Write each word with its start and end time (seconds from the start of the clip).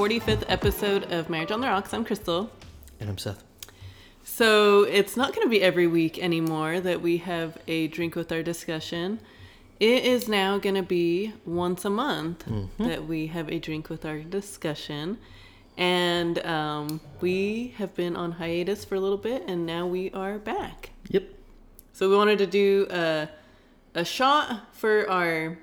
welcome 0.00 0.18
to 0.20 0.26
our 0.26 0.36
145th 0.36 0.44
episode 0.48 1.12
of 1.12 1.28
Marriage 1.28 1.50
on 1.50 1.60
the 1.60 1.66
Rocks. 1.66 1.92
I'm 1.92 2.04
Crystal. 2.04 2.50
And 3.00 3.10
I'm 3.10 3.18
Seth. 3.18 3.42
So 4.24 4.84
it's 4.84 5.16
not 5.16 5.34
going 5.34 5.46
to 5.46 5.50
be 5.50 5.60
every 5.62 5.86
week 5.86 6.18
anymore 6.18 6.80
that 6.80 7.02
we 7.02 7.18
have 7.18 7.58
a 7.68 7.88
drink 7.88 8.14
with 8.14 8.32
our 8.32 8.42
discussion. 8.42 9.20
It 9.78 10.04
is 10.04 10.26
now 10.28 10.58
going 10.58 10.74
to 10.76 10.82
be 10.82 11.34
once 11.44 11.84
a 11.84 11.90
month 11.90 12.46
Mm-hmm. 12.46 12.84
that 12.88 13.06
we 13.06 13.26
have 13.28 13.50
a 13.50 13.58
drink 13.58 13.88
with 13.90 14.04
our 14.06 14.20
discussion. 14.20 15.18
And 15.76 16.38
um, 16.46 17.00
we 17.20 17.74
have 17.78 17.94
been 17.94 18.16
on 18.16 18.32
hiatus 18.32 18.84
for 18.84 18.94
a 18.94 19.00
little 19.00 19.18
bit, 19.18 19.44
and 19.46 19.66
now 19.66 19.86
we 19.86 20.10
are 20.12 20.38
back. 20.38 20.90
Yep. 21.08 21.24
So 21.92 22.08
we 22.08 22.16
wanted 22.16 22.38
to 22.38 22.46
do 22.46 22.86
a, 22.90 23.28
a 23.94 24.04
shot 24.04 24.74
for 24.74 25.08
our 25.10 25.58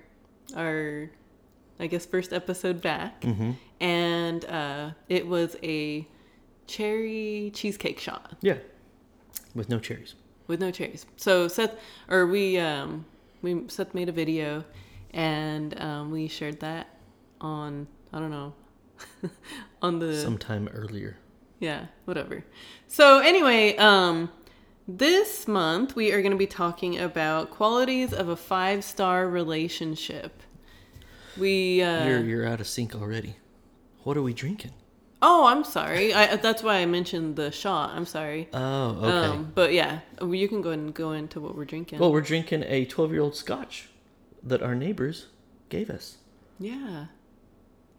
our 0.56 1.09
I 1.80 1.88
guess 1.88 2.05
first 2.05 2.34
episode 2.34 2.81
back, 2.81 3.22
Mm-hmm. 3.22 3.52
and 3.80 4.45
uh, 4.45 4.91
it 5.09 5.27
was 5.27 5.55
a 5.63 6.08
cherry 6.66 7.52
cheesecake 7.53 8.00
shot 8.00 8.36
Yeah. 8.41 8.58
With 9.55 9.70
no 9.70 9.80
cherries. 9.80 10.16
with 10.48 10.59
no 10.59 10.72
cherries. 10.72 11.05
So 11.17 11.48
Seth 11.48 11.76
or 12.09 12.27
we 12.27 12.58
um, 12.58 13.05
we 13.41 13.63
Seth 13.67 13.94
made 13.94 14.09
a 14.09 14.12
video, 14.12 14.63
and 15.11 15.80
um, 15.80 16.11
we 16.11 16.28
shared 16.28 16.59
that 16.61 16.88
on 17.42 17.88
I 18.14 18.19
don't 18.19 18.31
know 18.31 18.53
on 19.81 20.00
the 20.00 20.16
Sometime 20.16 20.67
earlier. 20.73 21.17
yeah, 21.59 21.86
whatever. 22.06 22.44
So 22.88 23.19
anyway, 23.19 23.75
um 23.78 24.30
this 24.88 25.47
month 25.47 25.95
we 25.95 26.12
are 26.14 26.22
going 26.22 26.31
to 26.31 26.38
be 26.38 26.47
talking 26.47 26.97
about 26.97 27.52
qualities 27.52 28.14
of 28.14 28.30
a 28.30 28.36
five-star 28.38 29.28
relationship. 29.30 30.41
We 31.40 31.82
uh 31.82 32.06
You're 32.08 32.20
you're 32.24 32.48
out 32.48 32.60
of 32.62 32.68
sync 32.68 32.96
already. 32.96 33.36
What 34.04 34.18
are 34.18 34.22
we 34.24 34.34
drinking? 34.34 34.72
Oh, 35.22 35.48
I'm 35.48 35.64
sorry. 35.64 36.14
I 36.14 36.36
that's 36.36 36.62
why 36.64 36.76
I 36.78 36.86
mentioned 36.86 37.36
the 37.36 37.52
shot. 37.52 37.92
I'm 37.96 38.06
sorry. 38.06 38.50
Oh, 38.54 38.90
okay. 39.02 39.28
Um 39.28 39.52
but 39.56 39.74
yeah, 39.74 40.00
you 40.22 40.48
can 40.48 40.62
go 40.62 40.70
ahead 40.70 40.80
and 40.80 40.94
go 40.94 41.12
into 41.12 41.40
what 41.40 41.56
we're 41.56 41.66
drinking. 41.66 42.00
well, 42.00 42.12
we're 42.12 42.22
drinking 42.22 42.64
a 42.68 42.86
12 42.86 43.12
year 43.12 43.22
old 43.22 43.36
Scotch 43.36 43.90
that 44.44 44.62
our 44.62 44.76
neighbors 44.76 45.28
gave 45.70 45.90
us, 45.90 46.18
yeah. 46.60 47.06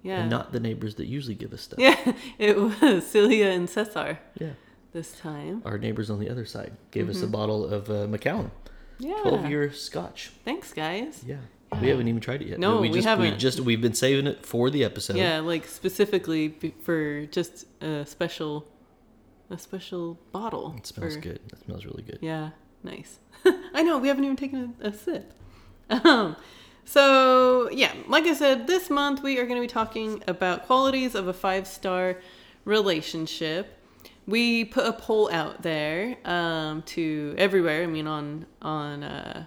Yeah. 0.03 0.21
and 0.21 0.31
not 0.31 0.53
the 0.53 0.61
neighbors 0.61 0.95
that 0.95 1.07
usually 1.07 1.35
give 1.35 1.53
us 1.53 1.63
stuff. 1.63 1.79
yeah, 1.81 2.13
it 2.39 2.57
was 2.57 3.07
Celia 3.07 3.49
and 3.49 3.69
Cesar 3.69 4.21
Yeah. 4.39 4.53
this 4.93 5.13
time. 5.19 5.61
Our 5.67 5.77
neighbors 5.77 6.09
on 6.09 6.21
the 6.21 6.31
other 6.31 6.47
side 6.47 6.73
gave 6.93 7.09
us 7.11 7.17
a 7.19 7.23
Mm-hmm. 7.23 7.33
bottle 7.33 7.65
of 7.67 7.91
uh, 7.91 8.07
Macallan, 8.07 8.51
Yeah. 8.99 9.19
12 9.23 9.51
year 9.51 9.73
Scotch. 9.73 10.31
Thanks, 10.45 10.73
guys. 10.73 11.25
Yeah. 11.27 11.39
We 11.81 11.89
haven't 11.89 12.09
even 12.09 12.21
tried 12.21 12.43
it 12.43 12.49
yet. 12.49 12.59
No, 12.59 12.81
we 12.81 12.89
we 12.89 12.89
just, 12.89 13.05
We 13.19 13.25
haven't. 13.27 13.39
just 13.39 13.61
we've 13.61 13.81
been 13.81 13.95
saving 13.95 14.27
it 14.27 14.45
for 14.45 14.71
the 14.71 14.85
episode. 14.85 15.17
Yeah, 15.17 15.41
like 15.41 15.67
specifically 15.67 16.57
for 16.83 17.27
just 17.27 17.67
a 17.83 18.05
special, 18.07 18.67
a 19.51 19.59
special 19.59 20.19
bottle. 20.33 20.75
It 20.79 20.87
smells 20.87 21.15
for- 21.15 21.21
good. 21.21 21.41
It 21.53 21.59
smells 21.65 21.85
really 21.85 22.03
good. 22.03 22.19
Yeah, 22.23 22.51
nice. 22.83 23.19
I 23.75 23.83
know 23.83 23.99
we 23.99 24.09
haven't 24.09 24.25
even 24.25 24.37
taken 24.37 24.75
a, 24.83 24.89
a 24.89 24.93
sip. 24.93 25.33
Um, 25.91 26.37
so 26.85 27.69
yeah, 27.71 27.93
like 28.09 28.25
I 28.25 28.35
said, 28.35 28.67
this 28.67 28.89
month 28.91 29.23
we 29.23 29.39
are 29.39 29.45
going 29.47 29.57
to 29.57 29.61
be 29.61 29.67
talking 29.73 30.23
about 30.27 30.67
qualities 30.67 31.15
of 31.15 31.29
a 31.29 31.33
five 31.33 31.67
star 31.67 32.19
relationship. 32.65 33.75
We 34.27 34.65
put 34.67 34.85
a 34.87 34.93
poll 34.93 35.31
out 35.33 35.63
there 35.63 36.17
um, 36.25 36.83
to 36.83 37.35
everywhere. 37.39 37.83
I 37.83 37.87
mean, 37.87 38.07
on 38.07 38.47
on 38.61 39.03
uh, 39.03 39.45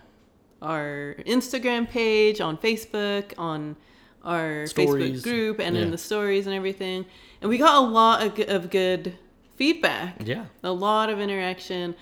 our 0.61 1.15
Instagram 1.25 1.89
page, 1.89 2.39
on 2.41 2.57
Facebook, 2.57 3.33
on 3.37 3.75
our 4.23 4.65
Facebook 4.65 5.23
group, 5.23 5.59
and 5.59 5.75
in 5.75 5.91
the 5.91 5.97
stories 5.97 6.45
and 6.45 6.55
everything. 6.55 7.05
And 7.41 7.49
we 7.49 7.57
got 7.57 7.75
a 7.83 7.87
lot 7.87 8.21
of, 8.39 8.49
of 8.49 8.69
good 8.69 9.17
feedback 9.55 10.15
Yeah. 10.25 10.45
a 10.63 10.71
lot 10.71 11.09
of 11.09 11.19
interaction. 11.19 11.95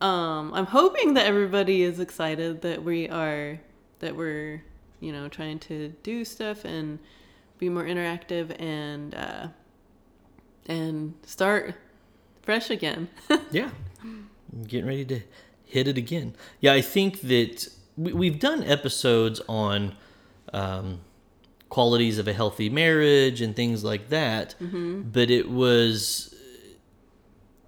Um, 0.00 0.52
I'm 0.54 0.66
hoping 0.66 1.14
that 1.14 1.26
everybody 1.26 1.82
is 1.82 2.00
excited 2.00 2.62
that 2.62 2.82
we 2.82 3.08
are 3.08 3.60
that 3.98 4.16
we're 4.16 4.62
you 5.00 5.12
know 5.12 5.28
trying 5.28 5.58
to 5.60 5.90
do 6.02 6.24
stuff 6.24 6.64
and 6.64 6.98
be 7.58 7.68
more 7.68 7.84
interactive 7.84 8.58
and 8.60 9.14
uh, 9.14 9.48
and 10.66 11.14
start 11.26 11.74
fresh 12.42 12.70
again. 12.70 13.08
Yeah. 13.52 13.70
I'm 14.02 14.64
getting 14.66 14.86
ready 14.86 15.04
to 15.04 15.20
hit 15.64 15.86
it 15.86 15.96
again. 15.98 16.34
Yeah, 16.60 16.72
I 16.72 16.80
think 16.80 17.20
that 17.20 17.68
we, 17.96 18.12
we've 18.12 18.38
done 18.38 18.62
episodes 18.64 19.40
on 19.48 19.96
um, 20.52 21.00
qualities 21.68 22.18
of 22.18 22.28
a 22.28 22.32
healthy 22.32 22.68
marriage 22.68 23.40
and 23.40 23.54
things 23.56 23.84
like 23.84 24.08
that, 24.10 24.54
but 25.12 25.30
it 25.30 25.50
was 25.50 26.34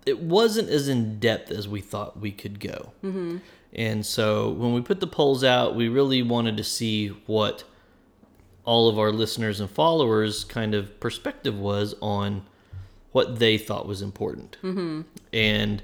it 0.04 0.18
wasn't 0.18 0.68
as 0.68 0.88
in 0.88 1.18
depth 1.20 1.50
as 1.50 1.68
we 1.68 1.80
thought 1.80 2.18
we 2.18 2.32
could 2.32 2.58
go. 2.58 2.92
Mm-hmm. 3.04 3.38
And 3.72 4.04
so 4.04 4.50
when 4.50 4.74
we 4.74 4.82
put 4.82 5.00
the 5.00 5.06
polls 5.06 5.44
out, 5.44 5.74
we 5.74 5.88
really 5.88 6.22
wanted 6.22 6.56
to 6.56 6.64
see 6.64 7.08
what 7.26 7.64
all 8.64 8.88
of 8.88 8.98
our 8.98 9.12
listeners 9.12 9.60
and 9.60 9.70
followers 9.70 10.44
kind 10.44 10.74
of 10.74 10.98
perspective 11.00 11.58
was 11.58 11.94
on 12.00 12.44
what 13.12 13.38
they 13.38 13.58
thought 13.58 13.86
was 13.86 14.02
important. 14.02 14.56
Mm-hmm. 14.62 15.02
And 15.32 15.82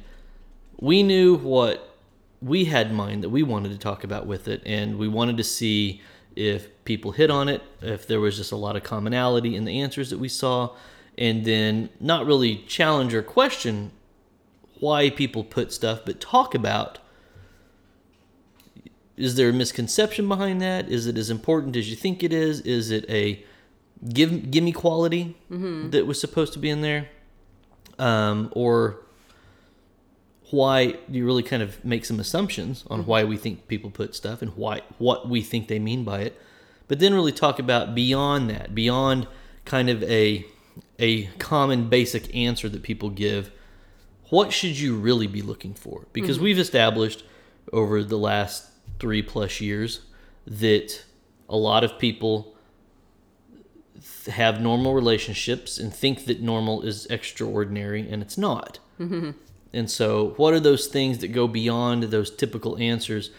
we 0.80 1.02
knew 1.02 1.36
what 1.36 1.87
we 2.40 2.66
had 2.66 2.88
in 2.88 2.94
mind 2.94 3.22
that 3.22 3.30
we 3.30 3.42
wanted 3.42 3.70
to 3.70 3.78
talk 3.78 4.04
about 4.04 4.26
with 4.26 4.48
it, 4.48 4.62
and 4.64 4.98
we 4.98 5.08
wanted 5.08 5.36
to 5.36 5.44
see 5.44 6.00
if 6.36 6.68
people 6.84 7.12
hit 7.12 7.30
on 7.30 7.48
it, 7.48 7.62
if 7.82 8.06
there 8.06 8.20
was 8.20 8.36
just 8.36 8.52
a 8.52 8.56
lot 8.56 8.76
of 8.76 8.82
commonality 8.82 9.56
in 9.56 9.64
the 9.64 9.80
answers 9.80 10.10
that 10.10 10.18
we 10.18 10.28
saw, 10.28 10.74
and 11.16 11.44
then 11.44 11.90
not 12.00 12.26
really 12.26 12.56
challenge 12.68 13.12
or 13.12 13.22
question 13.22 13.90
why 14.78 15.10
people 15.10 15.42
put 15.42 15.72
stuff, 15.72 16.00
but 16.04 16.20
talk 16.20 16.54
about 16.54 16.98
is 19.16 19.34
there 19.34 19.48
a 19.48 19.52
misconception 19.52 20.28
behind 20.28 20.62
that? 20.62 20.88
Is 20.88 21.08
it 21.08 21.18
as 21.18 21.28
important 21.28 21.74
as 21.74 21.90
you 21.90 21.96
think 21.96 22.22
it 22.22 22.32
is? 22.32 22.60
Is 22.60 22.92
it 22.92 23.04
a 23.10 23.44
give 24.12 24.52
give 24.52 24.62
me 24.62 24.70
quality 24.70 25.36
that 25.90 26.06
was 26.06 26.20
supposed 26.20 26.52
to 26.52 26.60
be 26.60 26.70
in 26.70 26.82
there? 26.82 27.08
Um, 27.98 28.52
or 28.52 29.00
why 30.50 30.92
do 30.92 31.18
you 31.18 31.26
really 31.26 31.42
kind 31.42 31.62
of 31.62 31.84
make 31.84 32.04
some 32.04 32.18
assumptions 32.18 32.84
on 32.88 33.04
why 33.06 33.24
we 33.24 33.36
think 33.36 33.68
people 33.68 33.90
put 33.90 34.14
stuff 34.14 34.40
and 34.42 34.52
why 34.56 34.82
what 34.98 35.28
we 35.28 35.42
think 35.42 35.68
they 35.68 35.78
mean 35.78 36.04
by 36.04 36.20
it? 36.20 36.40
But 36.86 37.00
then 37.00 37.12
really 37.12 37.32
talk 37.32 37.58
about 37.58 37.94
beyond 37.94 38.48
that, 38.50 38.74
beyond 38.74 39.26
kind 39.64 39.90
of 39.90 40.02
a 40.04 40.46
a 40.98 41.26
common 41.38 41.88
basic 41.88 42.34
answer 42.34 42.68
that 42.68 42.82
people 42.82 43.10
give. 43.10 43.50
What 44.30 44.52
should 44.52 44.78
you 44.78 44.96
really 44.96 45.26
be 45.26 45.42
looking 45.42 45.74
for? 45.74 46.06
Because 46.12 46.36
mm-hmm. 46.36 46.44
we've 46.44 46.58
established 46.58 47.24
over 47.72 48.02
the 48.02 48.18
last 48.18 48.66
three 48.98 49.22
plus 49.22 49.60
years 49.60 50.00
that 50.46 51.04
a 51.48 51.56
lot 51.56 51.84
of 51.84 51.98
people 51.98 52.54
have 54.26 54.60
normal 54.60 54.94
relationships 54.94 55.78
and 55.78 55.94
think 55.94 56.26
that 56.26 56.40
normal 56.40 56.82
is 56.82 57.06
extraordinary 57.06 58.08
and 58.08 58.22
it's 58.22 58.38
not. 58.38 58.78
Mm-hmm. 59.00 59.30
And 59.72 59.90
so, 59.90 60.34
what 60.36 60.54
are 60.54 60.60
those 60.60 60.86
things 60.86 61.18
that 61.18 61.28
go 61.28 61.46
beyond 61.46 62.04
those 62.04 62.30
typical 62.30 62.78
answers 62.78 63.30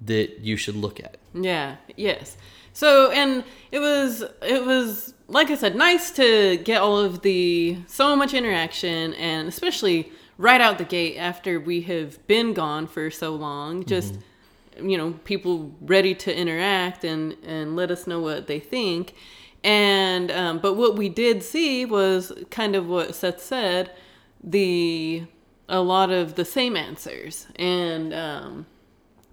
that 0.00 0.40
you 0.40 0.56
should 0.56 0.76
look 0.76 1.00
at? 1.00 1.18
Yeah, 1.34 1.76
yes. 1.96 2.36
So, 2.72 3.10
and 3.12 3.44
it 3.70 3.78
was, 3.78 4.24
it 4.42 4.64
was, 4.64 5.14
like 5.28 5.50
I 5.50 5.54
said, 5.54 5.76
nice 5.76 6.10
to 6.12 6.56
get 6.58 6.80
all 6.80 6.98
of 6.98 7.22
the, 7.22 7.78
so 7.86 8.16
much 8.16 8.34
interaction, 8.34 9.14
and 9.14 9.46
especially 9.46 10.10
right 10.38 10.60
out 10.60 10.78
the 10.78 10.84
gate 10.84 11.16
after 11.16 11.60
we 11.60 11.82
have 11.82 12.26
been 12.26 12.52
gone 12.52 12.86
for 12.86 13.10
so 13.10 13.34
long, 13.34 13.84
just, 13.84 14.18
you 14.82 14.98
know, 14.98 15.12
people 15.24 15.72
ready 15.80 16.14
to 16.16 16.36
interact 16.36 17.04
and, 17.04 17.36
and 17.44 17.76
let 17.76 17.90
us 17.92 18.06
know 18.06 18.20
what 18.20 18.48
they 18.48 18.58
think. 18.58 19.14
And, 19.62 20.30
um, 20.32 20.58
but 20.58 20.74
what 20.74 20.96
we 20.96 21.08
did 21.08 21.42
see 21.42 21.84
was 21.84 22.32
kind 22.50 22.74
of 22.74 22.88
what 22.88 23.14
Seth 23.14 23.40
said, 23.40 23.92
the, 24.42 25.24
a 25.74 25.80
lot 25.80 26.10
of 26.10 26.34
the 26.34 26.44
same 26.44 26.76
answers. 26.76 27.46
And, 27.56 28.12
um, 28.14 28.66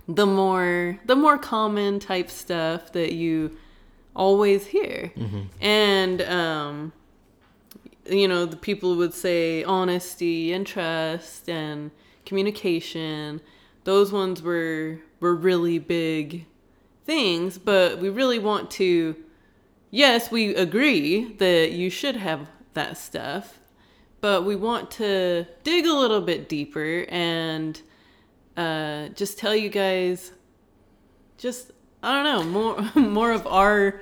the 0.08 0.26
more 0.26 1.00
the 1.06 1.16
more 1.16 1.38
common 1.38 2.00
type 2.00 2.30
stuff 2.30 2.92
that 2.94 3.14
you 3.14 3.58
always 4.16 4.68
hear. 4.68 5.12
And 5.62 6.22
um 6.24 6.94
you 8.10 8.28
know 8.28 8.46
the 8.46 8.58
people 8.58 8.96
would 8.98 9.14
say 9.14 9.64
honesty 9.64 10.52
and 10.52 10.66
trust 10.66 11.50
and 11.50 11.92
communication. 12.26 13.42
Those 13.84 14.12
ones 14.12 14.42
were 14.42 15.00
were 15.20 15.36
really 15.36 15.80
big 15.80 16.46
things 17.06 17.58
but 17.58 17.98
we 17.98 18.10
really 18.10 18.38
want 18.38 18.70
to 18.70 19.16
yes 19.90 20.30
we 20.30 20.54
agree 20.56 21.34
that 21.34 21.72
you 21.72 21.90
should 21.90 22.16
have 22.16 22.48
that 22.74 22.96
stuff 22.96 23.60
but 24.21 24.45
we 24.45 24.56
want 24.56 24.91
to 24.91 25.45
dig 25.63 25.85
a 25.85 25.94
little 25.94 26.21
bit 26.21 26.47
deeper 26.47 27.06
and 27.09 27.81
uh, 28.56 29.09
just 29.09 29.38
tell 29.38 29.56
you 29.56 29.69
guys 29.69 30.31
just 31.38 31.71
I 32.03 32.23
don't 32.23 32.23
know 32.23 32.44
more 32.44 32.91
more 33.01 33.31
of 33.31 33.45
our 33.47 34.01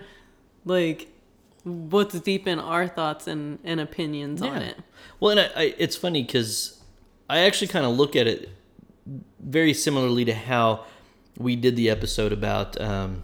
like 0.65 1.07
what's 1.63 2.19
deep 2.21 2.47
in 2.47 2.59
our 2.59 2.87
thoughts 2.87 3.27
and, 3.27 3.59
and 3.63 3.79
opinions 3.79 4.41
on 4.41 4.57
it. 4.57 4.77
Well, 5.19 5.37
and 5.37 5.39
I, 5.39 5.61
I, 5.61 5.75
it's 5.77 5.95
funny 5.95 6.23
because 6.23 6.81
I 7.29 7.39
actually 7.39 7.67
kind 7.67 7.85
of 7.85 7.95
look 7.95 8.15
at 8.15 8.27
it 8.27 8.49
very 9.39 9.73
similarly 9.73 10.25
to 10.25 10.33
how 10.33 10.85
we 11.37 11.55
did 11.55 11.75
the 11.75 11.89
episode 11.89 12.31
about, 12.31 12.79
um, 12.79 13.23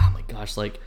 oh 0.00 0.10
my 0.14 0.22
gosh, 0.22 0.56
like 0.56 0.80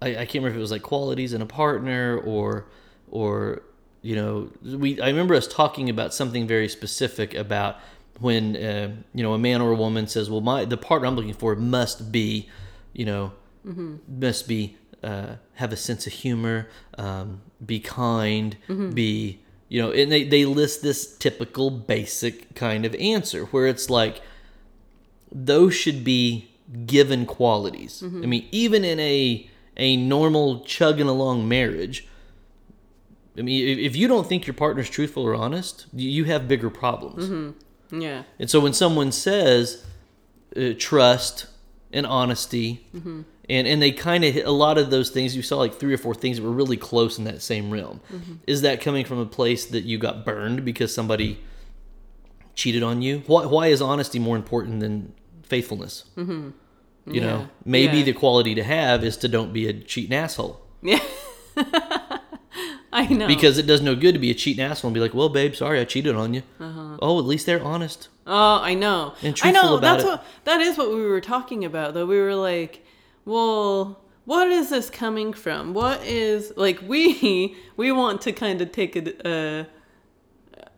I, 0.00 0.10
I 0.10 0.14
can't 0.24 0.36
remember 0.36 0.50
if 0.50 0.56
it 0.56 0.60
was 0.60 0.70
like 0.70 0.82
qualities 0.82 1.32
in 1.32 1.42
a 1.42 1.46
partner 1.46 2.18
or 2.18 2.66
or 3.10 3.62
you 4.02 4.16
know 4.16 4.50
we 4.62 5.00
I 5.00 5.08
remember 5.08 5.34
us 5.34 5.46
talking 5.46 5.88
about 5.90 6.14
something 6.14 6.46
very 6.46 6.68
specific 6.68 7.34
about 7.34 7.76
when 8.18 8.56
uh, 8.56 8.90
you 9.14 9.22
know 9.22 9.32
a 9.34 9.38
man 9.38 9.60
or 9.60 9.72
a 9.72 9.76
woman 9.76 10.06
says, 10.06 10.28
well, 10.30 10.40
my 10.40 10.64
the 10.64 10.76
partner 10.76 11.08
I'm 11.08 11.16
looking 11.16 11.34
for 11.34 11.54
must 11.56 12.12
be, 12.12 12.48
you 12.92 13.04
know, 13.04 13.32
must 14.08 14.46
be 14.48 14.76
uh, 15.02 15.36
have 15.54 15.72
a 15.72 15.76
sense 15.76 16.06
of 16.06 16.12
humor, 16.12 16.68
um, 16.98 17.40
be 17.64 17.80
kind, 17.80 18.56
be 18.94 19.40
you 19.68 19.80
know, 19.80 19.92
and 19.92 20.10
they, 20.10 20.24
they 20.24 20.44
list 20.44 20.82
this 20.82 21.16
typical 21.16 21.70
basic 21.70 22.54
kind 22.56 22.84
of 22.84 22.94
answer 22.96 23.44
where 23.46 23.66
it's 23.68 23.88
like 23.88 24.20
those 25.30 25.74
should 25.74 26.02
be 26.02 26.50
given 26.86 27.24
qualities. 27.24 28.02
I 28.02 28.26
mean, 28.26 28.48
even 28.50 28.84
in 28.84 28.98
a 29.00 29.48
a 29.76 29.96
normal 29.96 30.60
chugging 30.64 31.06
along 31.06 31.48
marriage, 31.48 32.06
I 33.40 33.42
mean, 33.42 33.78
if, 33.78 33.96
you 33.96 34.06
don't 34.06 34.28
think 34.28 34.46
your 34.46 34.54
partner's 34.54 34.90
truthful 34.90 35.22
or 35.24 35.34
honest, 35.34 35.86
you, 35.94 36.24
have 36.24 36.46
bigger 36.46 36.68
problems. 36.68 37.54
Yeah. 37.90 38.24
And 38.38 38.50
so 38.50 38.60
when 38.60 38.74
someone 38.74 39.10
says 39.12 39.84
uh, 40.56 40.74
trust 40.78 41.46
and 41.92 42.06
honesty, 42.06 42.86
and 42.92 43.24
and 43.48 43.82
they 43.82 43.90
kind 43.90 44.24
of 44.24 44.32
hit 44.34 44.46
a 44.46 44.50
lot 44.52 44.78
of 44.78 44.90
those 44.90 45.10
things, 45.10 45.34
you 45.34 45.42
saw 45.42 45.56
like 45.56 45.74
three 45.74 45.92
or 45.94 45.98
four 45.98 46.14
things 46.14 46.36
that 46.36 46.42
were 46.44 46.52
really 46.52 46.76
close 46.76 47.18
in 47.18 47.24
that 47.24 47.42
same 47.42 47.70
realm. 47.70 48.00
Is 48.46 48.62
that 48.62 48.80
coming 48.80 49.04
from 49.04 49.18
a 49.18 49.26
place 49.26 49.64
that 49.66 49.84
you 49.84 49.98
got 49.98 50.24
burned 50.24 50.64
because 50.64 50.94
somebody 50.94 51.40
cheated 52.54 52.82
on 52.82 53.02
you? 53.02 53.22
Why 53.26 53.46
why 53.46 53.66
is 53.68 53.80
honesty 53.82 54.18
more 54.18 54.36
important 54.36 54.80
than 54.80 55.14
faithfulness? 55.42 56.04
Mm-hmm. 56.16 56.50
You 57.12 57.20
know, 57.22 57.48
maybe 57.64 57.98
Yeah. 57.98 58.04
the 58.04 58.12
quality 58.12 58.54
to 58.54 58.62
have 58.62 59.02
is 59.02 59.16
to 59.16 59.28
don't 59.28 59.52
be 59.52 59.66
a 59.66 59.72
cheating 59.72 60.14
asshole. 60.14 60.60
Yeah. 60.82 61.00
I 62.92 63.06
know. 63.06 63.28
Because 63.28 63.56
it 63.56 63.66
does 63.66 63.80
no 63.80 63.94
good 63.94 64.12
to 64.14 64.18
be 64.18 64.30
a 64.30 64.34
cheating 64.34 64.64
asshole 64.64 64.88
and 64.88 64.94
be 64.94 65.00
like, 65.00 65.14
well, 65.14 65.28
babe, 65.28 65.54
sorry, 65.54 65.78
I 65.78 65.84
cheated 65.84 66.16
on 66.16 66.34
you. 66.34 66.42
Uh-huh. 66.58 66.98
Oh, 67.00 67.18
at 67.20 67.24
least 67.24 67.46
they're 67.46 67.62
honest. 67.62 68.08
Oh, 68.26 68.60
I 68.60 68.74
know. 68.74 69.14
And 69.22 69.34
I 69.42 69.52
truthful 69.52 69.70
know. 69.70 69.78
about 69.78 69.98
That's 69.98 70.04
it. 70.04 70.06
what 70.06 70.24
that 70.44 70.60
is 70.60 70.76
what 70.76 70.88
we 70.90 71.04
were 71.04 71.20
talking 71.20 71.64
about 71.64 71.94
though. 71.94 72.06
We 72.06 72.18
were 72.18 72.34
like, 72.34 72.84
well, 73.24 74.00
what 74.24 74.48
is 74.48 74.70
this 74.70 74.90
coming 74.90 75.32
from? 75.32 75.72
What 75.72 76.04
is 76.04 76.52
like 76.56 76.80
we 76.82 77.56
we 77.76 77.92
want 77.92 78.22
to 78.22 78.32
kind 78.32 78.60
of 78.60 78.72
take 78.72 78.96
a, 78.96 79.66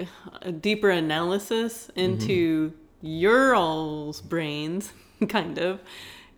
a, 0.00 0.06
a 0.42 0.52
deeper 0.52 0.90
analysis 0.90 1.90
into 1.96 2.70
mm-hmm. 2.70 3.06
your 3.06 3.54
all's 3.54 4.20
brains, 4.20 4.92
kind 5.28 5.58
of, 5.58 5.80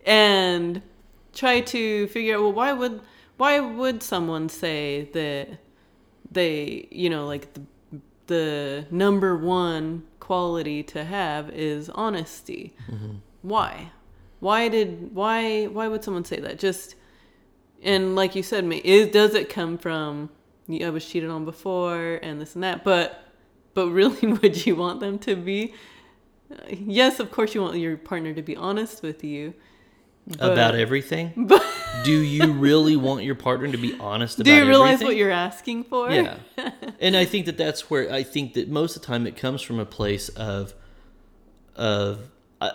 and 0.05 0.81
try 1.33 1.59
to 1.59 2.07
figure 2.07 2.35
out 2.35 2.41
well 2.41 2.53
why 2.53 2.71
would 2.71 3.01
why 3.37 3.59
would 3.59 4.01
someone 4.01 4.47
say 4.47 5.09
that 5.13 5.59
they 6.35 6.87
you 6.91 7.09
know 7.09 7.25
like 7.25 7.51
the 7.53 7.61
the 8.27 8.85
number 8.91 9.35
one 9.37 10.03
quality 10.19 10.83
to 10.83 11.03
have 11.03 11.49
is 11.49 11.89
honesty. 11.89 12.73
Mm-hmm. 12.89 13.17
Why? 13.41 13.91
Why 14.39 14.67
did 14.69 15.13
why 15.13 15.65
why 15.65 15.87
would 15.87 16.03
someone 16.03 16.25
say 16.25 16.39
that? 16.39 16.59
Just 16.59 16.95
and 17.81 18.15
like 18.15 18.35
you 18.35 18.43
said, 18.43 18.65
me 18.65 18.77
is 18.77 19.11
does 19.11 19.33
it 19.33 19.49
come 19.49 19.77
from 19.77 20.29
I 20.81 20.89
was 20.89 21.05
cheated 21.05 21.29
on 21.29 21.45
before 21.45 22.19
and 22.21 22.39
this 22.39 22.55
and 22.55 22.63
that? 22.63 22.83
But 22.83 23.23
but 23.73 23.89
really, 23.89 24.27
would 24.41 24.65
you 24.65 24.75
want 24.75 24.99
them 24.99 25.19
to 25.19 25.35
be? 25.35 25.73
Yes, 26.69 27.19
of 27.19 27.31
course 27.31 27.55
you 27.55 27.61
want 27.61 27.77
your 27.77 27.97
partner 27.97 28.33
to 28.33 28.41
be 28.41 28.55
honest 28.55 29.01
with 29.01 29.23
you. 29.23 29.53
But- 30.27 30.51
about 30.51 30.75
everything? 30.75 31.33
But 31.47 31.63
Do 32.03 32.19
you 32.21 32.51
really 32.53 32.95
want 32.95 33.23
your 33.23 33.35
partner 33.35 33.71
to 33.71 33.77
be 33.77 33.97
honest 33.99 34.37
about 34.39 34.47
everything? 34.47 34.63
do 34.63 34.65
you 34.65 34.69
realize 34.69 34.93
everything? 34.95 35.07
what 35.07 35.15
you're 35.15 35.31
asking 35.31 35.83
for? 35.85 36.11
Yeah. 36.11 36.37
and 36.99 37.15
I 37.17 37.25
think 37.25 37.45
that 37.47 37.57
that's 37.57 37.89
where 37.89 38.11
I 38.11 38.21
think 38.23 38.53
that 38.53 38.67
most 38.69 38.95
of 38.95 39.01
the 39.01 39.07
time 39.07 39.25
it 39.25 39.35
comes 39.37 39.61
from 39.61 39.79
a 39.79 39.85
place 39.85 40.29
of 40.29 40.73
of 41.75 42.29
I 42.61 42.71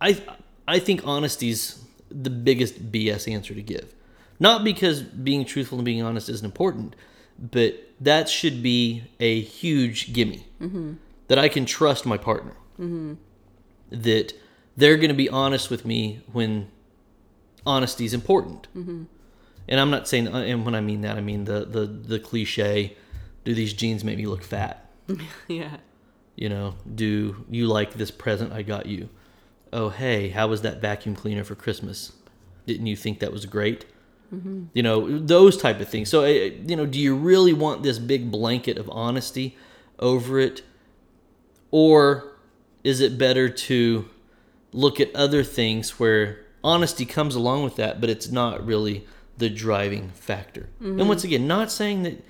I, 0.00 0.22
I 0.68 0.78
think 0.78 1.02
honesty's 1.02 1.82
the 2.10 2.30
biggest 2.30 2.92
BS 2.92 3.32
answer 3.32 3.54
to 3.54 3.62
give. 3.62 3.94
Not 4.38 4.64
because 4.64 5.02
being 5.02 5.44
truthful 5.44 5.78
and 5.78 5.84
being 5.84 6.02
honest 6.02 6.28
isn't 6.28 6.44
important, 6.44 6.94
but 7.38 7.74
that 8.00 8.28
should 8.28 8.62
be 8.62 9.04
a 9.20 9.40
huge 9.40 10.12
gimme. 10.12 10.46
Mm-hmm. 10.60 10.94
That 11.28 11.38
I 11.38 11.48
can 11.48 11.64
trust 11.64 12.04
my 12.06 12.18
partner. 12.18 12.52
Mm-hmm. 12.78 13.14
That 13.90 14.34
they're 14.76 14.96
going 14.96 15.08
to 15.08 15.14
be 15.14 15.28
honest 15.28 15.70
with 15.70 15.84
me 15.84 16.20
when 16.32 16.68
honesty 17.66 18.04
is 18.04 18.14
important. 18.14 18.68
And 19.68 19.80
I'm 19.80 19.90
not 19.90 20.06
saying, 20.06 20.28
uh, 20.28 20.38
and 20.38 20.64
when 20.64 20.74
I 20.74 20.80
mean 20.80 21.00
that, 21.00 21.16
I 21.16 21.20
mean 21.20 21.44
the 21.44 21.64
the 21.64 21.86
the 21.86 22.18
cliche, 22.18 22.96
do 23.44 23.54
these 23.54 23.72
jeans 23.72 24.04
make 24.04 24.16
me 24.16 24.26
look 24.26 24.42
fat? 24.42 24.88
yeah. 25.48 25.78
You 26.36 26.48
know, 26.48 26.74
do 26.94 27.44
you 27.50 27.66
like 27.66 27.94
this 27.94 28.10
present 28.10 28.52
I 28.52 28.62
got 28.62 28.86
you? 28.86 29.08
Oh, 29.72 29.88
hey, 29.88 30.28
how 30.28 30.48
was 30.48 30.62
that 30.62 30.80
vacuum 30.80 31.16
cleaner 31.16 31.44
for 31.44 31.54
Christmas? 31.54 32.12
Didn't 32.66 32.86
you 32.86 32.96
think 32.96 33.20
that 33.20 33.32
was 33.32 33.46
great? 33.46 33.86
You 34.74 34.82
know, 34.82 35.18
those 35.18 35.56
type 35.56 35.80
of 35.80 35.88
things. 35.88 36.08
So, 36.08 36.24
uh, 36.24 36.26
you 36.26 36.76
know, 36.76 36.84
do 36.84 36.98
you 36.98 37.14
really 37.16 37.52
want 37.52 37.82
this 37.82 37.98
big 37.98 38.30
blanket 38.30 38.76
of 38.76 38.90
honesty 38.90 39.56
over 39.98 40.38
it? 40.38 40.62
Or 41.70 42.36
is 42.84 43.00
it 43.00 43.18
better 43.18 43.48
to 43.48 44.08
look 44.72 45.00
at 45.00 45.14
other 45.14 45.42
things 45.44 45.98
where 46.00 46.44
honesty 46.66 47.06
comes 47.06 47.34
along 47.34 47.62
with 47.62 47.76
that, 47.76 48.00
but 48.00 48.10
it's 48.10 48.28
not 48.30 48.66
really 48.66 49.06
the 49.38 49.48
driving 49.48 50.10
factor? 50.10 50.68
And 50.80 51.08
once 51.08 51.22
again, 51.24 51.46
not 51.46 51.70
saying 51.70 52.02
that 52.02 52.24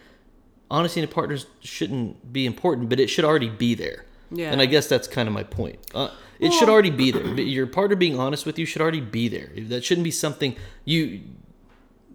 honesty 0.71 1.01
in 1.01 1.05
a 1.05 1.09
partners 1.09 1.47
shouldn't 1.61 2.33
be 2.33 2.45
important, 2.45 2.89
but 2.89 3.01
it 3.01 3.09
should 3.09 3.25
already 3.25 3.49
be 3.49 3.75
there. 3.75 4.05
Yeah. 4.31 4.53
And 4.53 4.61
I 4.61 4.67
guess 4.67 4.89
that's 4.89 5.09
kind 5.09 5.29
of 5.29 5.35
my 5.35 5.45
point. 5.45 5.79
Uh, 5.95 6.11
it 6.39 6.53
should 6.53 6.69
already 6.69 6.91
be 6.91 7.11
there. 7.13 7.25
Your 7.41 7.67
partner 7.67 7.97
being 7.97 8.19
honest 8.19 8.45
with 8.45 8.59
you 8.59 8.67
should 8.67 8.83
already 8.83 9.01
be 9.01 9.29
there. 9.29 9.51
That 9.57 9.85
shouldn't 9.85 10.05
be 10.05 10.11
something 10.11 10.57
you 10.85 11.23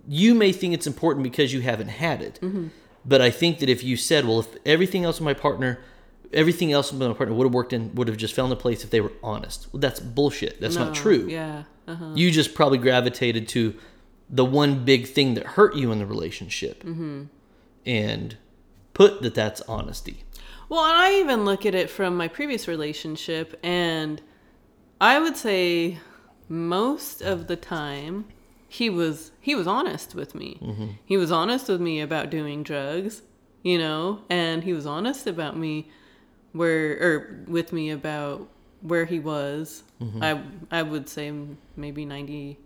you 0.07 0.35
may 0.35 0.51
think 0.51 0.73
it's 0.73 0.87
important 0.87 1.23
because 1.23 1.53
you 1.53 1.61
haven't 1.61 1.87
had 1.87 2.21
it. 2.21 2.39
Mm-hmm. 2.41 2.67
But 3.05 3.21
I 3.21 3.31
think 3.31 3.59
that 3.59 3.69
if 3.69 3.83
you 3.83 3.97
said, 3.97 4.25
well, 4.25 4.41
if 4.41 4.47
everything 4.65 5.05
else 5.05 5.19
with 5.19 5.25
my 5.25 5.33
partner, 5.33 5.79
everything 6.33 6.71
else 6.71 6.91
with 6.91 7.01
my 7.01 7.13
partner 7.13 7.35
would 7.35 7.45
have 7.45 7.53
worked 7.53 7.73
in, 7.73 7.95
would 7.95 8.07
have 8.07 8.17
just 8.17 8.33
fell 8.33 8.45
into 8.45 8.57
place 8.57 8.83
if 8.83 8.89
they 8.89 9.01
were 9.01 9.13
honest. 9.23 9.67
Well, 9.71 9.79
that's 9.79 9.99
bullshit. 9.99 10.59
That's 10.61 10.75
No, 10.75 10.85
not 10.85 10.95
true. 10.95 11.27
Yeah. 11.29 11.63
Uh-huh. 11.91 12.11
You 12.15 12.31
just 12.31 12.53
probably 12.53 12.77
gravitated 12.77 13.47
to 13.49 13.75
the 14.29 14.45
one 14.45 14.85
big 14.85 15.07
thing 15.07 15.33
that 15.35 15.45
hurt 15.45 15.75
you 15.75 15.91
in 15.91 15.99
the 15.99 16.05
relationship, 16.05 16.83
Mm-hmm. 16.83 17.23
and 17.85 18.37
put 18.93 19.21
that 19.21 19.35
that's 19.35 19.61
honesty. 19.61 20.23
Well, 20.69 20.85
and 20.85 20.95
I 20.97 21.19
even 21.19 21.43
look 21.45 21.65
at 21.65 21.75
it 21.75 21.89
from 21.89 22.15
my 22.15 22.27
previous 22.29 22.67
relationship, 22.67 23.59
and 23.61 24.21
I 25.01 25.19
would 25.19 25.35
say 25.35 25.97
most 26.47 27.21
of 27.21 27.47
the 27.47 27.55
time 27.57 28.25
he 28.69 28.89
was 28.89 29.31
he 29.41 29.53
was 29.55 29.67
honest 29.67 30.15
with 30.15 30.33
me. 30.33 30.97
He 31.05 31.17
was 31.17 31.31
honest 31.31 31.67
with 31.67 31.81
me 31.81 31.99
about 31.99 32.29
doing 32.29 32.63
drugs, 32.63 33.21
you 33.63 33.77
know, 33.77 34.21
and 34.29 34.63
he 34.63 34.71
was 34.71 34.85
honest 34.85 35.27
about 35.27 35.57
me 35.57 35.89
where 36.53 36.91
or 37.01 37.43
with 37.47 37.73
me 37.73 37.89
about 37.89 38.47
where 38.81 39.05
he 39.05 39.19
was. 39.19 39.83
I 40.21 40.41
I 40.71 40.81
would 40.81 41.07
say 41.07 41.31
maybe 41.75 42.05
ninety 42.05 42.57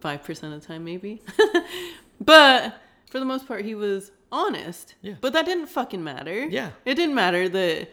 five 0.00 0.22
percent 0.22 0.54
of 0.54 0.60
the 0.60 0.66
time, 0.66 0.84
maybe. 0.84 1.22
but 2.20 2.74
for 3.10 3.18
the 3.18 3.24
most 3.24 3.46
part, 3.46 3.64
he 3.64 3.74
was 3.74 4.10
honest. 4.30 4.94
Yeah. 5.02 5.14
But 5.20 5.32
that 5.32 5.46
didn't 5.46 5.66
fucking 5.66 6.02
matter. 6.02 6.46
Yeah. 6.46 6.70
It 6.84 6.94
didn't 6.96 7.14
matter 7.14 7.48
that 7.48 7.88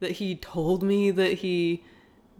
that 0.00 0.12
he 0.12 0.36
told 0.36 0.82
me 0.82 1.10
that 1.10 1.34
he 1.34 1.82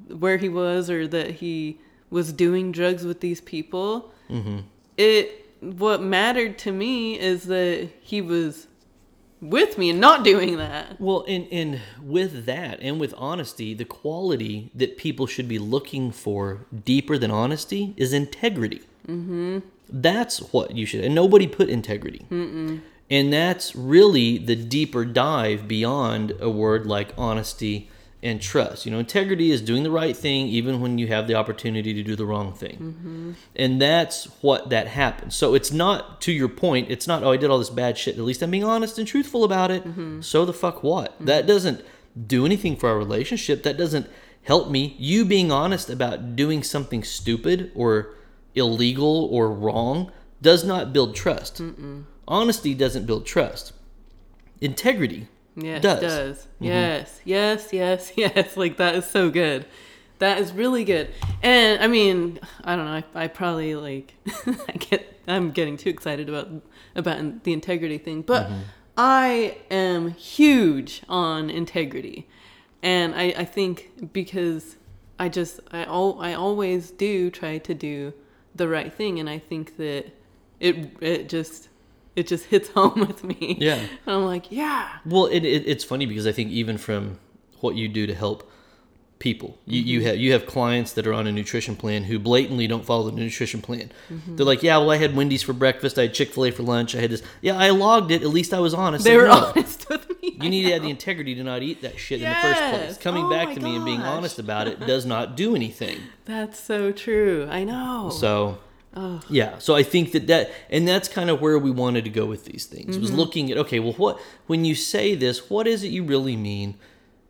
where 0.09 0.37
he 0.37 0.49
was 0.49 0.91
or 0.91 1.07
that 1.09 1.31
he 1.31 1.79
was 2.11 2.33
doing 2.33 2.73
drugs 2.73 3.05
with 3.05 3.21
these 3.21 3.41
people. 3.41 4.13
Mm-hmm. 4.29 4.59
It 4.97 5.41
what 5.61 6.03
mattered 6.03 6.59
to 6.59 6.73
me 6.73 7.19
is 7.19 7.45
that 7.45 7.89
he 8.01 8.21
was 8.21 8.67
with 9.41 9.79
me 9.79 9.91
and 9.91 10.01
not 10.01 10.25
doing 10.25 10.57
that. 10.57 11.01
Well, 11.01 11.25
and 11.29 11.47
and 11.51 11.81
with 12.03 12.47
that, 12.47 12.81
and 12.81 13.01
with 13.01 13.15
honesty, 13.17 13.75
the 13.75 13.85
quality 13.85 14.71
that 14.75 14.97
people 14.97 15.27
should 15.27 15.49
be 15.49 15.59
looking 15.59 16.11
for 16.11 16.67
deeper 16.85 17.19
than 17.19 17.31
honesty 17.31 17.95
is 17.97 18.13
integrity. 18.13 18.83
Mm-hmm. 19.07 19.59
That's 19.89 20.39
what 20.53 20.75
you 20.77 20.87
should. 20.87 21.05
And 21.05 21.15
nobody 21.15 21.47
put 21.47 21.69
integrity. 21.69 22.27
Mm-mm. 22.31 22.81
And 23.11 23.33
that's 23.33 23.77
really 23.77 24.39
the 24.39 24.57
deeper 24.57 25.05
dive 25.05 25.69
beyond 25.69 26.33
a 26.41 26.49
word 26.49 26.87
like 26.87 27.13
honesty 27.19 27.91
and 28.25 28.41
trust. 28.41 28.87
You 28.87 28.91
know, 28.91 28.99
integrity 28.99 29.51
is 29.51 29.61
doing 29.61 29.83
the 29.83 29.91
right 29.91 30.17
thing 30.17 30.49
even 30.49 30.81
when 30.81 30.97
you 30.97 31.07
have 31.09 31.29
the 31.29 31.35
opportunity 31.35 31.93
to 31.93 32.03
do 32.03 32.17
the 32.17 32.25
wrong 32.25 32.55
thing. 32.55 32.77
Mm-hmm. 32.77 33.33
And 33.55 33.81
that's 33.81 34.25
what 34.41 34.71
that 34.71 34.89
happens. 34.89 35.37
So 35.37 35.55
it's 35.55 35.71
not, 35.71 36.23
to 36.23 36.33
your 36.33 36.49
point, 36.49 36.91
it's 36.91 37.07
not, 37.07 37.23
oh, 37.23 37.31
I 37.33 37.37
did 37.37 37.51
all 37.51 37.59
this 37.59 37.71
bad 37.71 37.99
shit. 37.99 38.17
At 38.17 38.25
least 38.25 38.43
I'm 38.43 38.51
being 38.51 38.65
honest 38.65 38.99
and 38.99 39.07
truthful 39.07 39.45
about 39.45 39.71
it. 39.71 39.85
Mm-hmm. 39.85 40.23
So 40.23 40.47
the 40.47 40.55
fuck 40.55 40.83
what? 40.83 41.13
Mm-hmm. 41.15 41.27
That 41.27 41.47
doesn't 41.47 41.85
do 42.27 42.47
anything 42.47 42.77
for 42.77 42.89
our 42.89 42.97
relationship. 42.97 43.63
That 43.63 43.77
doesn't 43.77 44.09
help 44.45 44.71
me. 44.71 44.97
You 44.99 45.27
being 45.27 45.53
honest 45.53 45.91
about 45.91 46.35
doing 46.35 46.63
something 46.63 47.05
stupid 47.05 47.73
or 47.75 48.15
illegal 48.55 49.29
or 49.31 49.53
wrong 49.53 50.11
does 50.41 50.65
not 50.65 50.95
build 50.95 51.15
trust. 51.15 51.61
Honesty 52.27 52.75
doesn't 52.75 53.05
build 53.05 53.27
trust. 53.27 53.75
Integrity 54.61 55.29
Yes, 55.57 55.83
does. 55.83 55.99
it 55.99 56.07
does. 56.07 56.39
Mm-hmm. 56.39 56.65
Yes, 56.65 57.21
yes, 57.25 57.73
yes, 57.73 58.13
yes. 58.17 58.57
Like 58.57 58.77
that 58.79 58.95
is 58.95 59.07
so 59.07 59.31
good. 59.31 59.67
That 60.19 60.39
is 60.39 60.53
really 60.53 60.85
good. 60.85 61.13
And 61.43 61.83
I 61.83 61.87
mean, 61.87 62.41
I 62.63 62.77
don't 62.77 62.85
know. 62.85 63.03
I, 63.15 63.25
I 63.25 63.29
probably 63.29 63.75
like 63.75 64.15
I 64.47 64.73
get 64.79 65.21
I'm 65.27 65.51
getting 65.51 65.77
too 65.77 65.91
excited 65.91 66.29
about 66.29 66.49
about 66.95 67.45
the 67.45 67.53
integrity 67.53 67.99
thing, 67.99 68.23
but 68.23 68.47
mm-hmm. 68.47 68.61
I 68.97 69.59
am 69.71 70.13
huge 70.13 71.03
on 71.09 71.51
integrity, 71.51 72.29
and 72.83 73.15
I 73.15 73.35
I 73.39 73.45
think 73.45 74.13
because 74.13 74.77
I 75.19 75.29
just 75.29 75.61
I 75.73 75.85
al- 75.85 76.21
I 76.21 76.35
always 76.35 76.91
do 76.91 77.31
try 77.31 77.59
to 77.59 77.75
do 77.75 78.15
the 78.55 78.69
right 78.69 78.93
thing, 78.93 79.19
and 79.19 79.29
I 79.29 79.39
think 79.39 79.77
that 79.79 80.07
it 80.61 80.97
it 81.01 81.29
just 81.29 81.69
it 82.17 82.27
just 82.27 82.47
hits 82.47 82.69
home 82.75 83.01
with 83.01 83.25
me. 83.25 83.57
Yeah. 83.61 83.75
And 83.75 83.89
I'm 84.07 84.25
like, 84.25 84.51
yeah. 84.51 84.89
Well, 85.05 85.27
it, 85.27 85.45
it, 85.45 85.67
it's 85.67 85.85
funny 85.85 86.07
because 86.07 86.27
I 86.27 86.33
think 86.33 86.51
even 86.51 86.79
from 86.79 87.19
what 87.61 87.75
you 87.75 87.89
do 87.89 88.07
to 88.07 88.15
help 88.15 88.51
people, 89.19 89.59
you, 89.65 89.81
you 89.81 89.99
mm-hmm. 90.01 90.09
have 90.09 90.17
you 90.19 90.33
have 90.33 90.45
clients 90.47 90.93
that 90.93 91.07
are 91.07 91.15
on 91.15 91.27
a 91.27 91.33
nutrition 91.33 91.77
plan 91.77 92.05
who 92.05 92.19
blatantly 92.19 92.67
don't 92.67 92.85
follow 92.85 93.11
the 93.11 93.17
nutrition 93.17 93.63
plan. 93.63 93.91
Mm-hmm. 94.11 94.37
They're 94.37 94.47
like, 94.47 94.63
yeah, 94.63 94.77
well, 94.79 94.91
I 94.91 94.97
had 94.97 95.17
Wendy's 95.17 95.43
for 95.43 95.53
breakfast, 95.53 95.99
I 95.99 96.03
had 96.03 96.15
Chick 96.15 96.35
Fil 96.35 96.47
A 96.47 96.51
for 96.51 96.63
lunch, 96.63 96.95
I 96.95 97.01
had 97.01 97.11
this. 97.11 97.23
Yeah, 97.41 97.57
I 97.57 97.71
logged 97.71 98.11
it. 98.11 98.23
At 98.23 98.29
least 98.29 98.53
I 98.53 98.61
was 98.61 98.75
honest. 98.75 99.05
They 99.05 99.17
were 99.17 99.27
"No, 99.27 99.47
honest 99.47 99.89
with 99.89 100.09
me. 100.23 100.37
You 100.41 100.51
need 100.51 100.65
to 100.65 100.73
have 100.73 100.83
the 100.83 100.91
integrity 100.91 101.35
to 101.37 101.43
not 101.43 101.63
eat 101.63 101.81
that 101.83 101.99
shit 101.99 102.21
in 102.21 102.29
the 102.29 102.35
first 102.35 102.61
place. 102.61 102.99
Coming 102.99 103.25
Oh 103.25 103.31
back 103.31 103.55
to 103.55 103.61
me 103.61 103.77
and 103.77 103.85
being 103.85 104.03
honest 104.03 104.39
about 104.39 104.69
it 104.69 104.81
does 104.87 105.07
not 105.07 105.37
do 105.37 105.57
anything. 105.57 106.01
That's 106.27 106.59
so 106.59 106.93
true. 106.93 107.49
I 107.51 107.65
know. 107.65 108.11
So 108.11 108.59
Oh. 108.97 109.21
yeah, 109.29 109.59
so 109.59 109.75
I 109.75 109.83
think 109.83 110.13
that 110.13 110.29
that 110.29 110.53
and 110.71 110.87
that's 110.87 111.09
kind 111.09 111.29
of 111.29 111.41
where 111.41 111.59
we 111.59 111.71
wanted 111.71 112.05
to 112.05 112.11
go 112.11 112.27
with 112.27 112.45
these 112.45 112.67
things. 112.67 112.99
Was 112.99 113.09
mm-hmm. 113.09 113.19
looking 113.19 113.51
at 113.51 113.59
okay, 113.59 113.81
well 113.81 113.95
what 113.95 114.21
when 114.47 114.65
you 114.65 114.75
say 114.75 115.15
this, 115.15 115.51
what 115.51 115.67
is 115.67 115.83
it 115.83 115.89
you 115.89 116.05
really 116.05 116.37
mean? 116.37 116.77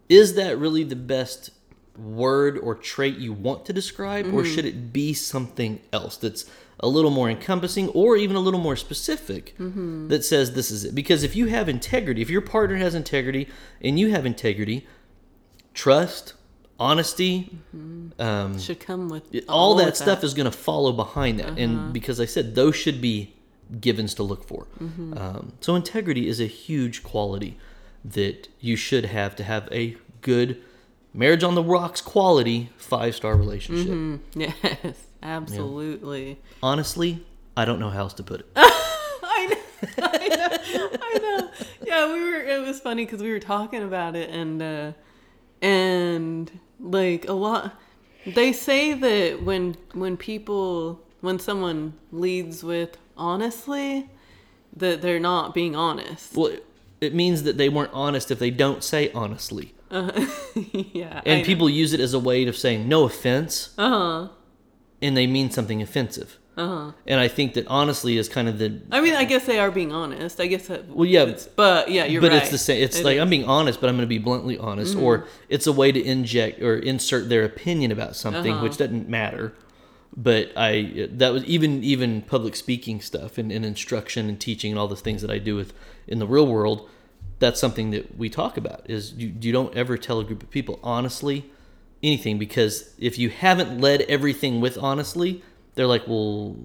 Is 0.09 0.35
that 0.35 0.59
really 0.59 0.85
the 0.85 0.97
best 0.97 1.51
word 1.97 2.59
or 2.59 2.75
trait 2.75 3.17
you 3.17 3.33
want 3.33 3.65
to 3.67 3.73
describe 3.73 4.27
or 4.27 4.43
mm-hmm. 4.43 4.55
should 4.55 4.65
it 4.65 4.93
be 4.93 5.15
something 5.15 5.81
else 5.93 6.17
that's 6.17 6.45
a 6.81 6.89
little 6.89 7.11
more 7.11 7.31
encompassing 7.31 7.89
or 7.91 8.17
even 8.17 8.35
a 8.35 8.41
little 8.41 8.59
more 8.59 8.77
specific 8.77 9.55
mm-hmm. 9.59 10.09
that 10.09 10.25
says 10.25 10.53
this 10.53 10.71
is 10.71 10.85
it? 10.85 10.95
Because 10.95 11.23
if 11.23 11.37
you 11.37 11.47
have 11.47 11.69
integrity, 11.69 12.21
if 12.21 12.31
your 12.31 12.41
partner 12.41 12.77
has 12.77 12.95
integrity 12.95 13.49
and 13.81 13.99
you 13.99 14.11
have 14.11 14.27
integrity, 14.27 14.87
trust, 15.73 16.35
honesty, 16.85 17.59
um, 18.19 18.59
should 18.59 18.79
come 18.81 19.09
with 19.09 19.25
all, 19.49 19.75
that 19.77 19.89
of 19.89 19.97
stuff 19.97 20.23
is 20.23 20.35
going 20.35 20.51
to 20.51 20.57
follow 20.57 20.93
behind 20.93 21.41
that. 21.41 21.59
And 21.59 21.93
because 21.93 22.21
i 22.21 22.27
said 22.27 22.55
those 22.55 22.77
should 22.77 23.01
be 23.01 23.35
givens 23.81 24.13
to 24.15 24.23
look 24.23 24.45
for. 24.45 24.67
Um, 24.81 25.55
so 25.61 25.75
integrity 25.75 26.29
is 26.29 26.41
a 26.41 26.47
huge 26.47 27.03
quality 27.03 27.59
that 28.05 28.49
you 28.61 28.77
should 28.77 29.07
have 29.07 29.35
to 29.37 29.43
have 29.45 29.67
a 29.73 29.97
good 30.21 30.61
marriage 31.15 31.43
on 31.43 31.55
the 31.55 31.63
rocks 31.63 32.01
quality 32.03 32.71
five 32.77 33.15
star 33.15 33.35
relationship 33.37 34.21
Yes, 34.35 34.97
absolutely. 35.23 36.41
honestly 36.63 37.25
i 37.57 37.65
don't 37.65 37.79
know 37.79 37.89
how 37.91 38.01
else 38.01 38.15
to 38.15 38.23
put 38.23 38.41
it. 38.41 38.47
I 38.57 39.47
know, 39.47 39.57
I 39.99 40.29
know, 40.29 40.89
I 41.01 41.19
know. 41.23 41.51
Yeah, 41.87 42.13
we 42.13 42.21
were. 42.21 42.41
It 42.43 42.67
was 42.67 42.81
funny 42.81 43.05
because 43.05 43.23
we 43.23 43.31
were 43.31 43.41
talking 43.41 43.83
about 43.83 44.17
it, 44.17 44.29
and 44.31 44.63
uh, 44.63 44.93
and 45.63 46.51
like 46.85 47.29
a 47.29 47.33
lot. 47.33 47.75
They 48.27 48.53
say 48.53 48.93
that 48.93 49.43
when 49.43 49.77
when 49.93 50.17
people 50.17 51.01
when 51.21 51.39
someone 51.39 51.95
leads 52.13 52.63
with 52.63 52.97
honestly, 53.17 54.09
that 54.77 55.01
they're 55.03 55.21
not 55.21 55.55
being 55.55 55.75
honest. 55.75 56.37
well 56.37 56.57
it, 57.01 57.15
means 57.15 57.43
that 57.43 57.59
they 57.59 57.69
weren't 57.69 57.91
honest 57.93 58.31
if 58.31 58.39
they 58.39 58.51
don't 58.51 58.83
say 58.83 59.11
honestly 59.13 59.75
yeah, 59.93 61.21
and 61.27 61.45
people 61.45 61.69
use 61.69 61.93
it 61.93 62.01
as 62.01 62.15
a 62.15 62.19
way 62.19 62.47
of 62.47 62.57
saying 62.57 62.89
no 62.89 63.05
offense 63.05 63.75
Uh 63.77 63.89
huh. 63.91 64.29
and 65.03 65.17
they 65.17 65.27
mean 65.27 65.51
something 65.51 65.83
offensive 65.83 66.39
Uh 66.57 66.67
huh. 66.69 66.93
and 67.07 67.19
i 67.19 67.27
think 67.27 67.55
that 67.55 67.67
honestly 67.67 68.17
is 68.17 68.29
kind 68.29 68.49
of 68.49 68.59
the 68.59 68.81
I 68.93 69.01
mean, 69.01 69.15
I 69.15 69.25
guess 69.25 69.45
they 69.45 69.59
are 69.59 69.71
being 69.73 69.93
honest. 69.93 70.41
I 70.41 70.47
guess 70.47 70.69
that. 70.69 70.87
Well, 70.89 71.05
yeah, 71.07 71.35
but 71.57 71.91
yeah, 71.91 72.05
you're 72.05 72.23
right. 72.23 72.29
but 72.29 72.35
right. 72.35 72.43
it's 72.43 72.53
the 72.53 72.59
same. 72.59 72.81
It's 72.83 72.99
It 73.01 73.05
like 73.05 73.17
is. 73.17 73.23
I'm 73.23 73.29
being 73.31 73.45
honest, 73.45 73.81
but 73.81 73.89
I'm 73.91 73.97
going 73.97 74.07
to 74.07 74.15
be 74.19 74.19
bluntly 74.19 74.57
honest, 74.57 74.95
or 74.97 75.27
it's 75.49 75.67
a 75.67 75.73
way 75.73 75.91
to 75.91 76.01
inject 76.01 76.63
or 76.63 76.77
insert 76.77 77.29
their 77.29 77.45
opinion 77.45 77.91
about 77.91 78.15
something, 78.15 78.53
Uh-huh. 78.53 78.63
which 78.63 78.77
doesn't 78.77 79.09
matter. 79.09 79.53
But 80.17 80.53
I 80.57 81.09
that 81.11 81.33
was 81.33 81.43
even 81.45 81.83
even 81.83 82.23
public 82.23 82.55
speaking 82.55 83.01
stuff 83.01 83.37
and, 83.37 83.51
and 83.51 83.65
instruction 83.65 84.29
and 84.29 84.39
teaching 84.39 84.71
and 84.71 84.79
all 84.79 84.87
the 84.87 84.95
things 85.07 85.23
that 85.23 85.31
I 85.33 85.39
do 85.39 85.57
with 85.57 85.73
in 86.07 86.21
the 86.21 86.27
real 86.27 86.47
world. 86.47 86.89
That's 87.41 87.59
something 87.59 87.91
that 87.91 88.17
we 88.17 88.29
talk 88.31 88.57
about. 88.57 88.89
Is 88.89 89.13
you 89.15 89.35
you 89.41 89.51
don't 89.53 89.75
ever 89.75 89.99
tell 89.99 90.21
a 90.21 90.25
group 90.25 90.43
of 90.45 90.51
people 90.51 90.79
honestly 90.85 91.51
anything 92.01 92.39
because 92.39 92.95
if 92.99 93.19
you 93.19 93.29
haven't 93.31 93.81
led 93.81 94.03
everything 94.03 94.61
with 94.61 94.79
honestly, 94.79 95.43
they're 95.75 95.87
like, 95.87 96.07
well, 96.07 96.57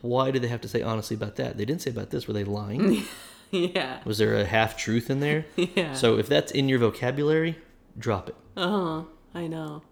why 0.00 0.30
did 0.30 0.42
they 0.42 0.48
have 0.48 0.60
to 0.62 0.68
say 0.68 0.82
honestly 0.82 1.14
about 1.16 1.36
that? 1.36 1.56
They 1.56 1.64
didn't 1.64 1.82
say 1.82 1.90
about 1.90 2.10
this. 2.10 2.26
Were 2.26 2.34
they 2.34 2.44
lying? 2.44 3.04
yeah. 3.50 4.00
Was 4.04 4.18
there 4.18 4.36
a 4.36 4.44
half 4.44 4.76
truth 4.76 5.10
in 5.10 5.20
there? 5.20 5.46
Yeah. 5.56 5.94
So 5.94 6.18
if 6.18 6.28
that's 6.28 6.52
in 6.52 6.68
your 6.68 6.78
vocabulary, 6.78 7.58
drop 7.98 8.28
it. 8.28 8.36
Uh 8.56 8.68
huh. 8.68 9.02
I 9.34 9.46
know. 9.46 9.82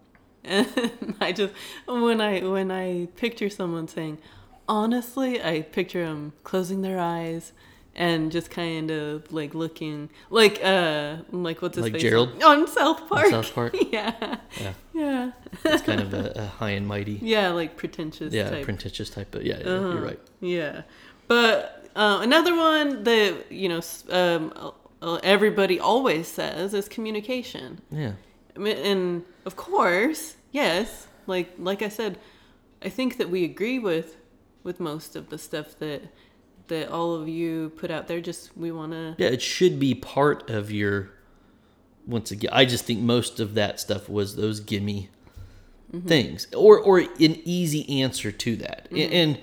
And 0.43 1.15
I 1.21 1.31
just 1.31 1.53
when 1.87 2.21
I 2.21 2.39
when 2.41 2.71
I 2.71 3.07
picture 3.15 3.49
someone 3.49 3.87
saying, 3.87 4.17
honestly, 4.67 5.41
I 5.43 5.61
picture 5.61 6.05
them 6.05 6.33
closing 6.43 6.81
their 6.81 6.99
eyes 6.99 7.51
and 7.97 8.31
just 8.31 8.51
kind 8.51 8.91
of 8.91 9.31
like 9.33 9.53
looking 9.55 10.09
like 10.29 10.63
uh 10.63 11.17
like 11.31 11.61
what's 11.61 11.75
his 11.75 11.83
Like 11.83 11.93
face 11.93 12.03
Gerald? 12.03 12.41
on 12.43 12.67
South 12.67 13.09
Park. 13.09 13.27
South 13.27 13.53
Park? 13.53 13.75
yeah. 13.91 14.37
Yeah, 14.61 14.73
Yeah. 14.93 15.31
it's 15.65 15.81
kind 15.83 15.99
of 16.01 16.13
a, 16.21 16.31
a 16.35 16.45
high 16.59 16.71
and 16.71 16.87
mighty, 16.87 17.19
Yeah, 17.21 17.49
like 17.49 17.75
pretentious 17.75 18.31
yeah, 18.33 18.49
type. 18.51 18.63
pretentious 18.65 19.09
type. 19.09 19.27
But 19.31 19.43
yeah, 19.45 19.55
Uh-huh. 19.57 19.93
you're 19.93 20.01
right. 20.03 20.19
Yeah, 20.41 20.81
but 21.27 21.89
uh, 21.95 22.19
another 22.21 22.55
one 22.55 23.03
that 23.03 23.51
you 23.51 23.67
know 23.69 23.81
um, 24.11 24.53
uh, 25.01 25.15
everybody 25.23 25.79
always 25.79 26.27
says 26.27 26.73
is 26.73 26.87
communication. 26.87 27.81
Yeah, 27.91 28.13
and 28.55 29.23
of 29.45 29.55
course, 29.55 30.35
yes, 30.51 31.07
like 31.25 31.49
like 31.57 31.81
I 31.81 31.89
said, 31.89 32.19
I 32.85 32.89
think 32.89 33.17
that 33.17 33.29
we 33.29 33.43
agree 33.43 33.79
with 33.79 34.17
with 34.63 34.79
most 34.79 35.15
of 35.15 35.29
the 35.29 35.37
stuff 35.37 35.77
that 35.79 36.01
that 36.67 36.89
all 36.89 37.15
of 37.15 37.27
you 37.27 37.71
put 37.75 37.91
out 37.91 38.07
there. 38.07 38.21
Just 38.21 38.55
we 38.57 38.71
want 38.71 38.91
to. 38.91 39.15
yeah. 39.17 39.27
It 39.27 39.41
should 39.41 39.79
be 39.79 39.93
part 39.95 40.49
of 40.49 40.71
your. 40.71 41.09
Once 42.05 42.31
again, 42.31 42.51
I 42.53 42.63
just 42.63 42.85
think 42.85 43.01
most 43.01 43.39
of 43.39 43.55
that 43.55 43.81
stuff 43.81 44.07
was 44.07 44.37
those 44.37 44.61
gimme 44.61 45.09
mm-hmm. 45.93 46.07
things, 46.07 46.47
or 46.55 46.79
or 46.79 46.99
an 46.99 47.09
easy 47.19 48.01
answer 48.01 48.31
to 48.31 48.55
that, 48.57 48.87
A- 48.91 48.93
mm-hmm. 48.93 49.13
and. 49.13 49.39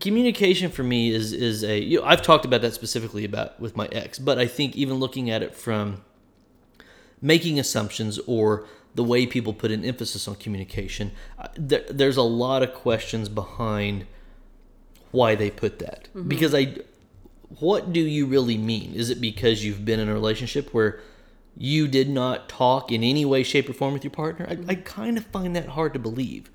Communication 0.00 0.72
for 0.72 0.82
me 0.82 1.14
is 1.14 1.32
is 1.32 1.62
a 1.62 1.78
you 1.78 2.00
know, 2.00 2.04
I've 2.04 2.20
talked 2.20 2.44
about 2.44 2.62
that 2.62 2.74
specifically 2.74 3.24
about 3.24 3.60
with 3.60 3.76
my 3.76 3.86
ex, 3.92 4.18
but 4.18 4.40
I 4.40 4.46
think 4.48 4.74
even 4.74 4.96
looking 4.96 5.30
at 5.30 5.40
it 5.40 5.54
from 5.54 6.02
making 7.22 7.60
assumptions 7.60 8.18
or 8.26 8.66
the 8.94 9.04
way 9.04 9.24
people 9.24 9.52
put 9.52 9.70
an 9.70 9.84
emphasis 9.84 10.28
on 10.28 10.34
communication, 10.34 11.12
there, 11.56 11.84
there's 11.88 12.16
a 12.16 12.22
lot 12.22 12.62
of 12.62 12.74
questions 12.74 13.28
behind 13.28 14.06
why 15.14 15.34
they 15.36 15.50
put 15.50 15.78
that. 15.78 16.08
Mm-hmm. 16.08 16.28
Because 16.28 16.54
I, 16.54 16.76
what 17.60 17.92
do 17.92 18.00
you 18.00 18.26
really 18.26 18.58
mean? 18.58 18.94
Is 18.94 19.10
it 19.10 19.20
because 19.20 19.64
you've 19.64 19.84
been 19.84 20.00
in 20.00 20.08
a 20.08 20.12
relationship 20.12 20.74
where 20.74 21.00
you 21.56 21.86
did 21.86 22.08
not 22.08 22.48
talk 22.48 22.90
in 22.90 23.04
any 23.04 23.24
way, 23.24 23.44
shape, 23.44 23.70
or 23.70 23.72
form 23.72 23.94
with 23.94 24.02
your 24.02 24.10
partner? 24.10 24.46
I, 24.48 24.52
I 24.52 24.56
mm-hmm. 24.56 24.82
kind 24.82 25.16
of 25.16 25.24
find 25.26 25.54
that 25.54 25.68
hard 25.68 25.92
to 25.94 26.00
believe. 26.00 26.50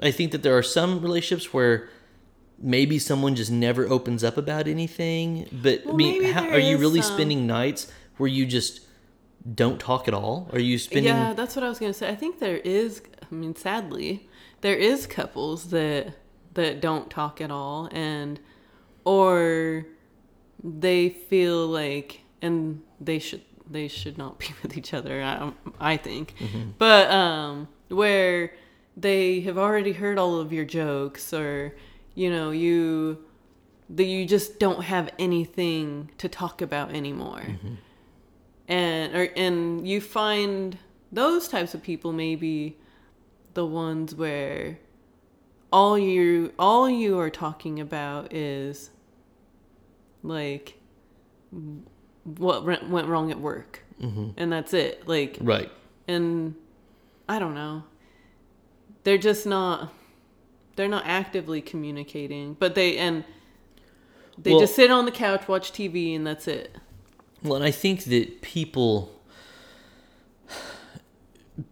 I 0.00 0.10
think 0.10 0.32
that 0.32 0.42
there 0.42 0.56
are 0.56 0.62
some 0.62 1.00
relationships 1.00 1.54
where 1.54 1.88
maybe 2.58 2.98
someone 2.98 3.34
just 3.34 3.50
never 3.50 3.88
opens 3.88 4.22
up 4.22 4.36
about 4.36 4.68
anything. 4.68 5.48
But 5.50 5.82
I 5.88 5.92
mean, 5.92 6.24
how, 6.24 6.48
are 6.48 6.58
you 6.58 6.76
really 6.76 7.00
some- 7.00 7.14
spending 7.14 7.46
nights 7.46 7.90
where 8.18 8.28
you 8.28 8.44
just 8.44 8.80
don't 9.54 9.80
talk 9.80 10.06
at 10.06 10.12
all? 10.12 10.50
Are 10.52 10.58
you 10.58 10.78
spending? 10.78 11.14
Yeah, 11.14 11.32
that's 11.32 11.56
what 11.56 11.64
I 11.64 11.68
was 11.68 11.78
gonna 11.78 11.94
say. 11.94 12.10
I 12.10 12.14
think 12.14 12.40
there 12.40 12.58
is. 12.58 13.00
I 13.22 13.34
mean, 13.34 13.56
sadly, 13.56 14.28
there 14.60 14.74
is 14.74 15.06
couples 15.06 15.70
that 15.70 16.14
that 16.56 16.80
don't 16.80 17.08
talk 17.10 17.40
at 17.40 17.50
all, 17.50 17.88
and 17.92 18.40
or 19.04 19.86
they 20.62 21.08
feel 21.08 21.66
like, 21.66 22.22
and 22.42 22.82
they 23.00 23.18
should 23.18 23.42
they 23.70 23.88
should 23.88 24.18
not 24.18 24.38
be 24.40 24.48
with 24.62 24.76
each 24.76 24.92
other. 24.92 25.22
I, 25.22 25.52
I 25.78 25.96
think, 25.96 26.34
but 26.78 27.10
um, 27.10 27.68
where 27.88 28.52
they 28.96 29.40
have 29.40 29.58
already 29.58 29.92
heard 29.92 30.18
all 30.18 30.40
of 30.40 30.52
your 30.52 30.64
jokes, 30.64 31.32
or 31.32 31.74
you 32.14 32.30
know, 32.30 32.50
you 32.50 33.24
that 33.90 34.04
you 34.04 34.26
just 34.26 34.58
don't 34.58 34.82
have 34.82 35.10
anything 35.18 36.10
to 36.18 36.28
talk 36.28 36.60
about 36.60 36.92
anymore, 36.92 37.42
and 38.66 39.14
or 39.14 39.28
and 39.36 39.86
you 39.86 40.00
find 40.00 40.78
those 41.12 41.48
types 41.48 41.74
of 41.74 41.82
people 41.82 42.12
maybe 42.12 42.76
the 43.54 43.64
ones 43.64 44.14
where 44.14 44.78
all 45.72 45.98
you 45.98 46.52
all 46.58 46.88
you 46.88 47.18
are 47.18 47.30
talking 47.30 47.80
about 47.80 48.32
is 48.32 48.90
like 50.22 50.78
what 52.24 52.64
went 52.88 53.08
wrong 53.08 53.30
at 53.30 53.40
work. 53.40 53.82
Mm-hmm. 54.00 54.30
And 54.36 54.52
that's 54.52 54.74
it 54.74 55.06
like 55.08 55.38
Right. 55.40 55.70
and 56.06 56.54
i 57.28 57.38
don't 57.38 57.54
know. 57.54 57.84
They're 59.04 59.18
just 59.18 59.46
not 59.46 59.92
they're 60.76 60.88
not 60.88 61.04
actively 61.06 61.60
communicating 61.62 62.54
but 62.58 62.74
they 62.74 62.98
and 62.98 63.24
they 64.38 64.50
Well- 64.50 64.60
just 64.60 64.74
sit 64.76 64.90
on 64.90 65.04
the 65.06 65.10
couch 65.12 65.48
watch 65.48 65.72
tv 65.72 66.14
and 66.14 66.26
that's 66.26 66.46
it. 66.48 66.76
Well, 67.42 67.56
and 67.56 67.64
I 67.64 67.70
think 67.70 68.04
that 68.04 68.40
people 68.42 69.12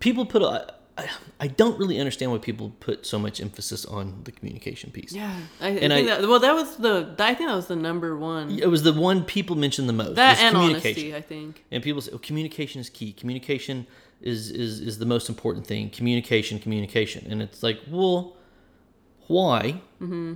people 0.00 0.24
put 0.26 0.42
a, 0.42 0.73
I, 0.96 1.08
I 1.40 1.46
don't 1.48 1.76
really 1.78 1.98
understand 1.98 2.30
why 2.30 2.38
people 2.38 2.70
put 2.78 3.04
so 3.04 3.18
much 3.18 3.40
emphasis 3.40 3.84
on 3.84 4.20
the 4.24 4.30
communication 4.32 4.90
piece. 4.92 5.12
yeah 5.12 5.36
i, 5.60 5.66
I 5.66 5.70
And 5.70 5.92
think 5.92 6.08
I- 6.08 6.18
that 6.20 6.28
well 6.28 6.38
that 6.40 6.54
was 6.54 6.76
the 6.76 7.14
i 7.18 7.34
think 7.34 7.48
that 7.50 7.56
was 7.56 7.66
the 7.66 7.76
number 7.76 8.16
one 8.16 8.50
It 8.58 8.68
was 8.70 8.82
the 8.84 8.92
one 8.92 9.24
people 9.24 9.56
mentioned 9.56 9.88
the 9.88 9.92
most. 9.92 10.14
that 10.14 10.38
and 10.38 10.54
communication. 10.54 11.12
honesty 11.12 11.16
i 11.16 11.20
think 11.20 11.64
And 11.72 11.82
people 11.82 12.00
say, 12.00 12.12
oh, 12.14 12.18
communication 12.18 12.80
is 12.80 12.88
key. 12.90 13.12
Communication 13.12 13.86
is, 14.22 14.50
is, 14.50 14.80
is 14.80 14.98
the 14.98 15.06
most 15.06 15.28
important 15.28 15.66
thing. 15.66 15.90
Communication, 15.90 16.58
communication. 16.58 17.26
And 17.30 17.42
it's 17.42 17.62
like, 17.62 17.78
well, 17.90 18.36
why? 19.26 19.82
Mm-hmm. 20.00 20.34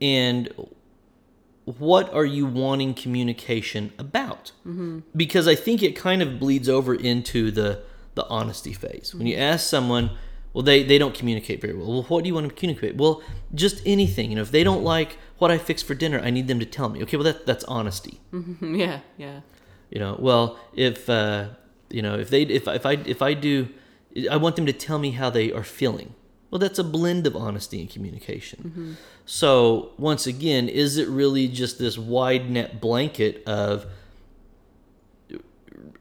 And 0.00 0.52
what 1.64 2.12
are 2.12 2.24
you 2.26 2.46
wanting 2.46 2.94
communication 2.94 3.92
about? 3.98 4.52
Mm-hmm. 4.66 5.00
Because 5.16 5.48
I 5.48 5.54
think 5.54 5.82
it 5.82 5.96
kind 5.96 6.20
of 6.22 6.38
bleeds 6.38 6.68
over 6.68 6.94
into 6.94 7.50
the, 7.50 7.82
the 8.14 8.26
honesty 8.28 8.72
phase. 8.72 9.14
When 9.14 9.26
you 9.26 9.34
mm-hmm. 9.34 9.42
ask 9.42 9.68
someone, 9.68 10.10
well, 10.52 10.62
they, 10.62 10.82
they 10.82 10.98
don't 10.98 11.14
communicate 11.14 11.60
very 11.60 11.74
well. 11.74 11.88
Well, 11.88 12.02
what 12.04 12.22
do 12.22 12.28
you 12.28 12.34
want 12.34 12.48
to 12.48 12.54
communicate? 12.54 12.96
Well, 12.96 13.22
just 13.54 13.82
anything. 13.84 14.30
You 14.30 14.36
know, 14.36 14.42
if 14.42 14.50
they 14.50 14.64
don't 14.64 14.78
mm-hmm. 14.78 14.86
like 14.86 15.18
what 15.38 15.50
I 15.50 15.58
fixed 15.58 15.86
for 15.86 15.94
dinner, 15.94 16.20
I 16.20 16.30
need 16.30 16.48
them 16.48 16.60
to 16.60 16.66
tell 16.66 16.88
me. 16.88 17.02
Okay, 17.02 17.16
well, 17.16 17.24
that, 17.24 17.46
that's 17.46 17.64
honesty 17.64 18.20
mm-hmm. 18.32 18.74
yeah 18.84 19.00
yeah 19.16 19.40
you 19.90 19.98
know 19.98 20.16
well 20.18 20.58
if 20.74 21.08
uh, 21.08 21.48
you 21.90 22.02
know 22.02 22.14
if 22.18 22.30
they 22.30 22.42
if, 22.42 22.66
if 22.68 22.84
i 22.84 22.92
if 22.92 23.22
i 23.22 23.34
do 23.34 23.68
i 24.30 24.36
want 24.36 24.56
them 24.56 24.66
to 24.66 24.72
tell 24.72 24.98
me 24.98 25.12
how 25.12 25.30
they 25.30 25.52
are 25.52 25.62
feeling 25.62 26.14
well 26.50 26.58
that's 26.58 26.78
a 26.78 26.84
blend 26.84 27.26
of 27.26 27.36
honesty 27.36 27.80
and 27.80 27.90
communication 27.90 28.96
so 29.24 29.92
once 29.98 30.26
again 30.26 30.68
is 30.68 30.98
it 30.98 31.08
really 31.08 31.48
just 31.48 31.78
this 31.78 31.96
wide 31.96 32.50
net 32.50 32.80
blanket 32.80 33.42
of 33.46 33.86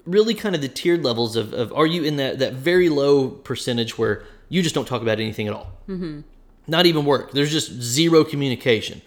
really 0.05 0.33
kind 0.33 0.55
of 0.55 0.62
the 0.62 0.67
tiered 0.67 1.03
levels 1.03 1.36
of, 1.36 1.53
of 1.53 1.72
are 1.74 1.86
you 1.88 2.03
in 2.03 2.17
that 2.17 2.39
that 2.39 2.53
very 2.53 2.89
low 2.89 3.29
percentage 3.29 3.98
where 3.98 4.24
you 4.50 4.62
just 4.62 4.75
don't 4.75 4.88
talk 4.88 5.01
about 5.01 5.19
anything 5.19 5.48
at 5.48 5.53
all? 5.53 5.72
Mm-hmm. 5.88 6.22
not 6.67 6.86
even 6.86 7.03
work. 7.05 7.31
There's 7.31 7.51
just 7.51 7.72
zero 7.81 8.24
communication. 8.24 9.01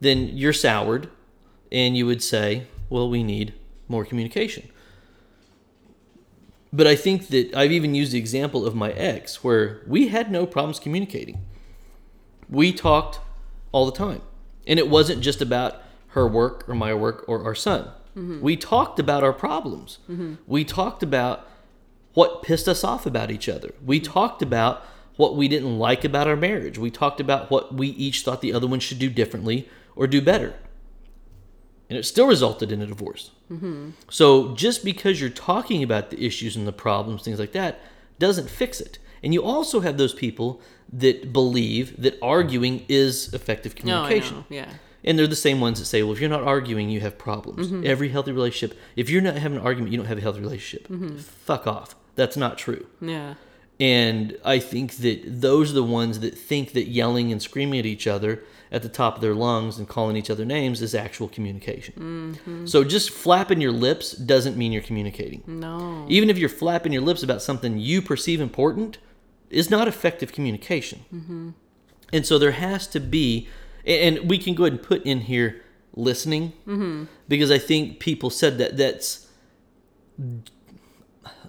Then 0.00 0.28
you're 0.36 0.52
soured 0.52 1.08
and 1.70 1.96
you 1.96 2.06
would 2.06 2.22
say 2.22 2.66
well 2.90 3.08
we 3.08 3.22
need 3.22 3.54
more 3.88 4.04
communication. 4.04 4.68
But 6.72 6.86
i 6.86 6.96
think 6.96 7.28
that 7.28 7.54
i've 7.54 7.72
even 7.72 7.94
used 7.94 8.12
the 8.12 8.18
example 8.18 8.64
of 8.66 8.74
my 8.74 8.92
ex 8.92 9.44
where 9.44 9.82
we 9.86 10.08
had 10.08 10.30
no 10.30 10.46
problems 10.46 10.78
communicating. 10.78 11.44
We 12.48 12.72
talked 12.72 13.20
all 13.72 13.86
the 13.86 13.96
time. 13.96 14.22
And 14.66 14.78
it 14.78 14.88
wasn't 14.88 15.22
just 15.22 15.40
about 15.42 15.82
her 16.08 16.26
work 16.28 16.68
or 16.68 16.74
my 16.74 16.94
work 16.94 17.24
or 17.26 17.44
our 17.44 17.54
son 17.54 17.90
Mm-hmm. 18.16 18.40
we 18.40 18.56
talked 18.56 18.98
about 18.98 19.24
our 19.24 19.32
problems. 19.32 19.98
Mm-hmm. 20.10 20.34
We 20.46 20.64
talked 20.64 21.02
about 21.02 21.48
what 22.14 22.42
pissed 22.42 22.68
us 22.68 22.84
off 22.84 23.06
about 23.06 23.30
each 23.30 23.48
other. 23.48 23.72
We 23.84 24.00
mm-hmm. 24.00 24.12
talked 24.12 24.42
about 24.42 24.84
what 25.16 25.36
we 25.36 25.48
didn't 25.48 25.78
like 25.78 26.04
about 26.04 26.26
our 26.26 26.36
marriage. 26.36 26.78
We 26.78 26.90
talked 26.90 27.20
about 27.20 27.50
what 27.50 27.74
we 27.74 27.88
each 27.88 28.22
thought 28.22 28.40
the 28.40 28.52
other 28.52 28.66
one 28.66 28.80
should 28.80 28.98
do 28.98 29.08
differently 29.08 29.68
or 29.96 30.06
do 30.06 30.20
better. 30.20 30.54
And 31.88 31.98
it 31.98 32.04
still 32.04 32.26
resulted 32.26 32.72
in 32.72 32.80
a 32.80 32.86
divorce. 32.86 33.30
So 34.10 34.54
just 34.54 34.84
because 34.84 35.20
you're 35.20 35.30
talking 35.30 35.82
about 35.82 36.10
the 36.10 36.24
issues 36.24 36.56
and 36.56 36.66
the 36.66 36.72
problems 36.72 37.22
things 37.22 37.38
like 37.38 37.52
that 37.52 37.80
doesn't 38.18 38.48
fix 38.48 38.80
it. 38.80 38.98
And 39.22 39.32
you 39.32 39.42
also 39.42 39.80
have 39.80 39.98
those 39.98 40.14
people 40.14 40.60
that 40.92 41.32
believe 41.32 42.00
that 42.00 42.18
arguing 42.20 42.84
is 42.88 43.32
effective 43.32 43.72
oh, 43.72 43.78
i 43.78 43.80
communication. 43.80 44.44
Yeah 44.48 44.72
and 45.04 45.18
they're 45.18 45.26
the 45.26 45.36
same 45.36 45.60
ones 45.60 45.78
that 45.78 45.86
say, 45.86 46.02
well, 46.02 46.12
if 46.12 46.20
you're 46.20 46.30
not 46.30 46.42
arguing, 46.42 46.90
you 46.90 47.00
have 47.00 47.18
problems. 47.18 47.68
Mm-hmm. 47.68 47.86
Every 47.86 48.08
healthy 48.10 48.32
relationship, 48.32 48.78
if 48.96 49.10
you're 49.10 49.22
not 49.22 49.36
having 49.36 49.58
an 49.58 49.64
argument, 49.64 49.92
you 49.92 49.98
don't 49.98 50.06
have 50.06 50.18
a 50.18 50.22
healthy 50.22 50.40
relationship. 50.40 50.88
Mm-hmm. 50.88 51.16
Fuck 51.18 51.66
off. 51.66 51.94
That's 52.14 52.36
not 52.36 52.58
true. 52.58 52.86
yeah 53.00 53.34
And 53.80 54.38
I 54.44 54.58
think 54.58 54.96
that 54.96 55.22
those 55.26 55.70
are 55.70 55.74
the 55.74 55.82
ones 55.82 56.20
that 56.20 56.36
think 56.38 56.72
that 56.72 56.88
yelling 56.88 57.32
and 57.32 57.42
screaming 57.42 57.80
at 57.80 57.86
each 57.86 58.06
other 58.06 58.44
at 58.70 58.82
the 58.82 58.88
top 58.88 59.16
of 59.16 59.20
their 59.20 59.34
lungs 59.34 59.78
and 59.78 59.88
calling 59.88 60.16
each 60.16 60.30
other 60.30 60.44
names 60.44 60.80
is 60.80 60.94
actual 60.94 61.28
communication. 61.28 61.94
Mm-hmm. 61.94 62.66
So 62.66 62.84
just 62.84 63.10
flapping 63.10 63.60
your 63.60 63.72
lips 63.72 64.12
doesn't 64.12 64.56
mean 64.56 64.72
you're 64.72 64.82
communicating. 64.82 65.42
no 65.46 66.06
Even 66.08 66.30
if 66.30 66.38
you're 66.38 66.48
flapping 66.48 66.92
your 66.92 67.02
lips 67.02 67.22
about 67.22 67.42
something 67.42 67.78
you 67.78 68.00
perceive 68.00 68.40
important, 68.40 68.98
is 69.50 69.68
not 69.68 69.88
effective 69.88 70.32
communication. 70.32 71.04
And 72.12 72.26
so 72.26 72.38
there 72.38 72.52
has 72.52 72.86
to 72.88 73.00
be, 73.00 73.48
and 73.86 74.28
we 74.28 74.38
can 74.38 74.54
go 74.54 74.64
ahead 74.64 74.74
and 74.74 74.82
put 74.82 75.02
in 75.04 75.20
here 75.20 75.62
listening, 75.94 76.52
mm-hmm. 76.66 77.04
because 77.28 77.50
I 77.50 77.58
think 77.58 78.00
people 78.00 78.30
said 78.30 78.58
that 78.58 78.76
that's. 78.76 79.26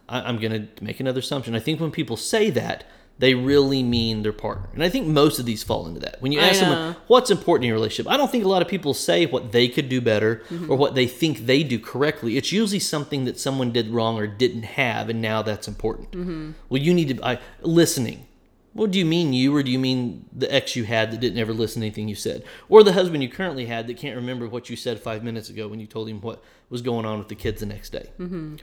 I- 0.09 0.21
I'm 0.21 0.37
going 0.37 0.51
to 0.51 0.83
make 0.83 0.99
another 0.99 1.19
assumption. 1.19 1.55
I 1.55 1.59
think 1.59 1.79
when 1.79 1.91
people 1.91 2.17
say 2.17 2.49
that, 2.51 2.85
they 3.19 3.35
really 3.35 3.83
mean 3.83 4.23
their 4.23 4.33
partner. 4.33 4.69
And 4.73 4.83
I 4.83 4.89
think 4.89 5.07
most 5.07 5.39
of 5.39 5.45
these 5.45 5.63
fall 5.63 5.87
into 5.87 5.99
that. 6.01 6.21
When 6.21 6.31
you 6.31 6.39
ask 6.39 6.59
someone, 6.59 6.95
what's 7.07 7.29
important 7.29 7.65
in 7.65 7.67
your 7.69 7.77
relationship? 7.77 8.11
I 8.11 8.17
don't 8.17 8.31
think 8.31 8.43
a 8.43 8.47
lot 8.47 8.61
of 8.61 8.67
people 8.67 8.93
say 8.93 9.25
what 9.27 9.51
they 9.51 9.67
could 9.67 9.87
do 9.87 10.01
better 10.01 10.41
mm-hmm. 10.49 10.71
or 10.71 10.75
what 10.75 10.95
they 10.95 11.05
think 11.05 11.45
they 11.45 11.63
do 11.63 11.79
correctly. 11.79 12.37
It's 12.37 12.51
usually 12.51 12.79
something 12.79 13.25
that 13.25 13.39
someone 13.39 13.71
did 13.71 13.89
wrong 13.89 14.17
or 14.17 14.25
didn't 14.25 14.63
have, 14.63 15.09
and 15.09 15.21
now 15.21 15.41
that's 15.41 15.67
important. 15.67 16.11
Mm-hmm. 16.11 16.51
Well, 16.69 16.81
you 16.81 16.93
need 16.93 17.17
to 17.17 17.25
I, 17.25 17.39
listening. 17.61 18.27
What 18.73 18.89
do 18.89 18.97
you 18.97 19.05
mean 19.05 19.33
you, 19.33 19.55
or 19.55 19.61
do 19.61 19.71
you 19.71 19.77
mean 19.77 20.25
the 20.33 20.51
ex 20.53 20.75
you 20.75 20.83
had 20.83 21.11
that 21.11 21.19
didn't 21.19 21.37
ever 21.37 21.53
listen 21.53 21.81
to 21.81 21.87
anything 21.87 22.07
you 22.07 22.15
said, 22.15 22.43
or 22.69 22.83
the 22.83 22.93
husband 22.93 23.21
you 23.21 23.29
currently 23.29 23.67
had 23.67 23.87
that 23.87 23.97
can't 23.97 24.15
remember 24.15 24.47
what 24.47 24.69
you 24.69 24.75
said 24.75 24.99
five 24.99 25.23
minutes 25.23 25.49
ago 25.49 25.67
when 25.67 25.79
you 25.79 25.85
told 25.85 26.09
him 26.09 26.21
what 26.21 26.43
was 26.69 26.81
going 26.81 27.05
on 27.05 27.19
with 27.19 27.27
the 27.27 27.35
kids 27.35 27.59
the 27.59 27.67
next 27.67 27.91
day? 27.91 28.09
Mm-hmm. 28.19 28.55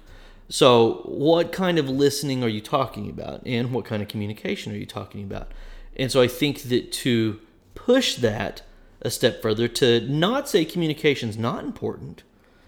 So, 0.49 1.03
what 1.05 1.53
kind 1.53 1.79
of 1.79 1.89
listening 1.89 2.43
are 2.43 2.49
you 2.49 2.61
talking 2.61 3.09
about, 3.09 3.43
and 3.47 3.73
what 3.73 3.85
kind 3.85 4.03
of 4.03 4.09
communication 4.09 4.73
are 4.73 4.77
you 4.77 4.87
talking 4.87 5.23
about? 5.23 5.53
And 5.97 6.11
so, 6.11 6.21
I 6.21 6.27
think 6.27 6.63
that 6.63 6.91
to 6.93 7.41
push 7.77 8.17
that 8.17 8.63
a 9.01 9.11
step 9.11 9.41
further, 9.41 9.69
to 9.69 10.01
not 10.09 10.49
say 10.49 10.65
communication 10.65 11.29
is 11.29 11.39
not 11.39 11.63
important, 11.63 12.25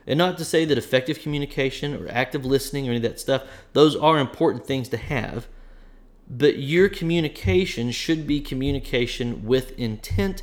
and 0.07 0.17
not 0.17 0.39
to 0.39 0.45
say 0.45 0.65
that 0.65 0.79
effective 0.79 1.21
communication 1.21 1.95
or 1.95 2.09
active 2.09 2.45
listening 2.45 2.87
or 2.87 2.93
any 2.93 2.97
of 2.99 3.03
that 3.03 3.21
stuff, 3.21 3.43
those 3.73 3.97
are 3.97 4.19
important 4.19 4.65
things 4.65 4.89
to 4.91 4.97
have. 4.97 5.49
But 6.35 6.59
your 6.59 6.89
communication 6.89 7.91
should 7.91 8.27
be 8.27 8.41
communication 8.41 9.45
with 9.45 9.79
intent, 9.79 10.43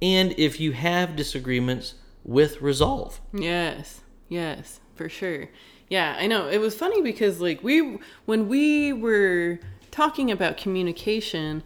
and 0.00 0.32
if 0.38 0.58
you 0.58 0.72
have 0.72 1.14
disagreements, 1.14 1.94
with 2.24 2.60
resolve. 2.62 3.20
Yes, 3.32 4.00
yes, 4.28 4.80
for 4.94 5.08
sure. 5.08 5.48
Yeah, 5.88 6.16
I 6.18 6.26
know. 6.26 6.48
It 6.48 6.58
was 6.58 6.74
funny 6.74 7.02
because 7.02 7.40
like 7.40 7.62
we 7.62 7.98
when 8.24 8.48
we 8.48 8.92
were 8.92 9.60
talking 9.90 10.30
about 10.30 10.56
communication, 10.56 11.62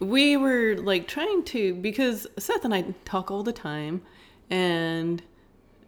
we 0.00 0.36
were 0.36 0.74
like 0.76 1.06
trying 1.06 1.44
to 1.44 1.74
because 1.74 2.26
Seth 2.38 2.64
and 2.64 2.74
I 2.74 2.94
talk 3.04 3.30
all 3.30 3.42
the 3.42 3.52
time 3.52 4.02
and 4.50 5.22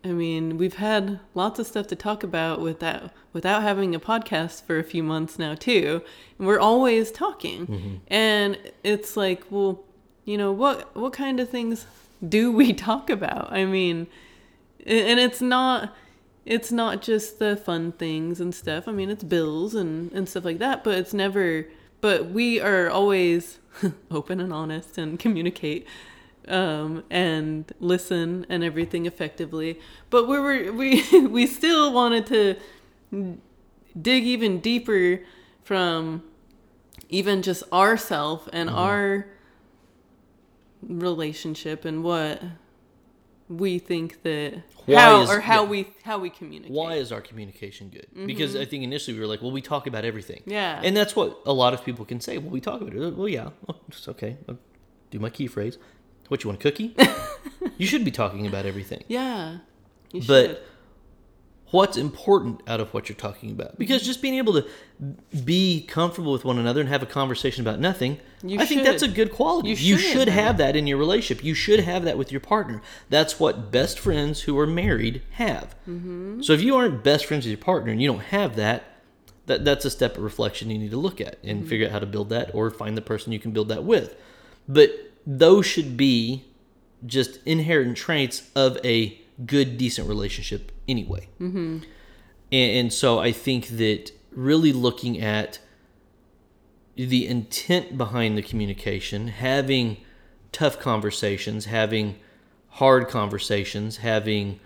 I 0.07 0.13
mean, 0.13 0.57
we've 0.57 0.77
had 0.77 1.19
lots 1.35 1.59
of 1.59 1.67
stuff 1.67 1.89
to 1.89 1.97
talk 1.97 2.23
about 2.23 2.61
without 2.61 3.11
without 3.33 3.63
having 3.63 3.93
a 3.95 4.01
podcast 4.01 4.63
for 4.63 4.79
a 4.79 4.85
few 4.85 5.03
months 5.03 5.37
now 5.39 5.55
too. 5.57 6.01
And 6.39 6.47
we're 6.47 6.61
always 6.61 7.11
talking. 7.11 7.67
Mm-hmm. 7.67 7.95
And 8.07 8.59
it's 8.85 9.17
like, 9.17 9.45
well, 9.51 9.83
you 10.25 10.39
know, 10.39 10.53
what 10.53 10.95
what 10.95 11.13
kind 11.13 11.41
of 11.41 11.51
things 11.51 11.87
do 12.27 12.53
we 12.53 12.73
talk 12.89 13.11
about? 13.11 13.53
I 13.53 13.65
mean, 13.65 14.07
and 14.87 15.19
it's 15.19 15.41
not 15.41 15.93
it's 16.45 16.71
not 16.71 17.03
just 17.03 17.41
the 17.41 17.57
fun 17.57 17.91
things 17.91 18.41
and 18.41 18.55
stuff. 18.55 18.87
I 18.87 18.93
mean, 18.93 19.11
it's 19.11 19.25
bills 19.25 19.75
and 19.75 20.13
and 20.13 20.29
stuff 20.29 20.45
like 20.45 20.59
that, 20.59 20.85
but 20.85 20.95
it's 20.95 21.13
never 21.13 21.67
but 22.01 22.27
we 22.27 22.61
are 22.61 22.89
always 22.89 23.59
open 24.13 24.39
and 24.39 24.53
honest 24.53 24.99
and 24.99 25.19
communicate 25.19 25.85
um, 26.49 27.05
and 27.11 27.71
listen 27.81 28.47
and 28.49 28.63
everything 28.65 29.07
effectively. 29.07 29.79
But 30.11 30.27
we 30.29 30.39
were 30.39 30.73
we 30.83 31.03
we 31.27 31.47
still 31.47 31.93
wanted 31.93 32.27
to 32.27 32.57
dig 34.01 34.25
even 34.25 34.61
deeper 34.61 35.21
from 35.63 36.23
even 37.09 37.43
just 37.43 37.63
ourself 37.73 38.49
and 38.53 38.69
Mm-hmm. 38.69 38.79
our 38.79 39.27
relationship 40.83 41.85
and 41.85 42.05
what 42.05 42.43
we 43.49 43.79
think 43.79 44.23
that 44.23 44.63
Why 44.87 45.01
how 45.01 45.21
is- 45.23 45.31
or 45.31 45.41
how 45.41 45.63
yeah. 45.65 45.69
we 45.71 45.89
how 46.03 46.19
we 46.19 46.31
communicate. 46.31 46.73
Why 46.73 46.95
is 46.95 47.13
our 47.13 47.21
communication 47.21 47.89
good? 47.91 48.07
Because 48.27 48.57
I 48.57 48.65
think 48.65 48.83
initially 48.85 49.15
we 49.15 49.21
were 49.21 49.27
like, 49.27 49.41
well, 49.43 49.53
we 49.53 49.63
talk 49.63 49.87
about 49.87 50.05
everything. 50.05 50.41
Mm-hmm. 50.41 50.51
Yeah. 50.51 50.81
And 50.83 50.97
that's 50.97 51.15
what 51.17 51.41
a 51.47 51.53
lot 51.53 51.73
of 51.75 51.85
people 51.85 52.05
can 52.05 52.21
say. 52.21 52.39
Well, 52.39 52.51
we 52.51 52.61
talk 52.61 52.81
about 52.81 52.95
it. 52.95 53.15
Well, 53.17 53.29
yeah, 53.29 53.51
oh, 53.69 53.77
it's 53.89 54.07
okay. 54.09 54.37
I'll 54.49 54.59
do 55.11 55.19
my 55.19 55.31
key 55.31 55.47
phrase. 55.47 55.79
What 56.29 56.43
you 56.45 56.49
want, 56.51 56.61
a 56.61 56.63
cookie? 56.63 56.95
you 57.79 57.87
should 57.87 58.05
be 58.05 58.11
talking 58.11 58.47
about 58.47 58.67
everything. 58.67 59.05
Yeah. 59.09 59.59
You 60.13 60.23
But 60.27 60.47
should. 60.49 60.59
what's 61.71 61.97
important 61.97 62.63
out 62.69 62.81
of 62.81 62.93
what 62.95 63.09
you're 63.09 63.17
talking 63.17 63.51
about? 63.51 63.79
Because 63.79 64.03
just 64.05 64.23
being 64.23 64.35
able 64.35 64.55
to 64.55 64.67
be 65.45 65.83
comfortable 65.89 66.33
with 66.33 66.45
one 66.45 66.59
another 66.59 66.81
and 66.81 66.89
have 66.89 67.03
a 67.03 67.07
conversation 67.07 67.61
about 67.67 67.81
nothing, 67.81 68.19
You 68.43 68.61
I 68.61 68.67
think 68.67 68.83
that's 68.85 69.03
a 69.03 69.09
good 69.09 69.33
quality. 69.33 69.69
You 69.71 69.75
You, 69.77 69.99
should 69.99 70.13
should 70.13 70.29
have 70.29 70.45
have 70.47 70.59
that 70.59 70.77
in 70.77 70.87
your 70.87 70.99
relationship. 70.99 71.45
You 71.45 71.55
should 71.55 71.81
have 71.81 72.05
that 72.05 72.17
with 72.19 72.31
your 72.33 72.41
partner. 72.41 72.83
That's 73.11 73.39
what 73.39 73.71
best 73.71 73.99
friends 73.99 74.43
who 74.43 74.59
are 74.59 74.67
married 74.67 75.23
have. 75.33 75.75
Mm-hmm. 75.89 76.43
So 76.43 76.53
if 76.53 76.63
you 76.63 76.77
aren't 76.77 77.03
best 77.05 77.27
friends 77.27 77.45
with 77.45 77.51
your 77.53 77.65
partner 77.65 77.91
and 77.93 78.01
you 78.01 78.09
don't 78.09 78.23
have 78.25 78.57
that, 78.57 78.85
that 79.47 79.65
that's 79.65 79.85
a 79.85 79.91
step 79.91 80.17
of 80.17 80.25
reflection 80.25 80.71
you 80.71 80.79
need 80.79 80.91
to 80.91 80.97
look 80.97 81.21
at 81.21 81.39
and 81.45 81.61
Mm-hmm. 81.61 81.69
figure 81.69 81.87
out 81.87 81.93
how 81.93 81.99
to 82.01 82.07
build 82.07 82.31
that 82.31 82.53
or 82.55 82.71
find 82.71 82.97
the 82.97 83.03
person 83.03 83.33
you 83.33 83.39
can 83.39 83.53
build 83.53 83.69
that 83.69 83.85
with. 83.85 84.17
But 84.69 84.91
those 85.27 85.67
should 85.67 85.97
be 85.97 86.45
just 87.05 87.41
inherent 87.45 87.97
traits 87.97 88.49
of 88.55 88.79
a 88.85 89.21
good, 89.45 89.77
decent 89.77 90.09
relationship 90.09 90.73
anyway. 90.89 91.29
Mm-hmm. 91.41 91.79
And, 92.53 92.77
and 92.77 92.93
so 92.93 93.19
I 93.19 93.33
think 93.33 93.69
that 93.69 94.13
really 94.31 94.73
looking 94.73 95.21
at 95.21 95.59
the 96.95 97.27
intent 97.27 97.99
behind 97.99 98.39
the 98.39 98.43
communication, 98.43 99.29
having 99.29 99.99
tough 100.53 100.79
conversations, 100.79 101.67
having 101.67 102.17
hard 102.69 103.09
conversations, 103.09 103.99
having 103.99 104.61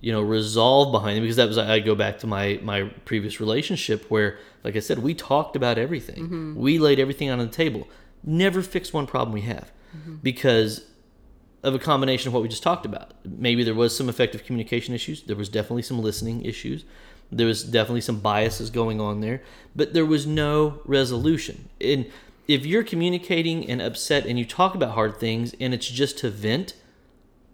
you 0.00 0.12
know 0.12 0.20
resolve 0.20 0.92
behind 0.92 1.18
it 1.18 1.20
because 1.22 1.36
that 1.36 1.48
was 1.48 1.56
I 1.56 1.78
go 1.80 1.94
back 1.94 2.18
to 2.18 2.26
my 2.26 2.60
my 2.62 2.84
previous 3.04 3.40
relationship 3.40 4.04
where 4.10 4.38
like 4.62 4.76
I 4.76 4.80
said 4.80 4.98
we 4.98 5.14
talked 5.14 5.56
about 5.56 5.78
everything. 5.78 6.28
We 6.56 6.78
laid 6.78 6.98
everything 6.98 7.30
on 7.30 7.38
the 7.38 7.46
table. 7.46 7.86
Never 8.24 8.62
fixed 8.62 8.92
one 8.92 9.06
problem 9.06 9.32
we 9.32 9.42
have 9.42 9.70
Mm-hmm. 9.96 10.14
because 10.16 10.86
of 11.66 11.74
a 11.74 11.78
combination 11.80 12.28
of 12.28 12.34
what 12.34 12.42
we 12.44 12.48
just 12.48 12.62
talked 12.62 12.86
about. 12.86 13.12
Maybe 13.24 13.64
there 13.64 13.74
was 13.74 13.96
some 13.96 14.08
effective 14.08 14.44
communication 14.44 14.94
issues. 14.94 15.22
There 15.22 15.36
was 15.36 15.48
definitely 15.48 15.82
some 15.82 16.00
listening 16.00 16.44
issues. 16.44 16.84
There 17.32 17.46
was 17.48 17.64
definitely 17.64 18.02
some 18.02 18.20
biases 18.20 18.70
going 18.70 19.00
on 19.00 19.20
there, 19.20 19.42
but 19.74 19.92
there 19.92 20.06
was 20.06 20.28
no 20.28 20.80
resolution. 20.84 21.68
And 21.80 22.06
if 22.46 22.64
you're 22.64 22.84
communicating 22.84 23.68
and 23.68 23.82
upset 23.82 24.26
and 24.26 24.38
you 24.38 24.44
talk 24.44 24.76
about 24.76 24.94
hard 24.94 25.18
things 25.18 25.54
and 25.58 25.74
it's 25.74 25.88
just 25.88 26.18
to 26.18 26.30
vent, 26.30 26.74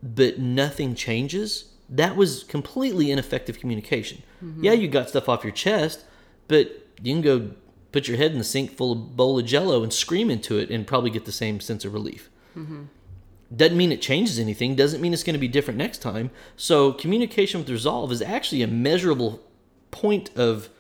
but 0.03 0.39
nothing 0.39 0.95
changes, 0.95 1.71
that 1.89 2.15
was 2.15 2.45
completely 2.45 3.11
ineffective 3.11 3.59
communication. 3.59 4.23
Mm-hmm. 4.45 4.65
Yeah, 4.65 4.73
you 4.73 4.89
got 4.89 5.09
stuff 5.09 5.27
off 5.27 5.43
your 5.43 5.55
chest, 5.55 6.05
but 6.49 6.87
you 7.03 7.15
can 7.15 7.23
go 7.23 7.53
put 7.93 8.09
your 8.09 8.19
head 8.19 8.33
in 8.33 8.39
the 8.39 8.45
sink 8.45 8.73
full 8.73 8.93
of 8.93 9.17
bowl 9.17 9.39
of 9.39 9.47
jello 9.47 9.83
and 9.83 9.91
scream 9.91 10.31
into 10.31 10.59
it 10.59 10.69
and 10.69 10.87
probably 10.87 11.11
get 11.11 11.25
the 11.25 11.33
same 11.33 11.61
sense 11.61 11.87
of 11.87 11.95
relief 11.95 12.29
doesn't 13.55 13.77
mean 13.77 13.93
it 13.93 14.01
changes 14.01 14.39
anything 14.39 14.75
doesn't 14.75 15.01
mean 15.01 15.13
it's 15.13 15.23
going 15.23 15.35
to 15.35 15.41
be 15.41 15.49
different 15.49 15.79
next 15.79 15.99
time. 15.99 16.31
So 16.57 16.93
communication 16.93 17.61
with 17.61 17.69
resolve 17.71 18.11
is 18.13 18.23
actually 18.23 18.63
a 18.63 18.67
measurable 18.67 19.41
point 19.91 20.31
of 20.37 20.71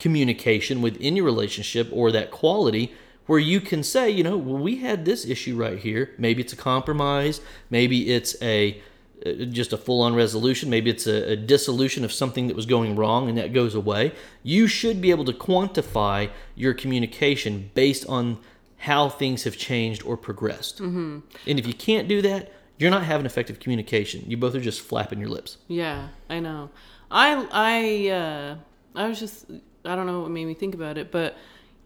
communication 0.00 0.82
within 0.82 1.16
your 1.16 1.24
relationship 1.24 1.88
or 1.92 2.10
that 2.12 2.30
quality 2.30 2.92
where 3.26 3.38
you 3.38 3.60
can 3.60 3.82
say 3.82 4.08
you 4.10 4.22
know 4.22 4.36
well 4.36 4.62
we 4.62 4.76
had 4.76 5.04
this 5.04 5.26
issue 5.26 5.56
right 5.56 5.78
here. 5.78 6.14
Maybe 6.18 6.42
it's 6.42 6.52
a 6.52 6.56
compromise. 6.56 7.40
Maybe 7.70 8.10
it's 8.10 8.40
a 8.42 8.80
uh, 9.26 9.32
just 9.46 9.72
a 9.72 9.76
full-on 9.76 10.14
resolution. 10.14 10.70
Maybe 10.70 10.90
it's 10.90 11.06
a, 11.06 11.32
a 11.32 11.36
dissolution 11.36 12.04
of 12.04 12.12
something 12.12 12.46
that 12.46 12.54
was 12.54 12.66
going 12.66 12.94
wrong 12.94 13.28
and 13.28 13.36
that 13.36 13.52
goes 13.52 13.74
away. 13.74 14.12
You 14.44 14.68
should 14.68 15.00
be 15.00 15.10
able 15.10 15.24
to 15.24 15.32
quantify 15.32 16.30
your 16.54 16.72
communication 16.72 17.70
based 17.74 18.06
on 18.06 18.38
how 18.78 19.08
things 19.08 19.44
have 19.44 19.56
changed 19.56 20.02
or 20.04 20.16
progressed 20.16 20.78
mm-hmm. 20.78 21.18
and 21.46 21.58
if 21.58 21.66
you 21.66 21.74
can't 21.74 22.08
do 22.08 22.22
that 22.22 22.52
you're 22.78 22.90
not 22.90 23.02
having 23.02 23.26
effective 23.26 23.58
communication 23.60 24.24
you 24.28 24.36
both 24.36 24.54
are 24.54 24.60
just 24.60 24.80
flapping 24.80 25.18
your 25.18 25.28
lips 25.28 25.58
Yeah, 25.68 26.08
I 26.30 26.40
know. 26.40 26.70
I 27.10 27.46
I 27.50 28.08
uh 28.10 28.56
I 28.94 29.08
was 29.08 29.18
just 29.20 29.46
I 29.84 29.94
don't 29.94 30.06
know 30.06 30.20
what 30.20 30.30
made 30.30 30.46
me 30.46 30.54
think 30.54 30.74
about 30.74 30.98
it, 30.98 31.10
but 31.10 31.36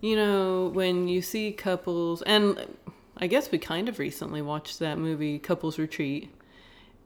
you 0.01 0.17
know, 0.17 0.71
when 0.73 1.09
you 1.09 1.23
see 1.23 1.53
couples 1.53 2.23
and 2.23 2.67
I 3.17 3.27
guess 3.27 3.51
we 3.51 3.59
kind 3.59 3.89
of 3.89 3.99
recently 3.99 4.43
watched 4.43 4.79
that 4.81 4.99
movie 4.99 5.39
Couples 5.39 5.79
Retreat 5.79 6.31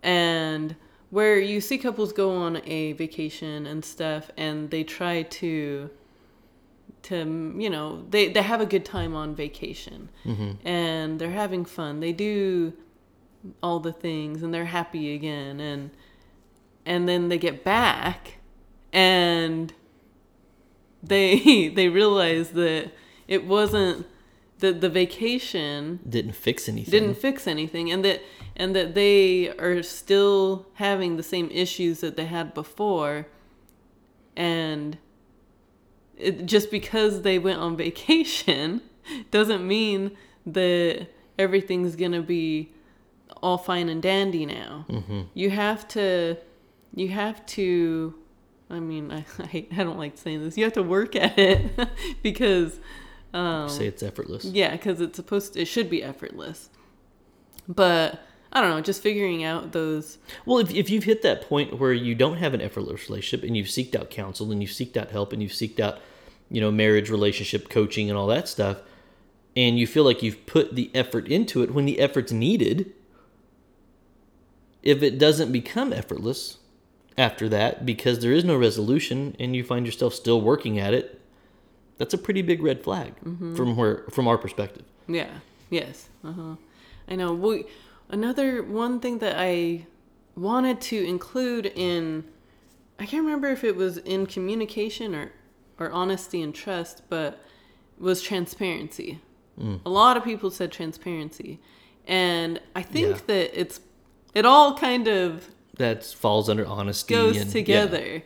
and 0.02 0.76
where 1.10 1.38
you 1.38 1.60
see 1.60 1.78
couples 1.78 2.12
go 2.12 2.34
on 2.34 2.62
a 2.64 2.92
vacation 2.94 3.66
and 3.66 3.84
stuff 3.84 4.30
and 4.36 4.70
they 4.70 4.82
try 4.82 5.22
to 5.22 5.90
to 7.06 7.54
you 7.56 7.70
know 7.70 8.04
they 8.08 8.28
they 8.28 8.42
have 8.42 8.60
a 8.60 8.66
good 8.66 8.84
time 8.84 9.14
on 9.14 9.34
vacation. 9.34 10.10
Mm-hmm. 10.24 10.66
And 10.66 11.18
they're 11.18 11.30
having 11.30 11.64
fun. 11.64 12.00
They 12.00 12.12
do 12.12 12.72
all 13.62 13.80
the 13.80 13.92
things 13.92 14.42
and 14.42 14.52
they're 14.52 14.66
happy 14.66 15.14
again. 15.14 15.60
And 15.60 15.90
and 16.84 17.08
then 17.08 17.28
they 17.28 17.38
get 17.38 17.64
back 17.64 18.38
and 18.92 19.72
they 21.02 21.68
they 21.74 21.88
realize 21.88 22.50
that 22.50 22.92
it 23.28 23.46
wasn't 23.46 24.06
that 24.58 24.80
the 24.80 24.88
vacation 24.88 26.00
didn't 26.08 26.34
fix 26.34 26.68
anything. 26.68 26.90
didn't 26.90 27.18
fix 27.18 27.46
anything 27.46 27.90
and 27.90 28.04
that 28.04 28.22
and 28.56 28.74
that 28.74 28.94
they 28.94 29.50
are 29.58 29.82
still 29.82 30.66
having 30.74 31.16
the 31.16 31.22
same 31.22 31.50
issues 31.50 32.00
that 32.00 32.16
they 32.16 32.24
had 32.24 32.54
before. 32.54 33.26
And 34.34 34.98
it, 36.16 36.46
just 36.46 36.70
because 36.70 37.22
they 37.22 37.38
went 37.38 37.60
on 37.60 37.76
vacation 37.86 38.82
doesn't 39.30 39.66
mean 39.66 40.16
that 40.44 41.08
everything's 41.38 41.96
gonna 41.96 42.22
be 42.22 42.72
all 43.42 43.58
fine 43.58 43.88
and 43.88 44.02
dandy 44.02 44.46
now 44.46 44.86
mm-hmm. 44.88 45.22
you 45.34 45.50
have 45.50 45.86
to 45.86 46.36
you 46.94 47.08
have 47.08 47.44
to 47.46 48.14
i 48.70 48.80
mean 48.80 49.12
i 49.12 49.24
i, 49.38 49.46
hate, 49.46 49.70
I 49.76 49.84
don't 49.84 49.98
like 49.98 50.16
saying 50.16 50.42
this 50.42 50.56
you 50.56 50.64
have 50.64 50.72
to 50.74 50.82
work 50.82 51.14
at 51.14 51.38
it 51.38 51.88
because 52.22 52.80
um 53.34 53.68
say 53.68 53.86
it's 53.86 54.02
effortless 54.02 54.44
yeah, 54.44 54.72
because 54.72 55.00
it's 55.00 55.16
supposed 55.16 55.54
to, 55.54 55.60
it 55.60 55.66
should 55.66 55.90
be 55.90 56.02
effortless. 56.02 56.70
But 57.68 58.25
I 58.56 58.62
don't 58.62 58.70
know, 58.70 58.80
just 58.80 59.02
figuring 59.02 59.44
out 59.44 59.72
those. 59.72 60.16
Well, 60.46 60.60
if, 60.60 60.72
if 60.72 60.88
you've 60.88 61.04
hit 61.04 61.20
that 61.20 61.42
point 61.42 61.78
where 61.78 61.92
you 61.92 62.14
don't 62.14 62.38
have 62.38 62.54
an 62.54 62.62
effortless 62.62 63.06
relationship 63.06 63.46
and 63.46 63.54
you've 63.54 63.66
seeked 63.66 63.94
out 63.94 64.08
counsel 64.08 64.50
and 64.50 64.62
you've 64.62 64.70
seeked 64.70 64.96
out 64.96 65.10
help 65.10 65.34
and 65.34 65.42
you've 65.42 65.52
seeked 65.52 65.78
out, 65.78 65.98
you 66.50 66.62
know, 66.62 66.70
marriage, 66.70 67.10
relationship 67.10 67.68
coaching 67.68 68.08
and 68.08 68.18
all 68.18 68.26
that 68.28 68.48
stuff, 68.48 68.78
and 69.54 69.78
you 69.78 69.86
feel 69.86 70.04
like 70.04 70.22
you've 70.22 70.46
put 70.46 70.74
the 70.74 70.90
effort 70.94 71.28
into 71.28 71.62
it 71.62 71.74
when 71.74 71.84
the 71.84 72.00
effort's 72.00 72.32
needed, 72.32 72.94
if 74.82 75.02
it 75.02 75.18
doesn't 75.18 75.52
become 75.52 75.92
effortless 75.92 76.56
after 77.18 77.50
that 77.50 77.84
because 77.84 78.20
there 78.20 78.32
is 78.32 78.42
no 78.42 78.56
resolution 78.56 79.36
and 79.38 79.54
you 79.54 79.64
find 79.64 79.84
yourself 79.84 80.14
still 80.14 80.40
working 80.40 80.78
at 80.78 80.94
it, 80.94 81.20
that's 81.98 82.14
a 82.14 82.18
pretty 82.18 82.40
big 82.40 82.62
red 82.62 82.82
flag 82.82 83.12
from 83.54 83.76
where 83.76 84.04
from 84.10 84.26
our 84.26 84.38
perspective. 84.38 84.84
Yeah. 85.06 85.40
Yes. 85.68 86.08
Uh 86.24 86.32
huh. 86.32 86.54
I 87.06 87.16
know. 87.16 87.34
We 87.34 87.66
another 88.08 88.62
one 88.62 89.00
thing 89.00 89.18
that 89.18 89.36
I 89.38 89.86
wanted 90.36 90.80
to 90.82 91.04
include 91.04 91.66
in. 91.74 92.24
I 92.98 93.04
can't 93.06 93.24
remember 93.24 93.48
if 93.48 93.62
it 93.64 93.76
was 93.76 93.98
in 93.98 94.26
communication 94.26 95.14
or 95.14 95.32
or 95.78 95.90
honesty 95.90 96.40
and 96.40 96.54
trust, 96.54 97.02
but 97.10 97.38
was 97.98 98.22
transparency. 98.22 99.20
Mm. 99.60 99.80
A 99.84 99.90
lot 99.90 100.16
of 100.16 100.24
people 100.24 100.50
said 100.50 100.72
transparency, 100.72 101.60
and 102.06 102.60
I 102.74 102.82
think 102.82 103.08
Yeah. 103.16 103.20
that 103.26 103.60
it's 103.60 103.80
it 104.34 104.46
all 104.46 104.76
kind 104.76 105.08
of 105.08 105.48
That 105.78 106.04
falls 106.04 106.48
under 106.48 106.66
honesty 106.66 107.14
goes 107.14 107.36
and 107.36 107.46
yeah. 107.46 107.52
together. 107.52 108.22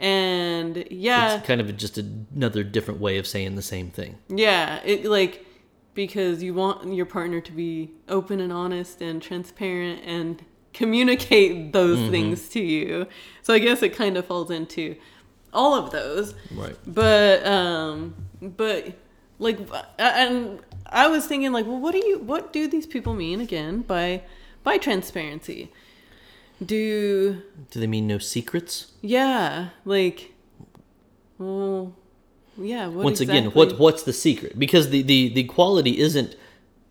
And 0.00 0.84
yeah, 0.90 1.38
It's 1.38 1.46
kind 1.46 1.60
of 1.60 1.76
just 1.76 1.98
another 1.98 2.62
different 2.62 3.00
way 3.00 3.18
of 3.18 3.26
saying 3.26 3.56
the 3.56 3.62
same 3.62 3.90
thing. 3.90 4.16
yeah, 4.28 4.80
it 4.84 5.04
like 5.04 5.44
because 5.98 6.44
you 6.44 6.54
want 6.54 6.94
your 6.94 7.06
partner 7.06 7.40
to 7.40 7.50
be 7.50 7.90
open 8.08 8.38
and 8.38 8.52
honest 8.52 9.02
and 9.02 9.20
transparent 9.20 10.00
and 10.04 10.44
communicate 10.72 11.72
those 11.72 11.98
Mm-hmm. 11.98 12.10
things 12.12 12.48
to 12.50 12.60
you. 12.60 13.08
So 13.42 13.52
I 13.52 13.58
guess 13.58 13.82
it 13.82 13.96
kind 13.96 14.16
of 14.16 14.24
falls 14.24 14.48
into 14.52 14.94
all 15.52 15.74
of 15.74 15.90
those. 15.90 16.34
Right. 16.54 16.76
But 16.86 17.44
um 17.44 18.14
but 18.40 18.92
like 19.40 19.58
and 19.98 20.60
I 20.86 21.08
was 21.08 21.26
thinking 21.26 21.50
like, 21.50 21.66
well 21.66 21.80
what 21.80 21.92
do 21.96 21.98
you 22.06 22.20
what 22.20 22.52
do 22.52 22.68
these 22.68 22.86
people 22.86 23.12
mean 23.14 23.40
again 23.40 23.80
by 23.80 24.22
by 24.62 24.78
transparency? 24.78 25.72
Do 26.64 27.42
Do 27.72 27.80
they 27.80 27.88
mean 27.88 28.06
no 28.06 28.18
secrets? 28.18 28.92
Yeah, 29.02 29.70
like, 29.84 30.32
well, 31.38 31.92
Yeah. 32.58 32.88
What 32.88 33.04
Once 33.04 33.20
again, 33.20 33.46
what 33.52 33.78
what's 33.78 34.02
the 34.02 34.12
secret? 34.12 34.58
Because 34.58 34.90
the, 34.90 35.02
the 35.02 35.28
the 35.32 35.44
quality 35.44 35.98
isn't 35.98 36.34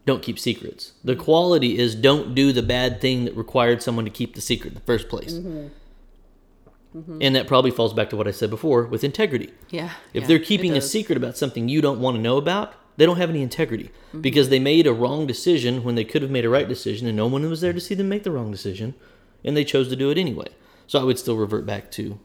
don't 0.06 0.24
keep 0.24 0.40
secrets. 0.40 0.94
The 1.04 1.16
quality 1.16 1.78
is 1.78 1.94
don't 1.94 2.34
do 2.34 2.54
the 2.54 2.64
bad 2.64 3.02
thing 3.02 3.26
that 3.26 3.36
required 3.36 3.84
someone 3.84 4.06
to 4.06 4.12
keep 4.12 4.36
the 4.36 4.42
secret 4.42 4.70
in 4.70 4.74
the 4.76 4.82
first 4.82 5.10
place. 5.10 5.34
Mm-hmm. 5.34 5.68
And 7.22 7.36
that 7.36 7.46
probably 7.48 7.70
falls 7.72 7.94
back 7.94 8.10
to 8.10 8.16
what 8.18 8.28
I 8.28 8.32
said 8.32 8.50
before 8.50 8.84
with 8.86 9.04
integrity. 9.04 9.52
Yeah. 9.70 9.92
If 10.14 10.22
yeah, 10.22 10.28
they're 10.28 10.40
keeping 10.40 10.76
a 10.76 10.82
secret 10.82 11.18
about 11.18 11.38
something 11.38 11.70
you 11.70 11.82
don't 11.82 12.00
want 12.00 12.16
to 12.16 12.22
know 12.22 12.38
about, 12.38 12.74
they 12.96 13.06
don't 13.06 13.18
have 13.18 13.30
any 13.30 13.42
integrity 13.44 13.92
Mm-hmm. 14.08 14.22
because 14.22 14.48
they 14.48 14.58
made 14.58 14.88
a 14.88 14.94
wrong 14.94 15.28
decision 15.28 15.84
when 15.84 15.96
they 15.96 16.06
could 16.06 16.22
have 16.22 16.32
made 16.32 16.46
a 16.46 16.50
right 16.50 16.68
decision 16.68 17.08
and 17.08 17.18
no 17.18 17.28
one 17.28 17.48
was 17.50 17.60
there 17.60 17.74
to 17.74 17.80
see 17.82 17.94
them 17.94 18.08
make 18.08 18.24
the 18.24 18.32
wrong 18.32 18.50
decision 18.50 18.96
and 19.44 19.56
they 19.56 19.66
chose 19.66 19.90
to 19.90 19.98
do 19.98 20.10
it 20.10 20.18
anyway. 20.18 20.48
So 20.88 20.98
I 20.98 21.04
would 21.04 21.20
still 21.20 21.36
revert 21.36 21.66
back 21.66 21.92
to 21.92 22.18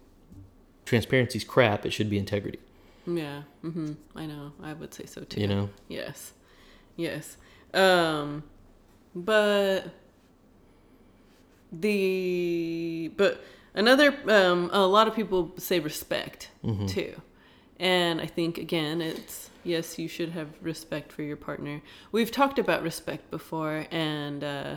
transparency's 0.87 1.43
crap, 1.43 1.85
it 1.85 1.93
should 1.93 2.09
be 2.09 2.19
integrity, 2.19 2.61
Yeah. 3.07 3.43
hmm 3.63 3.93
I 4.15 4.27
know. 4.27 4.53
I 4.63 4.73
would 4.73 4.95
say 4.95 5.07
so 5.07 5.23
too. 5.23 5.41
you 5.41 5.47
know? 5.47 5.71
Yes. 5.89 6.33
Yes. 6.97 7.37
Um 7.75 8.45
but 9.15 9.87
the 11.73 13.11
but 13.17 13.43
another 13.75 14.15
um 14.29 14.71
a 14.73 14.87
lot 14.87 15.09
of 15.09 15.15
people 15.15 15.53
say 15.59 15.81
respect 15.81 16.51
Mm-hmm. 16.65 16.87
too. 16.87 17.21
And 17.81 18.21
I 18.21 18.27
think 18.27 18.59
again 18.59 19.01
it's 19.01 19.51
yes, 19.65 19.99
you 19.99 20.07
should 20.09 20.31
have 20.31 20.49
respect 20.61 21.11
for 21.13 21.23
your 21.23 21.37
partner. 21.37 21.83
We've 22.13 22.31
talked 22.31 22.59
about 22.59 22.83
respect 22.83 23.31
before 23.31 23.87
and 23.91 24.45
uh 24.45 24.77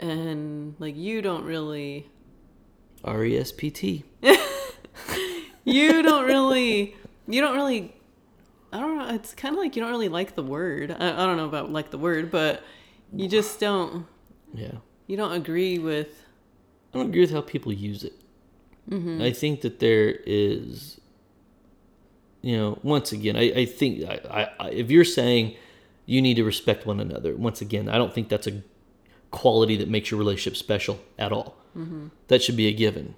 and 0.00 0.74
like 0.78 0.96
you 0.96 1.22
don't 1.22 1.44
really 1.44 2.08
R 3.04 3.24
E 3.24 3.38
S 3.38 3.52
P 3.52 3.70
T. 3.70 4.04
you 5.64 6.02
don't 6.02 6.24
really 6.26 6.96
you 7.28 7.40
don't 7.40 7.54
really 7.54 7.94
i 8.72 8.80
don't 8.80 8.98
know 8.98 9.14
it's 9.14 9.34
kind 9.34 9.54
of 9.54 9.60
like 9.60 9.76
you 9.76 9.82
don't 9.82 9.90
really 9.92 10.08
like 10.08 10.34
the 10.34 10.42
word 10.42 10.90
I, 10.90 11.12
I 11.12 11.26
don't 11.26 11.36
know 11.36 11.46
about 11.46 11.70
like 11.70 11.90
the 11.90 11.98
word 11.98 12.30
but 12.30 12.62
you 13.12 13.28
just 13.28 13.60
don't 13.60 14.06
Yeah. 14.54 14.72
you 15.06 15.16
don't 15.16 15.32
agree 15.32 15.78
with 15.78 16.24
I 16.92 16.98
don't 16.98 17.08
agree 17.10 17.20
with 17.20 17.32
how 17.32 17.42
people 17.42 17.70
use 17.72 18.02
it. 18.02 18.14
Mm-hmm. 18.90 19.20
I 19.20 19.30
think 19.30 19.60
that 19.60 19.78
there 19.78 20.08
is, 20.24 20.98
you 22.40 22.56
know, 22.56 22.78
once 22.82 23.12
again, 23.12 23.36
I, 23.36 23.52
I 23.60 23.64
think 23.66 24.08
I, 24.08 24.20
I, 24.30 24.50
I, 24.58 24.70
if 24.70 24.90
you're 24.90 25.04
saying 25.04 25.54
you 26.06 26.22
need 26.22 26.34
to 26.36 26.44
respect 26.44 26.86
one 26.86 26.98
another, 26.98 27.36
once 27.36 27.60
again, 27.60 27.90
I 27.90 27.98
don't 27.98 28.14
think 28.14 28.30
that's 28.30 28.46
a 28.46 28.62
quality 29.30 29.76
that 29.76 29.88
makes 29.90 30.10
your 30.10 30.16
relationship 30.18 30.56
special 30.56 30.98
at 31.18 31.30
all. 31.30 31.56
That 32.28 32.42
should 32.42 32.56
be 32.56 32.66
a 32.66 32.72
given. 32.72 33.14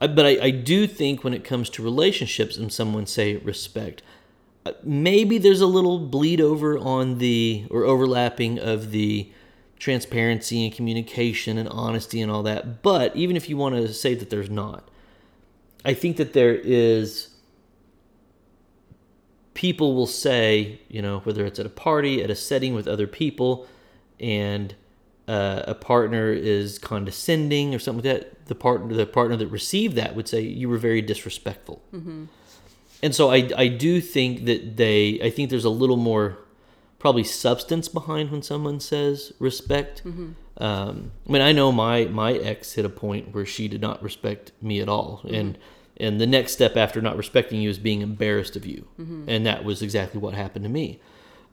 But 0.00 0.24
I, 0.24 0.38
I 0.40 0.50
do 0.50 0.86
think 0.86 1.22
when 1.22 1.34
it 1.34 1.44
comes 1.44 1.68
to 1.70 1.82
relationships 1.82 2.56
and 2.56 2.72
someone 2.72 3.04
say 3.06 3.36
respect, 3.36 4.02
uh, 4.64 4.72
maybe 4.82 5.36
there's 5.36 5.60
a 5.60 5.66
little 5.66 5.98
bleed 5.98 6.40
over 6.40 6.78
on 6.78 7.18
the 7.18 7.66
or 7.70 7.84
overlapping 7.84 8.58
of 8.58 8.90
the 8.90 9.30
transparency 9.78 10.64
and 10.64 10.74
communication 10.74 11.58
and 11.58 11.68
honesty 11.68 12.20
and 12.22 12.32
all 12.32 12.42
that. 12.42 12.82
But 12.82 13.14
even 13.14 13.36
if 13.36 13.48
you 13.48 13.58
want 13.58 13.74
to 13.76 13.92
say 13.92 14.14
that 14.14 14.30
there's 14.30 14.50
not, 14.50 14.88
I 15.84 15.94
think 15.94 16.16
that 16.16 16.32
there 16.32 16.54
is. 16.54 17.28
People 19.52 19.94
will 19.94 20.06
say, 20.06 20.80
you 20.88 21.02
know, 21.02 21.18
whether 21.20 21.44
it's 21.44 21.58
at 21.58 21.66
a 21.66 21.70
party, 21.70 22.22
at 22.22 22.30
a 22.30 22.34
setting 22.34 22.72
with 22.72 22.88
other 22.88 23.06
people, 23.06 23.66
and 24.18 24.74
uh, 25.34 25.62
a 25.74 25.76
partner 25.92 26.26
is 26.32 26.78
condescending 26.78 27.74
or 27.74 27.78
something 27.78 28.04
like 28.04 28.20
that, 28.20 28.46
the 28.46 28.54
partner 28.66 28.92
the 29.02 29.06
partner 29.06 29.36
that 29.36 29.46
received 29.60 29.94
that 30.00 30.10
would 30.16 30.28
say 30.32 30.40
you 30.40 30.68
were 30.72 30.78
very 30.88 31.02
disrespectful. 31.12 31.76
And 33.02 33.12
so 33.18 33.30
I 33.30 33.40
I 33.64 33.66
do 33.68 33.92
think 34.14 34.32
that 34.48 34.60
they 34.76 35.20
I 35.22 35.30
think 35.34 35.44
there's 35.50 35.64
a 35.74 35.76
little 35.82 35.96
more 36.10 36.26
probably 36.98 37.24
substance 37.24 37.86
behind 37.88 38.30
when 38.32 38.42
someone 38.42 38.78
says 38.80 39.32
respect. 39.38 40.02
Um, 40.58 41.12
I 41.26 41.32
mean 41.32 41.42
I 41.42 41.52
know 41.52 41.70
my 41.72 41.96
my 42.06 42.32
ex 42.50 42.72
hit 42.76 42.84
a 42.84 42.90
point 42.90 43.24
where 43.34 43.46
she 43.46 43.68
did 43.68 43.80
not 43.80 44.02
respect 44.02 44.52
me 44.60 44.80
at 44.84 44.88
all, 44.88 45.20
and 45.38 45.56
and 46.04 46.20
the 46.20 46.26
next 46.26 46.52
step 46.52 46.76
after 46.76 47.00
not 47.00 47.16
respecting 47.16 47.60
you 47.62 47.70
is 47.70 47.78
being 47.78 48.00
embarrassed 48.02 48.56
of 48.56 48.64
you, 48.66 48.80
and 49.28 49.46
that 49.46 49.64
was 49.64 49.80
exactly 49.82 50.20
what 50.20 50.34
happened 50.34 50.64
to 50.64 50.70
me. 50.80 50.98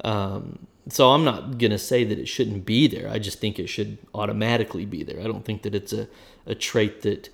Um, 0.03 0.67
so 0.89 1.11
I'm 1.11 1.23
not 1.23 1.57
gonna 1.57 1.77
say 1.77 2.03
that 2.03 2.17
it 2.17 2.27
shouldn't 2.27 2.65
be 2.65 2.87
there. 2.87 3.09
I 3.09 3.19
just 3.19 3.39
think 3.39 3.59
it 3.59 3.67
should 3.67 3.97
automatically 4.13 4.85
be 4.85 5.03
there. 5.03 5.19
I 5.19 5.23
don't 5.23 5.43
think 5.43 5.63
that 5.63 5.75
it's 5.75 5.93
a, 5.93 6.07
a 6.45 6.55
trait 6.55 7.01
that 7.01 7.29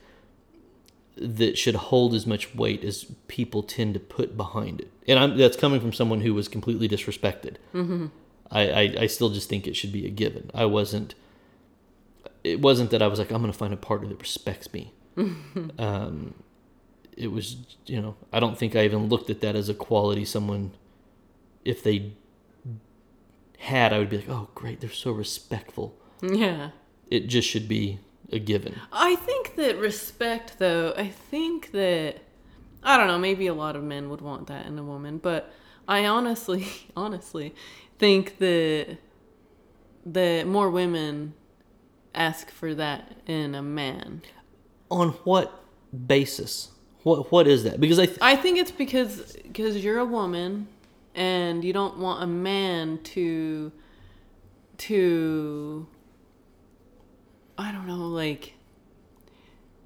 that 1.15 1.57
should 1.57 1.75
hold 1.75 2.15
as 2.15 2.25
much 2.25 2.55
weight 2.55 2.83
as 2.83 3.05
people 3.27 3.61
tend 3.61 3.93
to 3.93 3.99
put 3.99 4.35
behind 4.35 4.81
it. 4.81 4.91
And 5.07 5.19
I'm, 5.19 5.37
that's 5.37 5.55
coming 5.55 5.79
from 5.79 5.93
someone 5.93 6.21
who 6.21 6.33
was 6.33 6.47
completely 6.47 6.89
disrespected. 6.89 7.57
Mm-hmm. 7.73 8.07
I, 8.49 8.69
I, 8.69 8.95
I 9.01 9.07
still 9.07 9.29
just 9.29 9.47
think 9.47 9.67
it 9.67 9.75
should 9.75 9.91
be 9.91 10.05
a 10.05 10.09
given. 10.09 10.49
I 10.53 10.65
wasn't. 10.65 11.15
It 12.43 12.59
wasn't 12.59 12.89
that 12.91 13.01
I 13.01 13.07
was 13.07 13.19
like 13.19 13.31
I'm 13.31 13.41
gonna 13.41 13.53
find 13.53 13.73
a 13.73 13.77
partner 13.77 14.09
that 14.09 14.19
respects 14.19 14.73
me. 14.73 14.93
um, 15.77 16.33
it 17.15 17.31
was 17.31 17.57
you 17.85 18.01
know 18.01 18.15
I 18.31 18.39
don't 18.39 18.57
think 18.57 18.75
I 18.75 18.83
even 18.83 19.07
looked 19.07 19.29
at 19.29 19.41
that 19.41 19.55
as 19.55 19.69
a 19.69 19.73
quality 19.73 20.25
someone. 20.25 20.71
If 21.63 21.83
they 21.83 22.13
had, 23.63 23.91
I 23.93 23.97
would 23.99 24.09
be 24.09 24.17
like, 24.17 24.29
oh 24.29 24.49
great, 24.55 24.79
they're 24.81 24.89
so 24.91 25.11
respectful. 25.11 25.95
yeah 26.21 26.69
It 27.09 27.27
just 27.27 27.47
should 27.49 27.67
be 27.67 27.99
a 28.31 28.39
given. 28.39 28.73
i 28.91 29.15
think 29.15 29.55
that 29.57 29.77
respect 29.77 30.57
though 30.57 30.93
i 30.97 31.07
think 31.07 31.71
that 31.71 32.13
i 32.81 32.97
don't 32.97 33.07
know 33.07 33.19
maybe 33.19 33.45
a 33.47 33.53
lot 33.53 33.75
of 33.75 33.83
men 33.83 34.09
would 34.09 34.21
want 34.21 34.47
that 34.47 34.65
in 34.65 34.79
a 34.79 34.83
woman 34.83 35.17
but 35.19 35.51
i 35.87 36.05
honestly 36.05 36.65
honestly 36.95 37.53
think 37.99 38.37
that 38.39 38.97
that 40.05 40.47
more 40.47 40.69
women 40.69 41.33
ask 42.15 42.49
for 42.49 42.73
that 42.75 43.11
in 43.27 43.53
a 43.55 43.61
man 43.61 44.21
On 44.89 45.09
what 45.29 45.47
basis? 46.07 46.69
What 47.03 47.31
what 47.31 47.47
is 47.47 47.63
that? 47.63 47.79
Because 47.79 47.99
I 47.99 48.05
th- 48.05 48.19
I 48.21 48.35
think 48.35 48.57
it's 48.57 48.71
because 48.71 49.35
because 49.43 49.83
you're 49.83 49.99
a 49.99 50.05
woman 50.19 50.67
and 51.15 51.63
you 51.63 51.73
don't 51.73 51.97
want 51.97 52.23
a 52.23 52.27
man 52.27 52.99
to 53.03 53.71
to 54.77 55.87
I 57.57 57.71
don't 57.71 57.87
know 57.87 58.07
like 58.07 58.53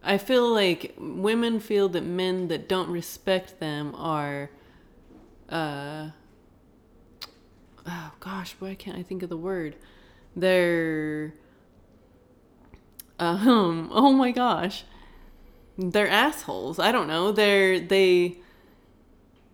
I 0.03 0.17
feel 0.17 0.53
like 0.53 0.95
women 0.97 1.59
feel 1.59 1.89
that 1.89 2.03
men 2.03 2.47
that 2.47 2.69
don't 2.69 2.89
respect 2.89 3.59
them 3.59 3.93
are 3.95 4.49
uh 5.49 6.09
oh 7.85 8.11
gosh 8.19 8.55
why 8.59 8.75
can't 8.75 8.97
I 8.97 9.03
think 9.03 9.23
of 9.23 9.29
the 9.29 9.37
word 9.37 9.75
they're 10.35 11.33
um 13.19 13.89
oh 13.93 14.13
my 14.13 14.31
gosh 14.31 14.83
they're 15.77 16.09
assholes. 16.09 16.79
I 16.79 16.91
don't 16.91 17.07
know. 17.07 17.31
They're 17.31 17.79
they 17.79 18.37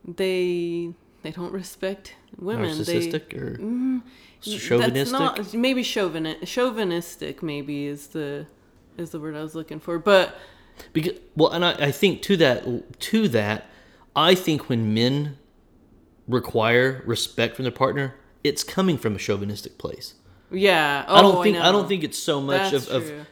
they 0.05 0.93
they 1.23 1.31
don't 1.31 1.51
respect 1.53 2.15
women. 2.37 2.69
narcissistic 2.69 3.29
They, 3.31 3.37
or 3.37 3.57
Mm, 3.57 4.01
chauvinistic. 4.41 4.93
That's 4.93 5.11
not 5.11 5.53
maybe 5.53 5.81
chauvinist. 5.83 6.45
Chauvinistic 6.45 7.41
maybe 7.41 7.85
is 7.87 8.07
the 8.07 8.45
is 8.97 9.09
the 9.11 9.19
word 9.19 9.35
I 9.35 9.41
was 9.41 9.55
looking 9.55 9.79
for. 9.79 9.97
But 9.99 10.35
Because 10.93 11.13
well, 11.35 11.51
and 11.51 11.63
I, 11.65 11.71
I 11.87 11.91
think 11.91 12.21
to 12.23 12.37
that 12.37 12.99
to 12.99 13.27
that, 13.29 13.65
I 14.15 14.35
think 14.35 14.69
when 14.69 14.93
men 14.93 15.37
require 16.27 17.01
respect 17.05 17.55
from 17.55 17.63
their 17.63 17.71
partner, 17.71 18.15
it's 18.43 18.63
coming 18.63 18.97
from 18.97 19.15
a 19.15 19.19
chauvinistic 19.19 19.77
place. 19.77 20.15
yeah, 20.51 21.05
oh, 21.07 21.15
I 21.15 21.21
don't 21.21 21.43
think 21.43 21.57
I, 21.57 21.63
know. 21.63 21.71
don't 21.71 21.87
think 21.87 22.03
it's 22.03 22.17
so 22.19 22.39
much 22.41 22.71
That's 22.71 22.87
of, 22.87 23.03
of 23.03 23.07
true. 23.09 23.25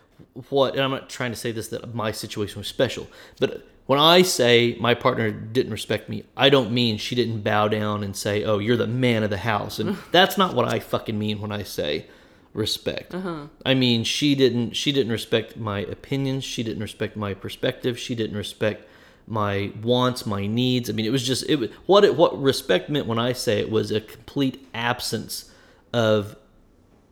what. 0.50 0.74
And 0.76 0.82
I'm 0.84 0.92
not 0.92 1.10
trying 1.10 1.32
to 1.32 1.38
say 1.38 1.52
this 1.52 1.68
that 1.70 1.94
my 1.94 2.12
situation 2.12 2.60
was 2.60 2.68
special, 2.68 3.08
but 3.40 3.66
when 3.92 4.00
I 4.00 4.22
say 4.22 4.78
my 4.80 4.94
partner 4.94 5.32
didn't 5.32 5.74
respect 5.74 6.08
me, 6.08 6.24
I 6.38 6.48
don't 6.48 6.72
mean 6.72 6.98
she 6.98 7.14
didn't 7.14 7.42
bow 7.42 7.68
down 7.68 8.06
and 8.06 8.16
say, 8.16 8.42
"Oh, 8.42 8.58
you're 8.58 8.78
the 8.78 8.88
man 8.88 9.22
of 9.22 9.30
the 9.30 9.40
house," 9.40 9.80
and 9.80 9.98
that's 10.14 10.38
not 10.38 10.56
what 10.56 10.66
I 10.66 10.80
fucking 10.80 11.20
mean 11.20 11.42
when 11.42 11.52
I 11.52 11.64
say 11.64 12.06
respect. 12.54 13.14
Uh-huh. 13.14 13.48
I 13.66 13.74
mean 13.74 14.06
she 14.06 14.34
didn't 14.34 14.78
she 14.78 14.94
didn't 14.94 15.12
respect 15.12 15.58
my 15.58 15.80
opinions. 15.80 16.46
She 16.46 16.64
didn't 16.64 16.82
respect 16.82 17.18
my 17.18 17.34
perspective. 17.34 18.00
She 18.00 18.16
didn't 18.16 18.38
respect 18.38 18.88
my 19.28 19.74
wants, 19.84 20.26
my 20.26 20.48
needs. 20.48 20.90
I 20.90 20.94
mean, 20.94 21.06
it 21.06 21.12
was 21.12 21.28
just 21.28 21.44
it 21.50 21.58
was 21.58 21.70
what 21.86 22.06
it 22.06 22.16
what 22.16 22.42
respect 22.42 22.90
meant 22.90 23.08
when 23.08 23.20
I 23.20 23.34
say 23.34 23.60
it 23.60 23.70
was 23.70 23.92
a 23.92 24.00
complete 24.00 24.66
absence 24.74 25.52
of 25.92 26.38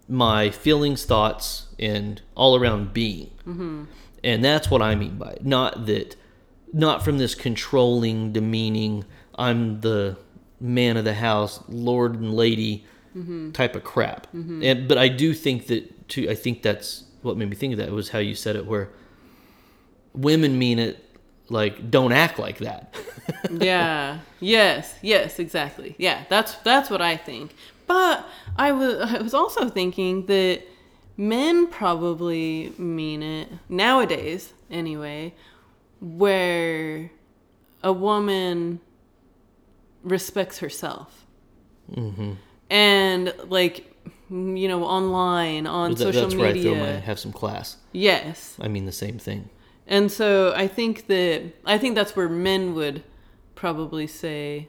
my 0.07 0.49
feelings, 0.49 1.03
thoughts, 1.03 1.67
and 1.77 2.21
all 2.35 2.55
around 2.55 2.93
being. 2.93 3.31
And 4.23 4.45
that's 4.45 4.71
what 4.71 4.81
I 4.81 4.95
mean 4.95 5.17
by 5.17 5.31
it. 5.31 5.45
Not 5.45 5.85
that, 5.87 6.15
not 6.73 7.03
from 7.03 7.17
this 7.17 7.35
controlling, 7.35 8.31
demeaning, 8.31 9.05
I'm 9.35 9.81
the 9.81 10.17
man 10.59 10.97
of 10.97 11.05
the 11.05 11.13
house, 11.13 11.63
lord 11.67 12.15
and 12.15 12.33
lady 12.33 12.85
mm-hmm. 13.15 13.51
type 13.51 13.75
of 13.75 13.83
crap. 13.83 14.27
Mm-hmm. 14.33 14.63
And 14.63 14.87
but 14.87 14.97
I 14.97 15.07
do 15.07 15.33
think 15.33 15.67
that 15.67 16.09
too. 16.09 16.29
I 16.29 16.35
think 16.35 16.61
that's 16.61 17.05
what 17.21 17.37
made 17.37 17.49
me 17.49 17.55
think 17.55 17.73
of 17.73 17.79
that 17.79 17.91
was 17.91 18.09
how 18.09 18.19
you 18.19 18.35
said 18.35 18.55
it, 18.55 18.65
where 18.65 18.89
women 20.13 20.57
mean 20.57 20.79
it 20.79 21.05
like 21.49 21.89
don't 21.89 22.11
act 22.11 22.39
like 22.39 22.59
that. 22.59 22.95
yeah. 23.51 24.19
Yes. 24.39 24.95
Yes. 25.01 25.39
Exactly. 25.39 25.95
Yeah. 25.97 26.23
That's 26.29 26.55
that's 26.55 26.89
what 26.89 27.01
I 27.01 27.17
think. 27.17 27.53
But 27.87 28.25
I 28.55 28.71
was 28.71 29.13
I 29.13 29.21
was 29.21 29.33
also 29.33 29.69
thinking 29.69 30.25
that 30.27 30.61
men 31.17 31.67
probably 31.67 32.73
mean 32.77 33.23
it 33.23 33.49
nowadays 33.67 34.53
anyway, 34.69 35.33
where 36.01 37.11
a 37.83 37.91
woman 37.93 38.79
respects 40.03 40.59
herself. 40.59 41.25
Mm-hmm. 41.91 42.33
And 42.69 43.33
like 43.47 43.85
you 44.29 44.67
know 44.67 44.83
online 44.83 45.65
on 45.65 45.91
That- 45.91 45.97
social 45.99 46.21
that's 46.23 46.35
where 46.35 46.49
I 46.49 46.53
media. 46.53 46.75
my 46.75 46.85
have 46.99 47.19
some 47.19 47.33
class. 47.33 47.77
yes. 47.91 48.55
I 48.61 48.67
mean 48.67 48.85
the 48.85 48.91
same 48.91 49.17
thing. 49.17 49.49
And 49.87 50.11
so 50.11 50.53
I 50.55 50.67
think 50.67 51.07
that 51.07 51.51
I 51.65 51.77
think 51.79 51.95
that's 51.95 52.15
where 52.15 52.29
men 52.29 52.75
would 52.75 53.03
probably 53.55 54.05
say 54.07 54.67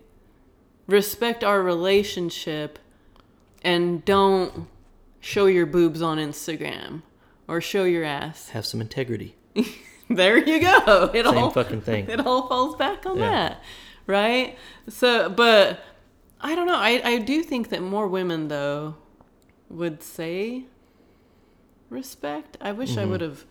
respect 0.87 1.45
our 1.45 1.63
relationship 1.63 2.79
and 3.63 4.03
don't 4.05 4.67
show 5.21 5.45
your 5.47 5.67
boobs 5.67 6.01
on 6.01 6.17
Instagram 6.19 7.03
or 7.47 7.61
show 7.61 7.85
your 7.85 8.03
ass. 8.05 8.49
Have 8.51 8.65
some 8.65 8.81
integrity. 8.81 9.35
There 10.21 10.37
you 10.39 10.61
go. 10.61 11.11
It 11.15 11.25
Same 11.25 11.39
all 11.39 11.51
fucking 11.51 11.83
thing. 11.83 12.09
It 12.15 12.21
all 12.27 12.49
falls 12.49 12.75
back 12.77 13.07
on 13.07 13.19
Yeah. 13.19 13.31
that. 13.31 13.63
Right? 14.07 14.57
So 14.89 15.29
but 15.31 15.81
I 16.41 16.55
don't 16.55 16.67
know. 16.67 16.77
I 16.77 17.01
I 17.05 17.19
do 17.19 17.43
think 17.43 17.69
that 17.71 17.81
more 17.83 18.09
women 18.09 18.49
though 18.49 18.97
would 19.69 20.03
say 20.03 20.65
respect. 21.89 22.57
I 22.61 22.73
wish 22.73 22.91
Mm-hmm. 22.91 23.01
I 23.01 23.05
would 23.07 23.21
have 23.21 23.45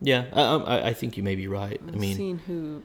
Yeah, 0.00 0.24
I, 0.32 0.42
I, 0.42 0.86
I 0.88 0.92
think 0.94 1.16
you 1.16 1.22
may 1.22 1.34
be 1.36 1.46
right. 1.46 1.80
I 1.86 1.90
mean, 1.92 2.16
seen 2.16 2.38
who 2.46 2.82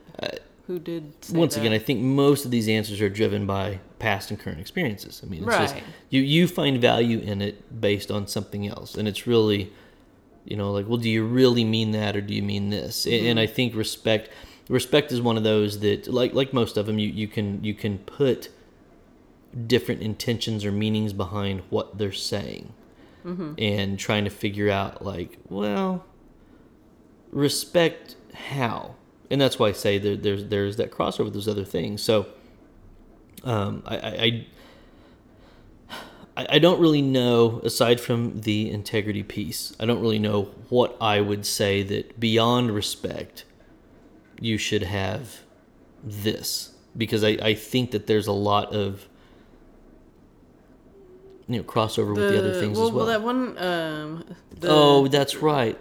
who 0.66 0.78
did 0.80 1.12
say 1.24 1.36
once 1.38 1.54
that. 1.54 1.60
again, 1.60 1.72
I 1.72 1.78
think 1.78 2.00
most 2.02 2.44
of 2.44 2.50
these 2.50 2.68
answers 2.68 3.00
are 3.00 3.08
driven 3.08 3.46
by 3.46 3.78
past 3.98 4.30
and 4.30 4.38
current 4.38 4.60
experiences. 4.60 5.22
I 5.24 5.26
mean, 5.30 5.44
it's 5.44 5.56
just 5.56 5.74
Right. 5.74 5.84
you 6.10 6.20
you 6.22 6.46
find 6.48 6.80
value 6.80 7.18
in 7.20 7.40
it 7.40 7.80
based 7.80 8.10
on 8.10 8.26
something 8.26 8.66
else, 8.66 8.96
and 8.96 9.06
it's 9.08 9.26
really, 9.26 9.72
you 10.46 10.56
know, 10.56 10.72
like, 10.72 10.88
well, 10.88 10.96
do 10.98 11.10
you 11.10 11.24
really 11.24 11.64
mean 11.64 11.90
that, 11.92 12.16
or 12.16 12.20
do 12.20 12.34
you 12.34 12.42
mean 12.42 12.70
this? 12.70 13.04
Mm-hmm. 13.04 13.26
And 13.26 13.40
I 13.40 13.46
think 13.46 13.74
respect 13.74 14.30
respect 14.68 15.12
is 15.12 15.20
one 15.20 15.36
of 15.36 15.44
those 15.44 15.80
that, 15.80 16.08
like 16.08 16.32
like 16.34 16.52
most 16.52 16.76
of 16.76 16.86
them, 16.86 16.98
you 16.98 17.08
you 17.08 17.28
can 17.28 17.62
you 17.62 17.74
can 17.74 17.98
put 17.98 18.50
different 19.66 20.02
intentions 20.02 20.64
or 20.64 20.72
meanings 20.72 21.12
behind 21.12 21.62
what 21.70 21.98
they're 21.98 22.12
saying, 22.12 22.72
Mm-hmm. 23.24 23.54
and 23.58 23.98
trying 23.98 24.24
to 24.24 24.30
figure 24.30 24.70
out 24.70 25.04
like, 25.04 25.38
well, 25.48 26.04
respect 27.32 28.16
how 28.34 28.94
and 29.30 29.40
that's 29.40 29.58
why 29.58 29.68
i 29.68 29.72
say 29.72 29.98
there, 29.98 30.16
there's 30.16 30.44
there's 30.46 30.76
that 30.76 30.90
crossover 30.90 31.24
with 31.24 31.34
those 31.34 31.48
other 31.48 31.64
things 31.64 32.02
so 32.02 32.26
um, 33.44 33.82
I, 33.86 33.96
I 33.96 34.46
I 36.36 36.46
I 36.50 36.58
don't 36.58 36.80
really 36.80 37.02
know 37.02 37.60
aside 37.64 38.00
from 38.00 38.40
the 38.40 38.70
integrity 38.70 39.22
piece 39.22 39.74
i 39.80 39.86
don't 39.86 40.00
really 40.00 40.18
know 40.18 40.50
what 40.68 40.96
i 41.00 41.20
would 41.20 41.46
say 41.46 41.82
that 41.82 42.20
beyond 42.20 42.74
respect 42.74 43.44
you 44.40 44.58
should 44.58 44.82
have 44.82 45.40
this. 46.02 46.72
Because 46.96 47.24
i, 47.24 47.30
I 47.42 47.54
think 47.54 47.90
that 47.90 48.06
there's 48.06 48.26
a 48.26 48.32
lot 48.32 48.74
of 48.74 49.08
you 51.48 51.58
know 51.58 51.64
crossover 51.64 52.14
with 52.14 52.28
the 52.30 52.38
other 52.38 52.54
things 52.60 52.78
well, 52.78 52.88
as 52.88 52.92
well, 52.92 53.06
Well, 53.06 53.14
that 53.14 53.22
one, 53.22 53.58
um, 53.58 54.24
the 54.50 54.68
oh 54.68 55.08
that's 55.08 55.36
right. 55.36 55.78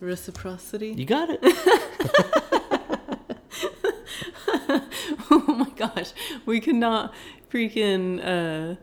Reciprocity. 0.00 0.92
you 0.92 1.04
got 1.04 1.28
it. 1.30 1.40
Oh 5.30 5.44
my 5.46 5.70
gosh, 5.76 6.12
we 6.46 6.58
cannot 6.60 7.12
not 7.12 7.14
freaking 7.50 8.18
uh, 8.18 8.76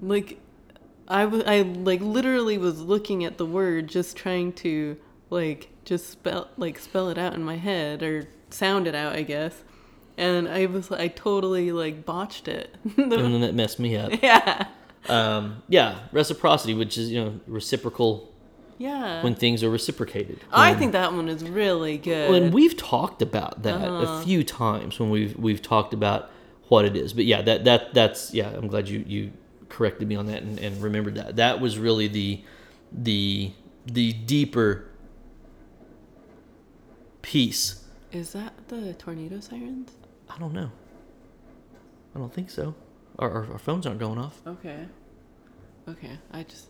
like. 0.00 0.40
I 1.10 1.24
was 1.24 1.42
I 1.46 1.62
like 1.62 2.02
literally 2.02 2.58
was 2.58 2.82
looking 2.82 3.24
at 3.24 3.38
the 3.38 3.46
word, 3.46 3.88
just 3.88 4.14
trying 4.14 4.52
to 4.54 4.98
like 5.30 5.70
just 5.86 6.10
spell 6.10 6.48
like 6.58 6.78
spell 6.78 7.08
it 7.08 7.16
out 7.16 7.32
in 7.32 7.42
my 7.42 7.56
head 7.56 8.02
or 8.02 8.28
sound 8.50 8.86
it 8.86 8.94
out, 8.94 9.14
I 9.16 9.22
guess. 9.22 9.64
And 10.18 10.46
I 10.46 10.66
was 10.66 10.92
I 10.92 11.08
totally 11.08 11.72
like 11.72 12.04
botched 12.04 12.46
it. 12.46 12.74
and 12.98 13.10
then 13.10 13.42
it 13.42 13.54
messed 13.54 13.78
me 13.78 13.96
up 13.96 14.12
yeah, 14.22 14.66
um, 15.08 15.62
yeah, 15.70 16.00
reciprocity, 16.12 16.74
which 16.74 16.98
is 16.98 17.10
you 17.10 17.24
know 17.24 17.40
reciprocal 17.46 18.30
yeah. 18.76 19.22
when 19.24 19.34
things 19.34 19.62
are 19.64 19.70
reciprocated. 19.70 20.40
I 20.52 20.72
When- 20.72 20.78
think 20.78 20.92
that 20.92 21.14
one 21.14 21.30
is 21.30 21.42
really 21.42 21.96
good. 21.96 22.28
Well, 22.30 22.42
and 22.42 22.52
we've 22.52 22.76
talked 22.76 23.22
about 23.22 23.62
that 23.62 23.80
Uh-huh. 23.80 24.12
a 24.20 24.22
few 24.24 24.44
times 24.44 25.00
when 25.00 25.08
we've 25.08 25.34
we've 25.38 25.62
talked 25.62 25.94
about 25.94 26.28
what 26.68 26.84
it 26.84 26.96
is. 26.96 27.14
But 27.14 27.24
yeah, 27.24 27.40
that 27.40 27.64
that 27.64 27.94
that's 27.94 28.34
yeah. 28.34 28.50
I'm 28.50 28.66
glad 28.68 28.90
you 28.90 29.02
you 29.06 29.32
corrected 29.68 30.08
me 30.08 30.16
on 30.16 30.26
that 30.26 30.42
and, 30.42 30.58
and 30.58 30.82
remembered 30.82 31.14
that. 31.16 31.36
That 31.36 31.60
was 31.60 31.78
really 31.78 32.08
the 32.08 32.42
the 32.92 33.52
the 33.86 34.12
deeper 34.12 34.88
piece. 37.22 37.84
Is 38.12 38.32
that 38.32 38.54
the 38.68 38.94
tornado 38.94 39.40
sirens? 39.40 39.90
I 40.28 40.38
don't 40.38 40.52
know. 40.52 40.70
I 42.14 42.18
don't 42.18 42.32
think 42.32 42.50
so. 42.50 42.74
Our, 43.18 43.30
our, 43.30 43.52
our 43.52 43.58
phones 43.58 43.86
aren't 43.86 44.00
going 44.00 44.18
off. 44.18 44.40
Okay. 44.46 44.86
Okay. 45.88 46.18
I 46.32 46.42
just 46.44 46.68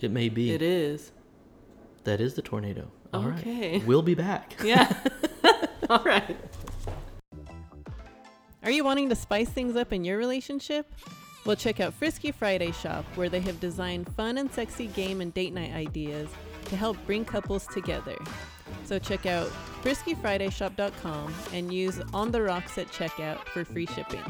It 0.00 0.10
may 0.10 0.28
be. 0.28 0.52
it 0.52 0.62
is. 0.62 1.12
That 2.04 2.20
is 2.20 2.34
the 2.34 2.42
tornado. 2.42 2.90
All 3.12 3.22
right. 3.24 3.38
Okay. 3.40 3.78
We'll 3.78 4.02
be 4.02 4.14
back. 4.14 4.56
Yeah. 4.64 4.92
All 5.90 6.02
right. 6.04 6.36
Are 8.62 8.70
you 8.70 8.84
wanting 8.84 9.08
to 9.08 9.14
spice 9.14 9.48
things 9.48 9.76
up 9.76 9.92
in 9.92 10.04
your 10.04 10.18
relationship? 10.18 10.92
Well, 11.48 11.56
check 11.56 11.80
out 11.80 11.94
Frisky 11.94 12.30
Friday 12.30 12.72
Shop, 12.72 13.06
where 13.14 13.30
they 13.30 13.40
have 13.40 13.58
designed 13.58 14.06
fun 14.14 14.36
and 14.36 14.52
sexy 14.52 14.88
game 14.88 15.22
and 15.22 15.32
date 15.32 15.54
night 15.54 15.72
ideas 15.72 16.28
to 16.66 16.76
help 16.76 16.98
bring 17.06 17.24
couples 17.24 17.66
together. 17.68 18.18
So 18.84 18.98
check 18.98 19.24
out 19.24 19.46
friskyfridayshop.com 19.82 21.34
and 21.54 21.72
use 21.72 22.02
On 22.12 22.30
the 22.30 22.42
Rocks 22.42 22.76
at 22.76 22.88
checkout 22.88 23.38
for 23.46 23.64
free 23.64 23.86
shipping. 23.86 24.22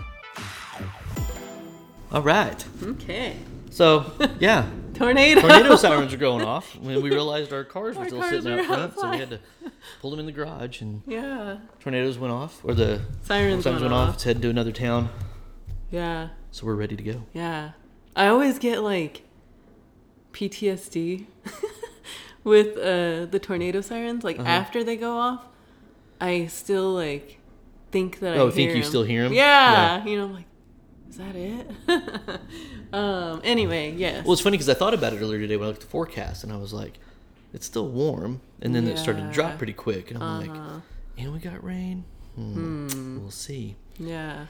All 2.12 2.22
right. 2.22 2.64
Okay. 2.84 3.34
So 3.70 4.12
yeah, 4.38 4.70
Tornado. 4.94 5.40
tornado 5.40 5.74
sirens 5.74 6.14
are 6.14 6.18
going 6.18 6.44
off 6.44 6.76
when 6.76 7.02
we 7.02 7.10
realized 7.10 7.52
our 7.52 7.64
cars 7.64 7.96
were 7.96 8.02
Our 8.02 8.08
still 8.10 8.20
cars 8.20 8.30
sitting 8.44 8.52
were 8.52 8.60
out 8.60 8.66
front, 8.94 8.94
so 9.00 9.10
we 9.10 9.18
had 9.18 9.30
to 9.30 9.40
pull 10.00 10.12
them 10.12 10.20
in 10.20 10.26
the 10.26 10.30
garage. 10.30 10.82
And 10.82 11.02
Yeah. 11.04 11.56
tornadoes 11.80 12.16
went 12.16 12.32
off, 12.32 12.64
or 12.64 12.74
the 12.74 13.00
Sirens, 13.22 13.64
sirens 13.64 13.64
went, 13.64 13.80
went 13.80 13.92
off. 13.92 14.08
off. 14.10 14.14
It's 14.14 14.22
heading 14.22 14.42
to 14.42 14.50
another 14.50 14.70
town, 14.70 15.08
Yeah. 15.90 16.28
So 16.50 16.66
we're 16.66 16.74
ready 16.74 16.96
to 16.96 17.02
go. 17.02 17.22
Yeah. 17.32 17.70
I 18.16 18.26
always 18.28 18.58
get 18.58 18.82
like 18.82 19.22
PTSD 20.32 21.26
with 22.44 22.76
uh, 22.76 23.26
the 23.26 23.38
tornado 23.40 23.80
sirens. 23.80 24.24
Like 24.24 24.38
Uh-huh. 24.38 24.48
after 24.48 24.84
they 24.84 24.96
go 24.96 25.16
off, 25.18 25.44
I 26.20 26.46
still 26.46 26.92
like 26.92 27.38
think 27.90 28.20
that 28.20 28.34
I 28.34 28.38
Oh, 28.38 28.46
hear 28.46 28.52
think 28.70 28.76
you 28.76 28.82
still 28.82 29.04
hear 29.04 29.24
them. 29.24 29.32
Yeah. 29.32 30.04
You 30.04 30.16
know, 30.18 30.24
I'm 30.24 30.34
like, 30.34 30.44
is 31.08 31.16
that 31.16 31.34
it? 31.36 31.70
um. 32.92 33.40
Anyway, 33.44 33.92
yes. 33.96 34.24
Well, 34.24 34.32
it's 34.32 34.42
funny 34.42 34.56
because 34.56 34.68
I 34.68 34.74
thought 34.74 34.94
about 34.94 35.12
it 35.12 35.20
earlier 35.20 35.38
today 35.40 35.56
when 35.56 35.64
I 35.64 35.68
looked 35.68 35.82
at 35.82 35.86
the 35.88 35.90
forecast, 35.90 36.44
and 36.44 36.52
I 36.52 36.56
was 36.56 36.72
like, 36.72 36.98
it's 37.54 37.64
still 37.66 37.88
warm, 37.88 38.40
and 38.60 38.74
then 38.74 38.86
it 38.86 38.98
started 38.98 39.22
to 39.26 39.32
drop 39.32 39.56
pretty 39.58 39.72
quick, 39.72 40.10
and 40.10 40.22
I'm 40.22 40.40
like, 40.40 40.50
Uh-huh. 40.50 40.80
and 41.16 41.32
we 41.32 41.38
got 41.38 41.64
rain. 41.64 42.04
Hmm, 42.36 43.18
We'll 43.20 43.30
see. 43.30 43.76
yeah. 43.98 44.46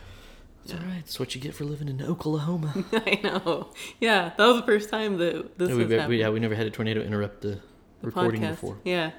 It's 0.70 0.78
all 0.78 0.86
right. 0.86 0.98
It's 0.98 1.18
what 1.18 1.34
you 1.34 1.40
get 1.40 1.54
for 1.54 1.64
living 1.64 1.88
in 1.88 2.02
Oklahoma. 2.02 2.74
I 2.92 3.20
know. 3.24 3.70
Yeah, 4.00 4.32
that 4.36 4.46
was 4.46 4.56
the 4.60 4.66
first 4.66 4.90
time 4.90 5.16
that 5.16 5.56
this 5.58 5.70
Yeah, 5.70 5.74
we, 5.76 5.82
happened. 5.84 6.08
we, 6.10 6.20
yeah, 6.20 6.28
we 6.28 6.40
never 6.40 6.54
had 6.54 6.66
a 6.66 6.70
tornado 6.70 7.00
interrupt 7.00 7.40
the, 7.40 7.48
The 7.48 7.60
recording 8.02 8.42
podcast. 8.42 8.50
before. 8.50 8.78
Yeah. 8.84 9.12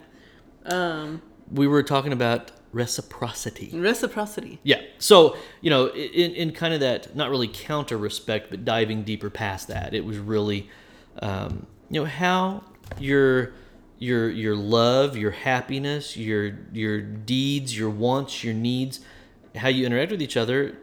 Um. 0.65 1.23
We 1.51 1.65
were 1.65 1.81
talking 1.81 2.13
about 2.13 2.51
reciprocity. 2.71 3.71
Reciprocity. 3.73 4.59
Yeah. 4.61 4.81
So, 4.99 5.35
you 5.61 5.71
know, 5.71 5.87
in, 5.87 6.33
in 6.33 6.51
kind 6.51 6.75
of 6.75 6.81
that, 6.81 7.15
not 7.15 7.31
really 7.31 7.47
counter 7.51 7.97
respect, 7.97 8.51
but 8.51 8.63
diving 8.63 9.01
deeper 9.01 9.31
past 9.31 9.69
that, 9.69 9.95
it 9.95 10.05
was 10.05 10.19
really, 10.19 10.69
um, 11.23 11.65
you 11.89 11.99
know, 12.01 12.05
how 12.05 12.63
your 12.99 13.53
your 13.97 14.29
your 14.29 14.55
love, 14.55 15.17
your 15.17 15.31
happiness, 15.31 16.15
your 16.15 16.59
your 16.71 17.01
deeds, 17.01 17.75
your 17.75 17.89
wants, 17.89 18.43
your 18.43 18.53
needs, 18.53 18.99
how 19.55 19.69
you 19.69 19.87
interact 19.87 20.11
with 20.11 20.21
each 20.21 20.37
other 20.37 20.77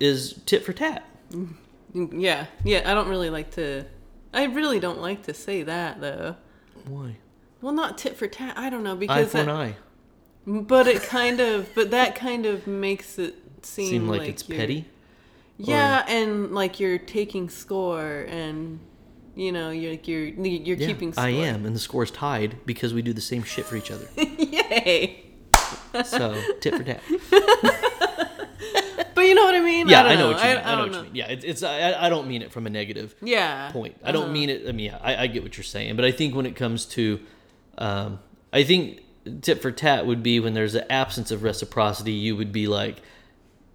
is 0.00 0.40
tit 0.46 0.64
for 0.64 0.72
tat. 0.72 1.04
Yeah. 1.94 2.46
Yeah. 2.64 2.82
I 2.90 2.94
don't 2.94 3.08
really 3.08 3.30
like 3.30 3.50
to. 3.52 3.84
I 4.34 4.44
really 4.44 4.80
don't 4.80 5.00
like 5.00 5.24
to 5.24 5.34
say 5.34 5.62
that 5.62 6.00
though. 6.00 6.36
Why? 6.86 7.16
Well, 7.60 7.72
not 7.72 7.98
tit 7.98 8.16
for 8.16 8.26
tat. 8.26 8.54
I 8.56 8.70
don't 8.70 8.82
know 8.82 8.96
because 8.96 9.34
Eye 9.34 9.44
for 9.44 9.50
an 9.50 9.50
eye. 9.50 9.76
but 10.46 10.88
it 10.88 11.02
kind 11.02 11.38
of, 11.40 11.68
but 11.74 11.90
that 11.92 12.14
kind 12.16 12.44
of 12.46 12.66
makes 12.66 13.18
it 13.18 13.36
seem, 13.62 13.90
Seem 13.90 14.08
like, 14.08 14.22
it's 14.22 14.42
petty. 14.42 14.86
Yeah, 15.58 16.04
and 16.08 16.52
like 16.52 16.80
you're 16.80 16.98
taking 16.98 17.48
score, 17.48 18.26
and 18.28 18.80
you 19.36 19.52
know, 19.52 19.70
you're 19.70 19.92
like 19.92 20.08
you're 20.08 20.24
you're 20.26 20.76
Yeah, 20.76 20.86
keeping. 20.88 21.12
Score. 21.12 21.24
I 21.24 21.28
am, 21.28 21.64
and 21.66 21.76
the 21.76 21.78
score's 21.80 22.10
tied 22.10 22.56
because 22.66 22.92
we 22.92 23.00
do 23.02 23.12
the 23.12 23.20
same 23.20 23.44
shit 23.44 23.64
for 23.66 23.76
each 23.76 23.90
other. 23.92 24.08
Yay! 24.16 25.24
So 26.04 26.42
tit 26.60 26.74
for 26.74 26.82
tat. 26.82 27.00
But 29.14 29.28
you 29.28 29.34
know 29.34 29.44
what 29.44 29.51
I 29.51 29.51
mean? 29.62 29.88
Yeah, 29.88 30.02
don't 30.02 30.12
I 30.12 30.14
know 30.16 30.26
what 30.28 30.36
you 30.38 30.42
mean. 30.48 30.56
I, 30.58 30.60
I, 30.72 30.74
know 30.76 30.82
don't 30.82 30.90
what 30.90 30.96
you 30.98 31.02
mean. 31.04 31.14
Yeah, 31.14 31.26
it's, 31.28 31.44
it's 31.44 31.62
I, 31.62 32.06
I 32.06 32.08
don't 32.08 32.28
mean 32.28 32.42
it 32.42 32.52
from 32.52 32.66
a 32.66 32.70
negative 32.70 33.14
Yeah. 33.22 33.70
point. 33.72 33.96
I 34.04 34.12
don't 34.12 34.32
mean 34.32 34.50
it. 34.50 34.68
I 34.68 34.72
mean, 34.72 34.86
yeah, 34.86 34.98
I, 35.02 35.16
I 35.24 35.26
get 35.26 35.42
what 35.42 35.56
you're 35.56 35.64
saying, 35.64 35.96
but 35.96 36.04
I 36.04 36.12
think 36.12 36.34
when 36.34 36.46
it 36.46 36.56
comes 36.56 36.84
to, 36.86 37.20
um, 37.78 38.18
I 38.52 38.64
think 38.64 39.00
tit 39.42 39.62
for 39.62 39.70
tat 39.70 40.06
would 40.06 40.22
be 40.22 40.40
when 40.40 40.54
there's 40.54 40.74
an 40.74 40.84
absence 40.90 41.30
of 41.30 41.42
reciprocity. 41.42 42.12
You 42.12 42.36
would 42.36 42.52
be 42.52 42.66
like, 42.66 43.02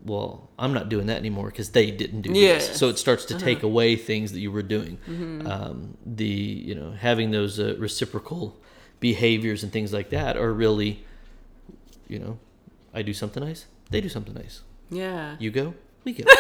well, 0.06 0.50
I'm 0.60 0.74
not 0.74 0.90
doing 0.90 1.08
that 1.08 1.18
anymore 1.18 1.48
because 1.48 1.72
they 1.72 1.90
didn't 1.92 2.22
do 2.22 2.32
Yes. 2.34 2.68
this. 2.70 2.78
So 2.78 2.88
it 2.90 2.98
starts 3.00 3.26
to 3.26 3.38
take 3.40 3.64
away 3.64 3.96
things 3.96 4.32
that 4.32 4.40
you 4.40 4.52
were 4.52 4.62
doing. 4.64 4.98
Um, 5.46 5.98
the 6.06 6.26
you 6.26 6.76
know 6.76 6.92
having 6.92 7.32
those 7.32 7.60
uh, 7.60 7.76
reciprocal 7.80 8.56
behaviors 9.00 9.64
and 9.64 9.72
things 9.72 9.92
like 9.94 10.10
that 10.12 10.38
are 10.38 10.54
really, 10.54 11.06
you 12.08 12.20
know, 12.20 12.40
I 12.94 13.02
do 13.02 13.14
something 13.14 13.44
nice, 13.44 13.66
they 13.90 14.02
do 14.02 14.10
something 14.10 14.34
nice. 14.34 14.62
Yeah. 14.90 15.36
You 15.40 15.52
go, 15.52 15.74
we 16.04 16.14
go. 16.14 16.24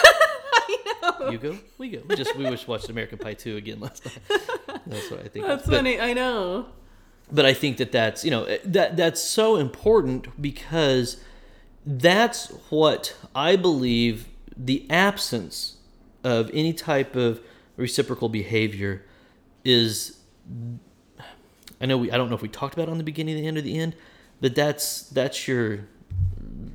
You 1.31 1.37
go, 1.37 1.57
we 1.77 1.89
go. 1.89 2.01
We 2.07 2.15
just 2.15 2.35
we 2.35 2.45
just 2.45 2.67
watched 2.67 2.89
American 2.89 3.17
Pie 3.17 3.33
two 3.33 3.57
again 3.57 3.79
last 3.79 4.05
night. 4.05 4.19
That's 4.87 5.09
what 5.09 5.21
I 5.21 5.27
think. 5.27 5.45
That's 5.45 5.65
but, 5.65 5.75
funny. 5.75 5.99
I 5.99 6.13
know. 6.13 6.67
but 7.31 7.45
I 7.45 7.53
think 7.53 7.77
that 7.77 7.91
that's 7.91 8.23
you 8.23 8.31
know 8.31 8.43
eh, 8.45 8.59
that 8.65 8.95
that's 8.95 9.21
so 9.21 9.55
important 9.55 10.41
because 10.41 11.17
that's 11.85 12.49
what 12.69 13.15
I 13.35 13.55
believe 13.55 14.27
the 14.55 14.85
absence 14.89 15.77
of 16.23 16.49
any 16.53 16.71
type 16.71 17.15
of 17.15 17.41
reciprocal 17.75 18.29
behavior 18.29 19.03
is. 19.65 20.19
I 21.81 21.85
know 21.85 21.97
we 21.97 22.11
I 22.11 22.17
don't 22.17 22.29
know 22.29 22.35
if 22.35 22.41
we 22.41 22.47
talked 22.47 22.73
about 22.73 22.87
it 22.87 22.91
on 22.91 22.97
the 22.97 23.03
beginning, 23.03 23.35
the 23.35 23.47
end, 23.47 23.57
or 23.57 23.61
the 23.61 23.77
end, 23.77 23.95
but 24.39 24.55
that's 24.55 25.01
that's 25.09 25.47
your 25.47 25.81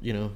you 0.01 0.13
know 0.13 0.33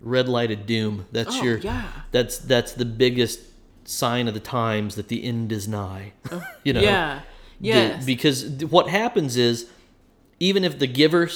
red 0.00 0.28
lighted 0.28 0.66
doom. 0.66 1.06
That's 1.12 1.36
Oh, 1.38 1.42
your 1.42 1.58
yeah. 1.58 1.88
that's 2.12 2.38
that's 2.38 2.72
the 2.72 2.84
biggest 2.84 3.40
sign 3.84 4.26
of 4.28 4.34
the 4.34 4.40
times 4.40 4.94
that 4.96 5.08
the 5.08 5.22
end 5.24 5.52
is 5.52 5.66
nigh. 5.68 6.12
Oh, 6.30 6.42
you 6.64 6.72
know. 6.72 6.80
Yeah. 6.80 7.18
The- 7.20 7.24
Yes. 7.58 8.04
because 8.04 8.42
th- 8.58 8.70
what 8.70 8.90
happens 8.90 9.38
is, 9.38 9.66
even 10.38 10.62
if 10.62 10.78
the 10.78 10.86
giver 10.86 11.30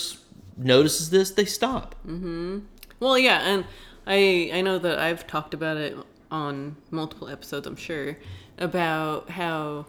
notices 0.55 1.09
this, 1.09 1.31
they 1.31 1.47
stop. 1.47 1.95
Mm-hmm. 2.07 2.59
Well, 3.01 3.17
yeah, 3.19 3.39
and 3.41 3.65
I 4.07 4.51
I 4.53 4.61
know 4.61 4.79
that 4.79 4.99
I've 4.99 5.27
talked 5.27 5.55
about 5.55 5.79
it 5.79 5.97
on 6.31 6.77
multiple 6.91 7.27
episodes, 7.29 7.67
I'm 7.67 7.75
sure, 7.77 8.19
about 8.59 9.31
how 9.31 9.87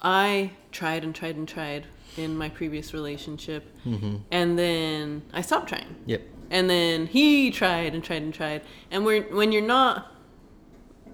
I 0.00 0.52
tried 0.72 1.04
and 1.04 1.14
tried 1.14 1.36
and 1.36 1.46
tried 1.46 1.84
in 2.16 2.34
my 2.34 2.48
previous 2.48 2.94
relationship, 2.94 3.70
mm-hmm. 3.84 4.16
and 4.30 4.58
then 4.58 5.22
I 5.34 5.42
stopped 5.42 5.68
trying. 5.68 5.96
Yep. 6.06 6.22
And 6.50 6.68
then 6.70 7.06
he 7.06 7.50
tried 7.50 7.94
and 7.94 8.02
tried 8.02 8.22
and 8.22 8.32
tried, 8.32 8.62
and 8.90 9.04
we're, 9.04 9.22
when 9.34 9.52
you're 9.52 9.60
not 9.62 10.12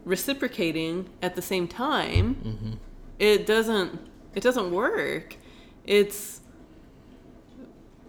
reciprocating 0.04 1.08
at 1.22 1.34
the 1.34 1.42
same 1.42 1.66
time, 1.66 2.78
it 3.18 3.46
doesn't 3.46 4.00
it 4.34 4.42
doesn't 4.42 4.70
work. 4.70 5.36
It's 5.84 6.40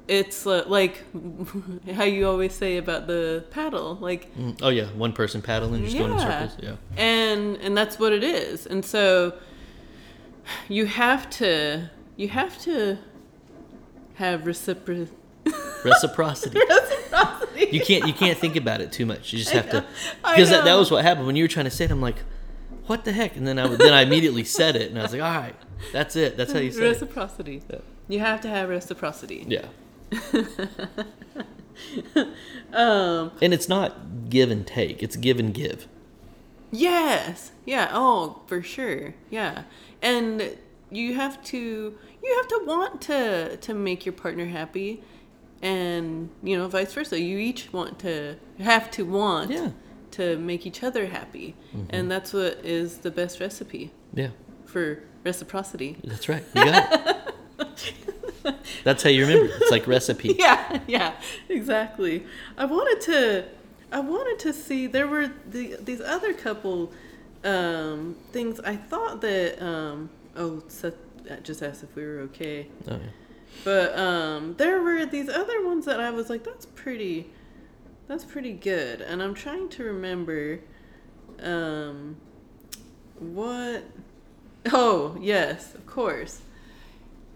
it's 0.08 0.46
uh, 0.46 0.64
like 0.68 1.04
how 1.96 2.04
you 2.04 2.28
always 2.28 2.54
say 2.54 2.78
about 2.78 3.08
the 3.08 3.44
paddle, 3.50 3.96
like 4.00 4.34
Mm, 4.38 4.60
Oh 4.62 4.70
yeah, 4.70 4.86
one 4.92 5.14
person 5.14 5.42
paddling, 5.42 5.84
just 5.84 5.98
going 5.98 6.12
in 6.12 6.20
circles. 6.20 6.58
Yeah. 6.62 6.76
and 6.96 7.58
and 7.58 7.76
that's 7.76 7.98
what 7.98 8.14
it 8.14 8.24
is. 8.24 8.68
And 8.68 8.86
so 8.86 9.34
you 10.70 10.86
have 10.86 11.30
to 11.32 11.90
you 12.18 12.28
have 12.30 12.60
to 12.62 12.98
have 14.16 14.42
recipro- 14.42 15.10
Reciprocity. 15.86 16.60
reciprocity. 16.60 17.68
you 17.72 17.82
can't 17.82 18.08
you 18.08 18.14
can't 18.14 18.38
think 18.38 18.56
about 18.56 18.82
it 18.82 18.92
too 18.92 19.06
much. 19.06 19.32
You 19.32 19.40
just 19.40 19.52
have 19.52 19.70
to 19.70 19.86
because 20.24 20.50
that, 20.50 20.66
that 20.66 20.76
was 20.76 20.92
what 20.92 21.04
happened 21.04 21.28
when 21.28 21.36
you 21.36 21.44
were 21.44 21.48
trying 21.48 21.66
to 21.66 21.72
say 21.72 21.86
it. 21.86 21.92
I'm 21.92 22.02
like, 22.02 22.18
what 22.88 23.06
the 23.06 23.12
heck? 23.14 23.36
And 23.38 23.48
then 23.48 23.58
I 23.60 23.66
would- 23.68 23.80
then 23.80 23.94
I 23.94 24.02
immediately 24.02 24.44
said 24.44 24.76
it, 24.76 24.90
and 24.90 25.00
I 25.00 25.04
was 25.04 25.12
like, 25.14 25.22
all 25.22 25.38
right, 25.38 25.56
that's 25.94 26.16
it. 26.16 26.38
That's 26.38 26.52
how 26.52 26.60
you 26.60 26.72
say 26.72 26.82
it. 26.86 26.90
reciprocity. 26.90 27.62
Yeah. 27.70 27.80
You 28.08 28.20
have 28.20 28.42
to 28.42 28.50
have 28.50 28.70
reciprocity. 28.70 29.46
Yeah. 29.48 29.66
Um 32.74 33.32
And 33.42 33.54
it's 33.54 33.68
not 33.68 34.30
give 34.30 34.50
and 34.50 34.66
take; 34.66 35.04
it's 35.04 35.16
give 35.18 35.40
and 35.40 35.54
give. 35.54 35.88
Yes. 36.72 37.52
Yeah. 37.66 37.90
Oh, 37.92 38.42
for 38.48 38.62
sure. 38.62 39.14
Yeah. 39.30 39.64
And 40.02 40.58
you 40.92 41.16
have 41.16 41.44
to 41.46 41.98
you 42.24 42.36
have 42.38 42.48
to 42.48 42.62
want 42.66 43.02
to 43.04 43.58
to 43.58 43.74
make 43.74 44.06
your 44.06 44.14
partner 44.14 44.46
happy 44.46 45.04
and 45.66 46.30
you 46.44 46.56
know 46.58 46.68
vice 46.68 46.94
versa 46.94 47.20
you 47.20 47.38
each 47.50 47.74
want 47.74 47.98
to 48.00 48.36
have 48.60 48.86
to 48.92 49.02
want 49.04 49.50
Yeah. 49.52 49.72
to 50.12 50.38
make 50.38 50.66
each 50.70 50.82
other 50.84 51.08
happy 51.08 51.56
and 51.90 52.04
that's 52.14 52.32
what 52.34 52.54
is 52.64 52.88
the 53.00 53.12
best 53.12 53.40
recipe 53.40 53.92
Yeah. 54.14 54.30
for 54.66 54.86
reciprocity 55.24 55.98
That's 56.04 56.30
right. 56.30 56.44
You 56.56 56.66
got 56.66 56.92
it. 56.94 58.56
That's 58.84 59.02
how 59.02 59.10
you 59.10 59.26
remember. 59.26 59.52
It's 59.60 59.72
like 59.72 59.88
recipe. 59.88 60.36
yeah 60.40 60.80
yeah 60.88 61.14
exactly 61.50 62.16
i 62.58 62.66
wanted 62.66 63.00
to 63.12 63.46
i 63.92 64.00
wanted 64.00 64.38
to 64.40 64.52
see 64.54 64.86
there 64.98 65.08
were 65.08 65.28
the, 65.56 65.78
these 65.90 66.02
other 66.16 66.32
couple 66.46 66.92
um 67.44 68.16
things 68.32 68.60
i 68.74 68.76
thought 68.76 69.22
that 69.22 69.52
um 69.72 70.10
oh 70.36 70.62
seth 70.68 70.94
just 71.44 71.64
asked 71.64 71.82
if 71.84 71.92
we 71.96 72.04
were 72.10 72.20
okay 72.30 72.68
Oh, 72.88 72.92
yeah. 72.92 72.98
But 73.64 73.98
um 73.98 74.56
there 74.58 74.82
were 74.82 75.06
these 75.06 75.30
other 75.30 75.66
ones 75.66 75.86
that 75.86 76.00
i 76.00 76.12
was 76.12 76.30
like 76.30 76.44
that's 76.44 76.66
pretty 76.68 77.28
that's 78.08 78.24
pretty 78.26 78.54
good 78.54 79.02
and 79.02 79.22
i'm 79.24 79.34
trying 79.34 79.70
to 79.70 79.84
remember 79.84 80.60
um 81.42 82.16
what 83.20 83.84
oh 84.74 85.18
yes 85.22 85.74
of 85.76 85.86
course 85.86 86.42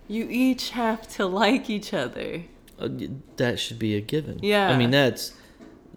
you 0.08 0.28
each 0.30 0.72
have 0.72 1.08
to 1.08 1.26
like 1.26 1.70
each 1.70 1.94
other 1.94 2.44
Uh, 2.80 2.90
that 3.38 3.60
should 3.60 3.78
be 3.78 3.94
a 3.96 4.02
given. 4.02 4.40
Yeah. 4.42 4.70
I 4.70 4.78
mean, 4.78 4.90
that's 4.90 5.34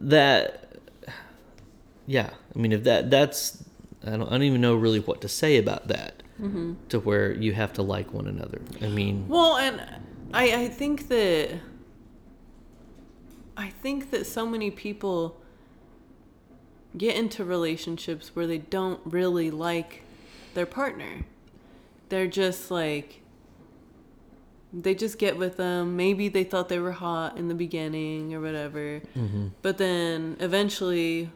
that. 0.00 0.68
Yeah. 2.06 2.30
I 2.54 2.58
mean, 2.58 2.72
if 2.72 2.82
that 2.84 3.08
that's 3.08 3.62
I 4.04 4.10
don't 4.10 4.26
I 4.26 4.30
don't 4.32 4.42
even 4.42 4.60
know 4.60 4.74
really 4.74 4.98
what 5.00 5.20
to 5.22 5.28
say 5.28 5.56
about 5.58 5.86
that. 5.88 6.22
Mm-hmm. 6.40 6.72
To 6.88 6.98
where 7.00 7.32
you 7.32 7.52
have 7.52 7.72
to 7.74 7.82
like 7.82 8.12
one 8.12 8.26
another. 8.26 8.60
I 8.82 8.88
mean, 8.88 9.28
Well, 9.28 9.56
and 9.56 9.80
I 10.32 10.64
I 10.64 10.68
think 10.68 11.08
that 11.08 11.60
I 13.56 13.68
think 13.68 14.10
that 14.10 14.26
so 14.26 14.46
many 14.46 14.70
people 14.70 15.40
get 16.96 17.16
into 17.16 17.44
relationships 17.44 18.34
where 18.34 18.46
they 18.46 18.58
don't 18.58 19.00
really 19.04 19.50
like 19.50 20.02
their 20.54 20.66
partner. 20.66 21.24
They're 22.08 22.26
just 22.26 22.70
like 22.70 23.22
they 24.72 24.94
just 24.94 25.18
get 25.18 25.36
with 25.36 25.58
them. 25.58 25.96
Maybe 25.96 26.28
they 26.28 26.44
thought 26.44 26.68
they 26.68 26.78
were 26.78 26.92
hot 26.92 27.36
in 27.36 27.48
the 27.48 27.54
beginning 27.54 28.32
or 28.32 28.40
whatever. 28.40 29.02
Mm-hmm. 29.16 29.48
But 29.60 29.76
then 29.76 30.36
eventually 30.40 31.30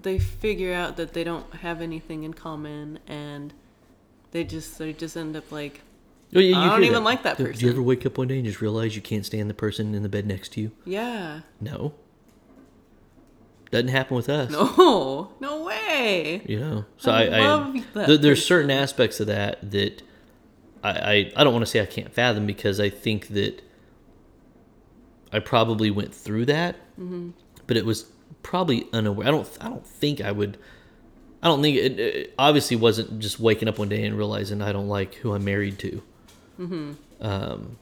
they 0.00 0.18
figure 0.18 0.72
out 0.72 0.96
that 0.96 1.12
they 1.14 1.24
don't 1.24 1.52
have 1.56 1.80
anything 1.80 2.22
in 2.22 2.32
common 2.32 3.00
and 3.06 3.52
they 4.30 4.44
just 4.44 4.78
they 4.78 4.92
just 4.92 5.16
end 5.16 5.36
up 5.36 5.50
like 5.50 5.80
Oh, 6.34 6.38
yeah, 6.38 6.58
I 6.58 6.68
don't 6.68 6.84
even 6.84 7.02
like 7.02 7.24
that 7.24 7.36
person. 7.38 7.54
Do 7.58 7.66
you 7.66 7.72
ever 7.72 7.82
wake 7.82 8.06
up 8.06 8.16
one 8.16 8.28
day 8.28 8.36
and 8.36 8.44
just 8.44 8.60
realize 8.60 8.94
you 8.94 9.02
can't 9.02 9.26
stand 9.26 9.50
the 9.50 9.54
person 9.54 9.94
in 9.94 10.02
the 10.04 10.08
bed 10.08 10.26
next 10.26 10.50
to 10.52 10.60
you? 10.60 10.70
yeah 10.84 11.40
No. 11.60 11.94
Doesn't 13.70 13.88
happen 13.88 14.16
with 14.16 14.28
us. 14.28 14.50
no 14.50 15.32
no 15.40 15.64
way 15.64 16.42
You 16.46 16.58
know, 16.60 16.84
so 16.98 17.12
I 17.12 17.22
I, 17.22 17.26
I, 17.26 17.40
love 17.46 17.74
that 17.94 18.06
there- 18.08 18.16
there's 18.18 18.44
certain 18.44 18.70
aspects 18.70 19.20
of 19.20 19.26
that 19.28 19.70
that 19.70 20.02
I, 20.82 20.90
I, 20.90 21.32
I 21.36 21.44
don't 21.44 21.52
want 21.52 21.64
to 21.64 21.70
say 21.70 21.80
I 21.80 21.86
can't 21.86 22.12
fathom 22.12 22.46
because 22.46 22.80
I 22.80 22.90
think 22.90 23.28
that 23.28 23.62
I 25.32 25.38
probably 25.38 25.90
went 25.90 26.14
through 26.14 26.46
that, 26.46 26.76
Mm-hmm. 26.98 27.30
but 27.66 27.76
it 27.76 27.86
was 27.86 28.06
probably 28.42 28.86
unaware. 28.92 29.28
I 29.28 29.30
don't, 29.30 29.48
I 29.60 29.68
don't 29.68 29.86
think 29.86 30.20
I 30.20 30.32
would. 30.32 30.58
I 31.42 31.46
don't 31.48 31.62
think 31.62 31.76
it, 31.76 31.98
it 32.00 32.34
obviously 32.38 32.76
wasn't 32.76 33.20
just 33.20 33.38
waking 33.40 33.68
up 33.68 33.78
one 33.78 33.88
day 33.88 34.04
and 34.04 34.16
realizing 34.18 34.60
I 34.60 34.72
don't 34.72 34.88
like 34.88 35.14
who 35.16 35.32
I'm 35.32 35.44
married 35.44 35.78
to. 35.80 36.02
Mm-hmm. 36.60 36.92
Um, 37.20 37.78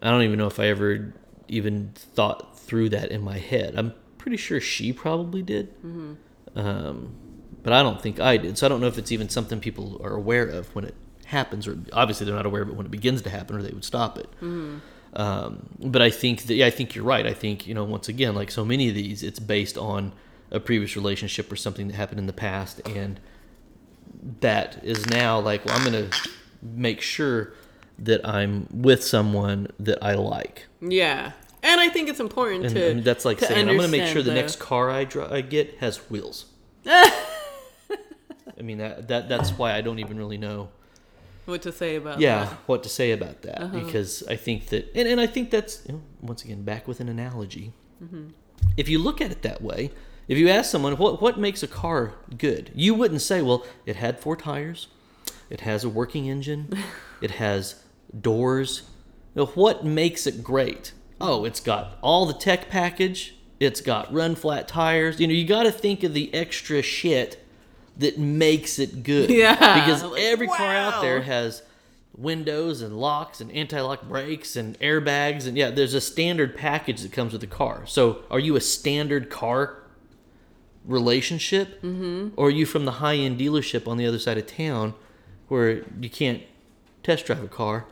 I 0.00 0.10
don't 0.10 0.22
even 0.22 0.38
know 0.38 0.46
if 0.46 0.58
I 0.60 0.66
ever 0.66 1.12
even 1.48 1.92
thought 1.94 2.58
through 2.58 2.90
that 2.90 3.10
in 3.10 3.22
my 3.22 3.38
head. 3.38 3.74
I'm 3.76 3.92
pretty 4.18 4.36
sure 4.36 4.60
she 4.60 4.92
probably 4.92 5.42
did. 5.42 5.74
Mm-hmm. 5.82 6.14
Um, 6.58 7.14
but 7.62 7.72
I 7.72 7.82
don't 7.82 8.00
think 8.00 8.20
I 8.20 8.36
did. 8.36 8.58
So 8.58 8.66
I 8.66 8.68
don't 8.68 8.80
know 8.80 8.86
if 8.86 8.98
it's 8.98 9.12
even 9.12 9.28
something 9.28 9.60
people 9.60 10.00
are 10.02 10.14
aware 10.14 10.46
of 10.46 10.74
when 10.74 10.84
it 10.84 10.94
happens, 11.26 11.66
or 11.66 11.78
obviously 11.92 12.26
they're 12.26 12.34
not 12.34 12.46
aware 12.46 12.62
of 12.62 12.68
it 12.68 12.74
when 12.74 12.86
it 12.86 12.90
begins 12.90 13.22
to 13.22 13.30
happen, 13.30 13.56
or 13.56 13.62
they 13.62 13.72
would 13.72 13.84
stop 13.84 14.18
it. 14.18 14.28
Um, 15.14 15.68
but 15.78 16.02
I 16.02 16.10
think 16.10 16.44
that 16.44 16.54
yeah, 16.54 16.66
I 16.66 16.70
think 16.70 16.94
you're 16.94 17.04
right. 17.04 17.26
I 17.26 17.34
think 17.34 17.66
you 17.66 17.74
know 17.74 17.84
once 17.84 18.08
again, 18.08 18.34
like 18.34 18.50
so 18.50 18.64
many 18.64 18.88
of 18.88 18.94
these, 18.94 19.22
it's 19.22 19.38
based 19.38 19.78
on 19.78 20.12
a 20.50 20.60
previous 20.60 20.96
relationship 20.96 21.50
or 21.50 21.56
something 21.56 21.88
that 21.88 21.94
happened 21.94 22.18
in 22.18 22.26
the 22.26 22.32
past, 22.32 22.80
and 22.88 23.20
that 24.40 24.82
is 24.82 25.06
now 25.06 25.38
like, 25.38 25.64
well, 25.64 25.76
I'm 25.76 25.84
gonna 25.84 26.10
make 26.62 27.00
sure 27.00 27.52
that 27.98 28.26
I'm 28.26 28.66
with 28.72 29.02
someone 29.04 29.68
that 29.80 29.98
I 30.02 30.14
like. 30.14 30.66
yeah 30.80 31.32
and 31.64 31.80
I 31.80 31.88
think 31.90 32.08
it's 32.08 32.18
important 32.20 32.64
And, 32.66 32.74
to. 32.74 32.90
and 32.90 33.04
that's 33.04 33.24
like 33.24 33.38
to 33.38 33.46
saying 33.46 33.68
I'm 33.68 33.76
going 33.76 33.88
to 33.90 33.96
make 33.96 34.00
sure 34.08 34.18
understand 34.18 34.26
the 34.26 34.34
next 34.34 34.58
car 34.58 34.90
I 34.90 35.04
dri- 35.04 35.24
I 35.30 35.40
get 35.42 35.76
has 35.78 35.98
wheels. 36.10 36.46
I 36.86 38.62
mean 38.62 38.78
that 38.78 39.08
that 39.08 39.28
that's 39.28 39.50
why 39.50 39.74
I 39.74 39.80
don't 39.80 39.98
even 39.98 40.16
really 40.18 40.38
know. 40.38 40.68
what 41.44 41.62
to 41.62 41.72
say 41.72 41.96
about 41.96 42.20
yeah, 42.20 42.44
that. 42.44 42.52
what 42.66 42.82
to 42.82 42.88
say 42.88 43.12
about 43.12 43.42
that 43.42 43.60
Uh-huh. 43.62 43.80
because 43.80 44.22
I 44.28 44.36
think 44.36 44.66
that, 44.68 44.90
and, 44.94 45.08
and 45.08 45.20
I 45.20 45.26
think 45.26 45.50
that's 45.50 45.82
you 45.86 45.94
know, 45.94 46.02
once 46.20 46.44
again 46.44 46.62
back 46.62 46.86
with 46.88 47.00
an 47.00 47.08
analogy. 47.08 47.72
Mm-hmm. 48.02 48.28
If 48.76 48.88
you 48.88 48.98
look 48.98 49.20
at 49.20 49.30
it 49.30 49.42
that 49.42 49.60
way, 49.62 49.90
if 50.28 50.38
you 50.38 50.48
ask 50.48 50.70
someone 50.70 50.96
what 50.96 51.20
what 51.22 51.38
makes 51.38 51.62
a 51.62 51.68
car 51.68 52.14
good, 52.38 52.70
you 52.74 52.94
wouldn't 52.94 53.22
say, 53.22 53.42
well, 53.42 53.64
it 53.86 53.96
had 53.96 54.18
four 54.20 54.36
tires, 54.36 54.88
it 55.50 55.60
has 55.62 55.82
a 55.84 55.88
working 55.88 56.28
engine, 56.28 56.72
it 57.20 57.32
has 57.32 57.81
doors. 58.18 58.82
You 59.34 59.42
know, 59.42 59.46
what 59.46 59.84
makes 59.84 60.26
it 60.26 60.42
great? 60.42 60.92
Oh, 61.20 61.44
it's 61.44 61.60
got 61.60 61.98
all 62.02 62.26
the 62.26 62.34
tech 62.34 62.68
package. 62.68 63.36
It's 63.60 63.80
got 63.80 64.12
run 64.12 64.34
flat 64.34 64.66
tires. 64.66 65.20
You 65.20 65.28
know, 65.28 65.34
you 65.34 65.46
got 65.46 65.62
to 65.62 65.72
think 65.72 66.02
of 66.02 66.14
the 66.14 66.32
extra 66.34 66.82
shit 66.82 67.42
that 67.96 68.18
makes 68.18 68.78
it 68.78 69.02
good. 69.02 69.30
Yeah, 69.42 69.54
Because 69.54 70.02
like, 70.02 70.20
every 70.20 70.48
car 70.48 70.74
out 70.74 71.00
there 71.00 71.22
has 71.22 71.62
windows 72.16 72.82
and 72.82 72.98
locks 72.98 73.40
and 73.40 73.50
anti-lock 73.52 74.02
brakes 74.02 74.54
and 74.54 74.78
airbags 74.80 75.46
and 75.46 75.56
yeah 75.56 75.70
there's 75.70 75.94
a 75.94 76.00
standard 76.00 76.54
package 76.54 77.00
that 77.00 77.10
comes 77.10 77.32
with 77.32 77.40
the 77.40 77.46
car 77.46 77.84
so 77.86 78.22
are 78.30 78.38
you 78.38 78.54
a 78.54 78.60
standard 78.60 79.30
car 79.30 79.78
relationship 80.84 81.80
mm-hmm. 81.80 82.28
or 82.36 82.48
are 82.48 82.50
you 82.50 82.66
from 82.66 82.84
the 82.84 82.92
high-end 82.92 83.40
dealership 83.40 83.88
on 83.88 83.96
the 83.96 84.06
other 84.06 84.18
side 84.18 84.36
of 84.36 84.46
town 84.46 84.92
where 85.48 85.84
you 86.00 86.10
can't 86.10 86.42
test 87.02 87.24
drive 87.24 87.42
a 87.42 87.48
car 87.48 87.86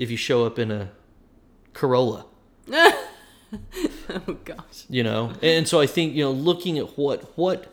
if 0.00 0.10
you 0.10 0.16
show 0.16 0.46
up 0.46 0.58
in 0.58 0.72
a 0.72 0.90
corolla. 1.72 2.26
Oh 4.08 4.34
gosh. 4.44 4.84
you 4.88 5.02
know? 5.02 5.32
And 5.42 5.66
so 5.66 5.80
i 5.80 5.86
think 5.86 6.14
you 6.14 6.22
know 6.22 6.30
looking 6.30 6.78
at 6.78 6.96
what 6.96 7.36
what 7.36 7.72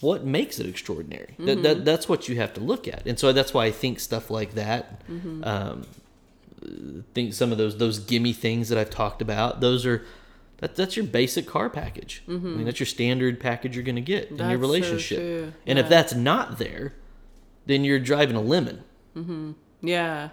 what 0.00 0.24
makes 0.24 0.58
it 0.58 0.66
extraordinary. 0.66 1.34
That, 1.38 1.62
that 1.62 1.76
mm-hmm. 1.76 1.84
that's 1.84 2.08
what 2.08 2.28
you 2.28 2.36
have 2.36 2.54
to 2.54 2.60
look 2.60 2.88
at. 2.88 3.06
And 3.06 3.18
so 3.18 3.32
that's 3.32 3.52
why 3.52 3.66
i 3.66 3.70
think 3.70 4.00
stuff 4.00 4.30
like 4.30 4.54
that 4.54 5.06
mm-hmm. 5.06 5.44
um 5.44 5.86
think 7.14 7.34
some 7.34 7.52
of 7.52 7.58
those 7.58 7.76
those 7.78 7.98
gimme 7.98 8.32
things 8.32 8.68
that 8.70 8.78
i've 8.78 8.90
talked 8.90 9.22
about 9.22 9.60
those 9.60 9.86
are 9.86 10.04
that, 10.58 10.74
that's 10.74 10.96
your 10.96 11.06
basic 11.06 11.46
car 11.46 11.70
package. 11.70 12.22
I 12.26 12.30
mean 12.30 12.40
mm-hmm. 12.40 12.64
that's 12.64 12.80
your 12.80 12.86
standard 12.86 13.40
package 13.40 13.76
you're 13.76 13.84
going 13.84 13.96
to 13.96 14.00
get 14.02 14.30
in 14.30 14.36
That's 14.38 14.50
your 14.50 14.58
so 14.58 14.62
relationship. 14.62 15.18
true. 15.18 15.52
and 15.66 15.78
if 15.78 15.88
that's 15.88 16.14
not 16.14 16.58
there 16.58 16.94
then 17.66 17.84
you're 17.84 18.00
driving 18.00 18.36
a 18.36 18.40
lemon. 18.40 18.84
Yeah, 19.82 20.30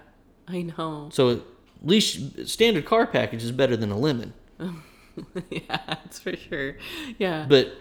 I 0.47 0.61
know. 0.61 1.09
so 1.11 1.29
at 1.31 1.39
least 1.83 2.47
standard 2.47 2.85
car 2.85 3.07
package 3.07 3.43
is 3.43 3.51
better 3.51 3.75
than 3.75 3.91
a 3.91 3.97
lemon 3.97 4.33
yeah, 5.49 5.79
that's 5.87 6.19
for 6.19 6.35
sure. 6.35 6.75
Yeah. 7.17 7.45
but 7.47 7.73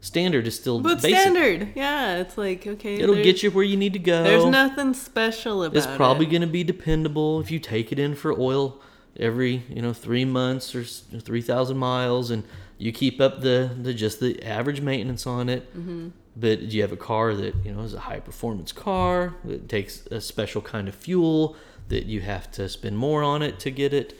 standard 0.00 0.46
is 0.46 0.58
still 0.58 0.80
But 0.80 1.00
basic 1.00 1.18
standard, 1.18 1.72
yeah, 1.74 2.16
it's 2.18 2.36
like 2.36 2.66
okay. 2.66 2.96
It'll 2.96 3.14
get 3.14 3.42
you 3.42 3.50
where 3.50 3.64
you 3.64 3.76
need 3.76 3.92
to 3.94 3.98
go. 3.98 4.22
There's 4.22 4.44
nothing 4.44 4.94
special 4.94 5.64
about 5.64 5.76
it. 5.76 5.78
It's 5.78 5.96
probably 5.96 6.26
it. 6.26 6.30
going 6.30 6.42
to 6.42 6.48
be 6.48 6.64
dependable 6.64 7.40
if 7.40 7.50
you 7.50 7.58
take 7.58 7.92
it 7.92 7.98
in 7.98 8.14
for 8.14 8.38
oil 8.38 8.80
every 9.18 9.62
you 9.68 9.82
know 9.82 9.92
three 9.92 10.24
months 10.24 10.74
or 10.74 10.84
three 10.84 11.42
thousand 11.42 11.78
miles, 11.78 12.30
and 12.30 12.44
you 12.78 12.92
keep 12.92 13.20
up 13.20 13.40
the, 13.40 13.70
the 13.80 13.94
just 13.94 14.20
the 14.20 14.42
average 14.42 14.80
maintenance 14.80 15.26
on 15.26 15.48
it. 15.48 15.72
Mm-hmm. 15.76 16.08
But 16.34 16.60
do 16.60 16.76
you 16.76 16.82
have 16.82 16.92
a 16.92 16.96
car 16.96 17.34
that 17.34 17.54
you 17.64 17.72
know 17.72 17.82
is 17.82 17.94
a 17.94 18.00
high 18.00 18.20
performance 18.20 18.72
car 18.72 19.34
that 19.44 19.68
takes 19.68 20.06
a 20.06 20.20
special 20.20 20.62
kind 20.62 20.88
of 20.88 20.94
fuel 20.94 21.56
that 21.88 22.06
you 22.06 22.20
have 22.20 22.50
to 22.52 22.68
spend 22.68 22.96
more 22.98 23.22
on 23.22 23.42
it 23.42 23.58
to 23.60 23.70
get 23.70 23.92
it 23.92 24.18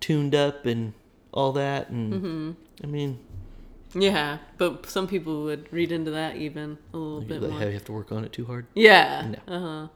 tuned 0.00 0.34
up 0.34 0.66
and 0.66 0.92
all 1.32 1.52
that. 1.52 1.90
And 1.90 2.12
Mm-hmm. 2.12 2.50
I 2.84 2.86
mean, 2.86 3.18
Yeah, 3.94 4.38
but 4.56 4.86
some 4.86 5.06
people 5.08 5.44
would 5.44 5.72
read 5.72 5.90
into 5.92 6.10
that 6.12 6.36
even 6.36 6.78
a 6.92 6.96
little 6.96 7.20
bit 7.22 7.42
have 7.42 7.50
more. 7.50 7.60
you 7.62 7.72
have 7.72 7.84
to 7.86 7.92
work 7.92 8.12
on 8.12 8.24
it 8.24 8.32
too 8.32 8.44
hard. 8.46 8.66
Yeah. 8.74 9.34
No. 9.46 9.54
Uh 9.54 9.60
huh. 9.82 9.88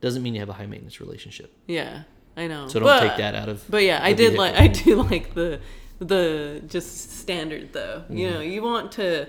Doesn't 0.00 0.22
mean 0.22 0.34
you 0.34 0.40
have 0.40 0.48
a 0.48 0.54
high 0.54 0.66
maintenance 0.66 1.00
relationship. 1.00 1.52
Yeah, 1.66 2.02
I 2.36 2.46
know. 2.46 2.68
So 2.68 2.78
don't 2.80 2.88
But- 2.88 3.00
take 3.08 3.16
that 3.18 3.34
out 3.34 3.48
of. 3.48 3.64
But 3.68 3.82
yeah, 3.84 4.00
I 4.02 4.12
did 4.12 4.34
like 4.34 4.54
I 4.54 4.66
do 4.68 5.02
like 5.10 5.34
the 5.34 5.60
the 5.98 6.62
just 6.68 7.10
standard 7.18 7.72
though. 7.72 8.04
You 8.08 8.26
Mm-hmm. 8.28 8.34
know, 8.34 8.40
you 8.40 8.62
want 8.62 8.92
to 8.92 9.28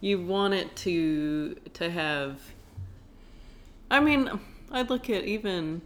you 0.00 0.20
want 0.24 0.54
it 0.54 0.74
to 0.76 1.54
to 1.74 1.90
have 1.90 2.40
I 3.90 4.00
mean, 4.00 4.28
I 4.72 4.82
look 4.82 5.08
at 5.10 5.24
even 5.24 5.82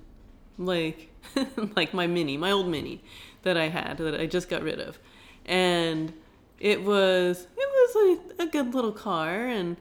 like 0.58 1.10
like 1.76 1.94
my 1.94 2.06
mini, 2.06 2.36
my 2.36 2.50
old 2.50 2.68
mini 2.68 3.02
that 3.42 3.56
I 3.56 3.68
had 3.68 3.98
that 3.98 4.20
I 4.20 4.26
just 4.26 4.48
got 4.48 4.62
rid 4.62 4.80
of. 4.80 4.98
And 5.46 6.12
it 6.60 6.82
was 6.82 7.46
it 7.56 7.68
was 7.96 8.20
a, 8.38 8.42
a 8.44 8.46
good 8.46 8.74
little 8.74 8.92
car 8.92 9.46
and 9.46 9.76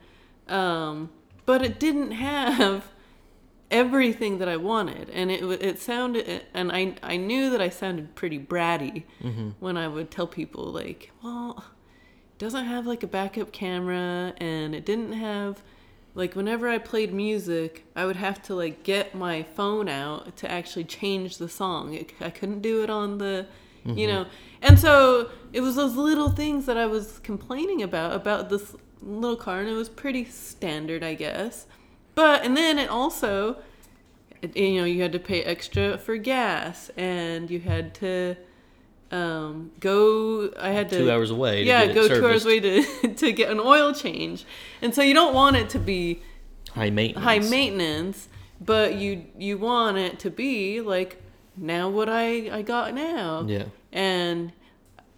um 0.48 1.10
but 1.46 1.62
it 1.62 1.78
didn't 1.78 2.10
have 2.28 2.88
everything 3.70 4.38
that 4.38 4.48
I 4.48 4.56
wanted, 4.56 5.08
and 5.10 5.30
it 5.30 5.42
it 5.62 5.78
sounded, 5.80 6.44
and 6.54 6.70
I 6.70 6.94
I 7.02 7.16
knew 7.16 7.50
that 7.50 7.60
I 7.60 7.70
sounded 7.70 8.14
pretty 8.14 8.38
bratty 8.38 9.04
when 9.60 9.76
I 9.76 9.88
would 9.88 10.10
tell 10.10 10.26
people 10.26 10.64
like, 10.64 11.10
well, 11.22 11.64
it 12.32 12.38
doesn't 12.38 12.66
have 12.66 12.86
like 12.86 13.02
a 13.02 13.06
backup 13.06 13.50
camera, 13.50 14.34
and 14.36 14.74
it 14.74 14.84
didn't 14.84 15.14
have 15.14 15.62
like 16.14 16.34
whenever 16.34 16.68
I 16.68 16.78
played 16.78 17.12
music, 17.12 17.84
I 17.96 18.04
would 18.04 18.16
have 18.16 18.42
to 18.42 18.54
like 18.54 18.82
get 18.82 19.14
my 19.14 19.42
phone 19.42 19.88
out 19.88 20.36
to 20.38 20.50
actually 20.50 20.84
change 20.84 21.38
the 21.38 21.48
song. 21.48 21.94
It, 21.94 22.12
I 22.20 22.30
couldn't 22.30 22.60
do 22.60 22.82
it 22.82 22.90
on 22.90 23.18
the, 23.18 23.46
you 23.84 23.92
mm-hmm. 23.92 24.06
know, 24.06 24.26
and 24.60 24.78
so 24.78 25.30
it 25.52 25.60
was 25.60 25.76
those 25.76 25.96
little 25.96 26.30
things 26.30 26.66
that 26.66 26.76
I 26.76 26.86
was 26.86 27.18
complaining 27.20 27.82
about 27.82 28.14
about 28.14 28.50
this 28.50 28.74
little 29.00 29.36
car, 29.36 29.60
and 29.60 29.68
it 29.68 29.74
was 29.74 29.88
pretty 29.88 30.24
standard, 30.24 31.02
I 31.02 31.14
guess. 31.14 31.66
But 32.14 32.44
and 32.44 32.56
then 32.56 32.78
it 32.78 32.90
also, 32.90 33.56
you 34.54 34.80
know, 34.80 34.84
you 34.84 35.02
had 35.02 35.12
to 35.12 35.18
pay 35.18 35.42
extra 35.42 35.96
for 35.96 36.16
gas, 36.18 36.90
and 36.96 37.50
you 37.50 37.60
had 37.60 37.94
to 37.96 38.36
um, 39.12 39.70
go. 39.80 40.50
I 40.58 40.70
had 40.70 40.88
to 40.90 40.98
two 40.98 41.10
hours 41.10 41.30
away. 41.30 41.62
To 41.62 41.68
yeah, 41.68 41.86
go 41.92 42.08
two 42.08 42.24
hours 42.26 42.44
away 42.44 42.60
to 42.60 43.14
to 43.16 43.32
get 43.32 43.50
an 43.50 43.60
oil 43.60 43.92
change, 43.94 44.44
and 44.80 44.94
so 44.94 45.02
you 45.02 45.14
don't 45.14 45.34
want 45.34 45.56
it 45.56 45.68
to 45.70 45.78
be 45.78 46.22
High 46.74 46.90
maintenance. 46.90 47.24
high 47.24 47.38
maintenance, 47.38 48.28
but 48.60 48.94
you 48.96 49.26
you 49.38 49.58
want 49.58 49.98
it 49.98 50.18
to 50.20 50.30
be 50.30 50.80
like 50.80 51.22
now 51.56 51.88
what 51.90 52.08
I 52.08 52.48
I 52.58 52.62
got 52.62 52.94
now, 52.94 53.44
Yeah. 53.46 53.64
and 53.92 54.52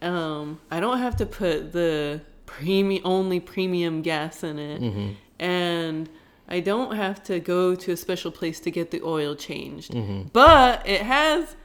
um 0.03 0.61
I 0.71 0.81
don't 0.81 0.99
have 0.99 1.17
to 1.17 1.27
put 1.27 1.73
the 1.73 2.21
premium 2.47 3.03
only 3.05 3.41
premium 3.41 4.03
gas 4.03 4.43
in 4.43 4.59
it, 4.59 4.81
Mm-hmm. 4.83 5.11
and 5.39 6.09
I 6.49 6.61
don't 6.61 6.95
have 6.97 7.23
to 7.25 7.41
go 7.41 7.75
to 7.75 7.93
a 7.93 7.97
special 7.97 8.31
place 8.31 8.61
to 8.61 8.71
get 8.71 8.91
the 8.91 9.01
oil 9.03 9.35
changed, 9.37 9.93
Mm-hmm. 9.93 10.29
but 10.33 10.87
it 10.87 11.03
has 11.03 11.57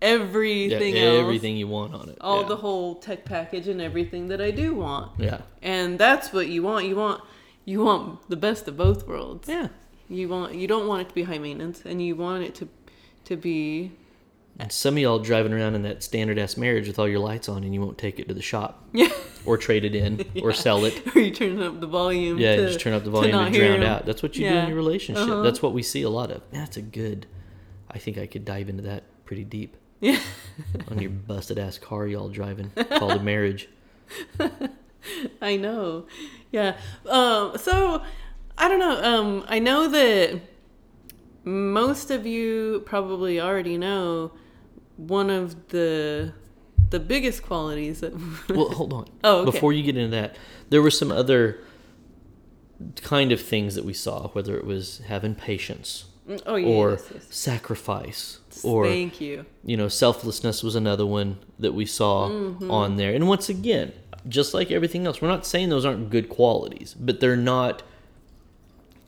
Yeah, 0.00 0.08
everything 0.08 0.96
else, 0.96 1.18
everything 1.20 1.56
you 1.56 1.66
want 1.68 1.94
on 1.94 2.08
it. 2.08 2.18
all 2.20 2.42
yeah. 2.42 2.48
the 2.48 2.56
whole 2.56 2.94
tech 2.96 3.24
package 3.24 3.68
and 3.68 3.80
everything 3.80 4.28
that 4.28 4.40
I 4.40 4.50
do 4.50 4.74
want, 4.74 5.12
Yeah. 5.18 5.40
and 5.62 5.98
that's 5.98 6.32
what 6.32 6.48
you 6.48 6.62
want. 6.62 6.86
You 6.86 6.96
want 6.96 7.22
you 7.64 7.82
want 7.84 8.28
the 8.28 8.36
best 8.36 8.66
of 8.68 8.76
both 8.76 9.06
worlds. 9.06 9.48
Yeah. 9.48 9.68
You 10.08 10.28
want 10.28 10.54
you 10.54 10.66
don't 10.66 10.86
want 10.86 11.02
it 11.02 11.08
to 11.10 11.14
be 11.14 11.24
high 11.24 11.38
maintenance, 11.38 11.82
and 11.84 12.00
you 12.00 12.16
want 12.16 12.44
it 12.44 12.54
to 12.56 12.68
to 13.24 13.36
be 13.36 13.92
And 14.58 14.72
some 14.72 14.94
of 14.94 15.00
y'all 15.00 15.18
driving 15.18 15.52
around 15.52 15.74
in 15.74 15.82
that 15.82 16.02
standard 16.02 16.38
ass 16.38 16.56
marriage 16.56 16.86
with 16.86 16.98
all 16.98 17.06
your 17.08 17.18
lights 17.20 17.48
on 17.48 17.62
and 17.62 17.74
you 17.74 17.80
won't 17.80 17.98
take 17.98 18.18
it 18.18 18.26
to 18.28 18.34
the 18.34 18.42
shop 18.42 18.88
yeah. 18.92 19.10
or 19.44 19.58
trade 19.58 19.84
it 19.84 19.94
in 19.94 20.24
or 20.42 20.52
sell 20.54 20.84
it. 20.86 21.14
or 21.14 21.20
you 21.20 21.30
turn 21.30 21.62
up 21.62 21.78
the 21.78 21.86
volume. 21.86 22.38
Yeah, 22.38 22.56
to, 22.56 22.62
you 22.62 22.68
just 22.68 22.80
turn 22.80 22.94
up 22.94 23.04
the 23.04 23.10
volume 23.10 23.36
and 23.36 23.54
drown 23.54 23.82
out. 23.82 24.06
That's 24.06 24.22
what 24.22 24.36
you 24.36 24.48
do 24.48 24.56
in 24.56 24.68
your 24.68 24.76
relationship. 24.76 25.24
Uh-huh. 25.24 25.42
That's 25.42 25.60
what 25.60 25.74
we 25.74 25.82
see 25.82 26.02
a 26.02 26.10
lot 26.10 26.30
of. 26.30 26.42
That's 26.50 26.76
a 26.76 26.82
good. 26.82 27.26
I 27.90 27.98
think 27.98 28.16
I 28.16 28.26
could 28.26 28.44
dive 28.44 28.68
into 28.68 28.82
that 28.84 29.04
pretty 29.26 29.44
deep 29.44 29.76
Yeah, 30.00 30.20
on 30.90 31.00
your 31.00 31.10
busted 31.10 31.58
ass 31.58 31.78
car 31.78 32.06
y'all 32.06 32.28
driving 32.28 32.70
called 32.98 33.12
a 33.12 33.22
marriage. 33.22 33.68
I 35.42 35.56
know. 35.56 36.06
Yeah. 36.52 36.76
Um. 37.06 37.56
So 37.58 38.02
I 38.56 38.68
don't 38.68 38.78
know. 38.78 39.02
Um. 39.02 39.44
I 39.48 39.58
know 39.58 39.88
that 39.88 40.40
most 41.44 42.10
of 42.10 42.26
you 42.26 42.82
probably 42.86 43.40
already 43.40 43.76
know 43.76 44.32
one 44.96 45.30
of 45.30 45.68
the 45.68 46.32
the 46.90 47.00
biggest 47.00 47.42
qualities 47.42 48.00
that. 48.00 48.12
Well, 48.48 48.70
hold 48.70 48.92
on. 48.92 49.08
Oh, 49.24 49.38
okay. 49.38 49.50
Before 49.50 49.72
you 49.72 49.82
get 49.82 49.96
into 49.96 50.10
that, 50.10 50.36
there 50.70 50.82
were 50.82 50.90
some 50.90 51.10
other 51.10 51.58
kind 53.02 53.32
of 53.32 53.40
things 53.40 53.74
that 53.74 53.84
we 53.84 53.92
saw, 53.92 54.28
whether 54.28 54.56
it 54.56 54.64
was 54.64 54.98
having 55.06 55.34
patience 55.34 56.04
oh 56.46 56.56
yeah. 56.56 56.66
or 56.66 56.90
yes, 56.92 57.10
yes. 57.12 57.26
sacrifice 57.30 58.40
or 58.64 58.86
Thank 58.86 59.20
you. 59.20 59.44
you 59.64 59.76
know 59.76 59.88
selflessness 59.88 60.62
was 60.62 60.74
another 60.74 61.06
one 61.06 61.38
that 61.58 61.72
we 61.72 61.86
saw 61.86 62.28
Mm-hmm. 62.28 62.70
on 62.70 62.96
there 62.96 63.14
and 63.14 63.26
once 63.28 63.48
again 63.48 63.92
just 64.28 64.52
like 64.54 64.70
everything 64.70 65.06
else 65.06 65.20
we're 65.22 65.28
not 65.28 65.46
saying 65.46 65.68
those 65.68 65.84
aren't 65.84 66.10
good 66.10 66.28
qualities 66.28 66.94
but 66.98 67.20
they're 67.20 67.36
not 67.36 67.82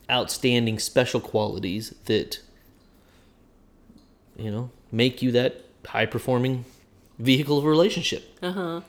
outstanding 0.09 0.79
special 0.79 1.19
qualities 1.19 1.93
that 2.05 2.39
you 4.37 4.51
know 4.51 4.71
make 4.91 5.21
you 5.21 5.31
that 5.31 5.63
high 5.87 6.05
performing 6.05 6.65
vehicle 7.19 7.57
of 7.57 7.65
a 7.65 7.69
relationship. 7.69 8.37
Uh 8.41 8.51
huh. 8.51 8.81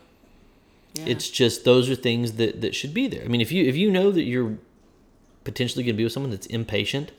Yeah. 0.95 1.05
It's 1.07 1.31
just 1.31 1.65
those 1.65 1.89
are 1.91 1.95
things 1.95 2.33
that 2.33 2.61
that 2.61 2.75
should 2.75 2.93
be 2.93 3.07
there. 3.07 3.25
I 3.25 3.29
mean, 3.29 3.41
if 3.41 3.53
you 3.53 3.65
if 3.65 3.77
you 3.77 3.91
know 3.91 4.11
that 4.11 4.23
you're 4.25 4.59
potentially 5.45 5.85
going 5.85 5.95
to 5.95 5.99
be 5.99 6.05
with 6.05 6.13
someone 6.13 6.31
that's 6.31 6.47
impatient 6.47 7.13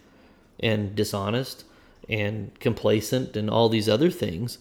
and 0.59 0.95
dishonest 0.95 1.65
and 2.09 2.57
complacent 2.59 3.35
and 3.35 3.49
all 3.49 3.69
these 3.69 3.87
other 3.87 4.09
things, 4.09 4.59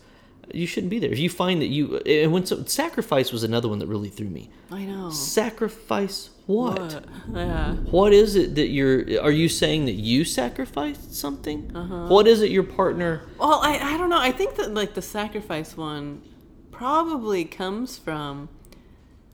you 0.53 0.67
shouldn't 0.67 0.91
be 0.91 0.99
there. 0.99 1.11
If 1.11 1.19
you 1.19 1.31
find 1.31 1.61
that 1.63 1.67
you 1.67 1.99
and 1.99 2.33
when 2.33 2.45
so, 2.47 2.65
sacrifice 2.65 3.33
was 3.33 3.43
another 3.43 3.69
one 3.69 3.79
that 3.79 3.87
really 3.87 4.09
threw 4.09 4.29
me. 4.29 4.51
I 4.71 4.85
know. 4.85 5.11
Sacrifice 5.11 6.31
what? 6.47 6.81
What? 6.81 7.05
Yeah. 7.33 7.75
What 7.75 8.13
is 8.13 8.35
it 8.37 8.55
that 8.57 8.69
you're? 8.69 9.23
Are 9.23 9.31
you 9.31 9.49
saying 9.49 9.87
that 9.87 9.93
you 9.93 10.25
sacrificed 10.25 11.15
something? 11.15 11.71
Uh-huh. 11.75 12.09
What 12.09 12.27
is 12.27 12.43
it 12.43 12.51
your 12.51 12.65
partner? 12.65 13.23
Well, 13.39 13.61
I, 13.63 13.95
I 13.95 13.97
don't 13.97 14.11
know. 14.11 14.21
I 14.21 14.33
think 14.33 14.57
that 14.57 14.75
like 14.75 14.95
the 14.95 15.03
sacrifice 15.03 15.77
one 15.77 16.23
probably 16.71 17.45
comes 17.45 17.97
from 17.99 18.49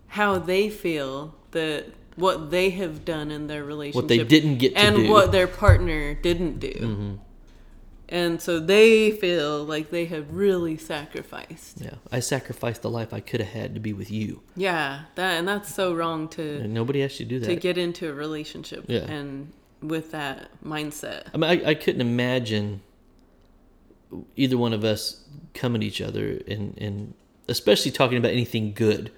how 0.09 0.39
they 0.39 0.69
feel 0.69 1.35
that 1.53 1.87
what 2.17 2.51
they 2.51 2.71
have 2.71 3.05
done 3.05 3.31
in 3.31 3.47
their 3.47 3.65
relationship, 3.65 4.03
what 4.03 4.09
they 4.09 4.23
didn't 4.23 4.59
get 4.59 4.75
to 4.75 4.81
and 4.81 4.97
do. 4.97 5.03
Mm-hmm. 5.03 5.13
what 5.13 5.33
their 5.33 5.47
partner 5.47 6.15
didn't 6.15 6.59
do, 6.59 7.19
and 8.09 8.41
so 8.41 8.59
they 8.59 9.11
feel 9.11 9.65
like 9.65 9.91
they 9.91 10.07
have 10.07 10.33
really 10.35 10.77
sacrificed. 10.77 11.81
Yeah, 11.81 11.95
I 12.11 12.21
sacrificed 12.21 12.83
the 12.83 12.91
life 12.91 13.13
I 13.13 13.21
could 13.21 13.41
have 13.41 13.53
had 13.53 13.75
to 13.75 13.81
be 13.81 13.93
with 13.93 14.11
you, 14.11 14.43
Yeah, 14.57 15.03
that 15.15 15.39
and 15.39 15.47
that's 15.47 15.75
so 15.75 15.95
wrong 15.95 16.29
to 16.31 16.61
and 16.61 16.73
nobody 16.75 17.01
you 17.01 17.09
to 17.09 17.25
do 17.25 17.39
that 17.41 17.47
to 17.47 17.57
get 17.57 17.77
into 17.79 18.09
a 18.09 18.13
relationship 18.13 18.85
Yeah. 18.89 19.01
and 19.11 19.53
with 19.83 20.11
that 20.13 20.49
mindset. 20.65 21.25
I 21.35 21.37
mean, 21.37 21.51
I, 21.51 21.71
I 21.71 21.75
couldn't 21.75 22.01
imagine 22.01 22.81
either 24.37 24.57
one 24.57 24.73
of 24.73 24.85
us 24.85 25.23
coming 25.55 25.81
to 25.83 25.87
each 25.87 26.01
other 26.01 26.41
and 26.49 26.77
and 26.79 27.15
especially 27.49 27.91
talking 27.91 28.19
about 28.19 28.33
anything 28.33 28.73
good, 28.73 29.11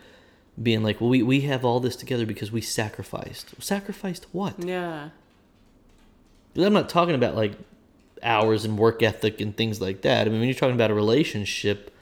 being 0.60 0.82
like, 0.82 1.00
well, 1.00 1.10
we 1.10 1.22
we 1.22 1.42
have 1.42 1.64
all 1.64 1.80
this 1.80 1.96
together 1.96 2.26
because 2.26 2.50
we 2.52 2.60
sacrificed. 2.60 3.54
Sacrificed 3.62 4.26
what? 4.32 4.62
Yeah. 4.62 5.10
I'm 6.56 6.72
not 6.72 6.88
talking 6.88 7.14
about 7.14 7.36
like 7.36 7.52
hours 8.22 8.64
and 8.64 8.78
work 8.78 9.02
ethic 9.02 9.40
and 9.40 9.56
things 9.56 9.80
like 9.80 10.02
that. 10.02 10.26
I 10.26 10.30
mean, 10.30 10.40
when 10.40 10.48
you're 10.48 10.54
talking 10.58 10.74
about 10.74 10.90
a 10.90 10.94
relationship, 10.94 11.94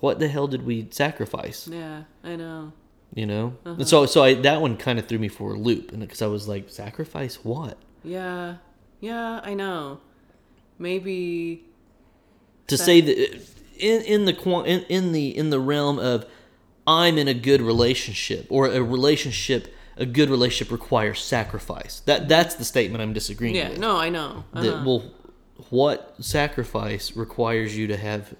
what 0.00 0.18
the 0.18 0.28
hell 0.28 0.46
did 0.46 0.64
we 0.64 0.86
sacrifice? 0.90 1.66
Yeah, 1.68 2.04
I 2.24 2.36
know. 2.36 2.72
You 3.14 3.24
know, 3.26 3.56
Uh-huh. 3.64 3.76
and 3.78 3.88
so 3.88 4.04
so 4.06 4.22
I 4.22 4.34
that 4.34 4.60
one 4.60 4.76
kind 4.76 4.98
of 4.98 5.06
threw 5.06 5.18
me 5.18 5.28
for 5.28 5.54
a 5.54 5.58
loop, 5.58 5.92
and 5.92 6.00
because 6.00 6.20
I 6.22 6.26
was 6.26 6.46
like, 6.46 6.68
sacrifice 6.68 7.36
what? 7.42 7.78
Yeah. 8.04 8.56
Yeah, 9.00 9.40
I 9.42 9.54
know. 9.54 10.00
Maybe 10.78 11.64
To 12.68 12.76
Sa- 12.76 12.84
say 12.84 13.00
that 13.00 13.40
in 13.78 14.02
in 14.02 14.24
the 14.26 14.34
in, 14.66 14.82
in 14.88 15.12
the 15.12 15.36
in 15.36 15.50
the 15.50 15.58
realm 15.60 15.98
of 15.98 16.26
I'm 16.86 17.18
in 17.18 17.28
a 17.28 17.34
good 17.34 17.60
relationship 17.62 18.46
or 18.50 18.66
a 18.66 18.82
relationship 18.82 19.74
a 19.96 20.06
good 20.06 20.30
relationship 20.30 20.70
requires 20.70 21.20
sacrifice. 21.20 22.00
That 22.06 22.28
that's 22.28 22.54
the 22.56 22.64
statement 22.64 23.02
I'm 23.02 23.12
disagreeing 23.12 23.56
Yeah, 23.56 23.70
with. 23.70 23.78
no, 23.78 23.96
I 23.96 24.10
know. 24.10 24.44
Uh-huh. 24.52 24.62
that 24.62 24.84
well 24.84 25.02
what 25.70 26.14
sacrifice 26.20 27.16
requires 27.16 27.76
you 27.76 27.86
to 27.88 27.96
have 27.96 28.34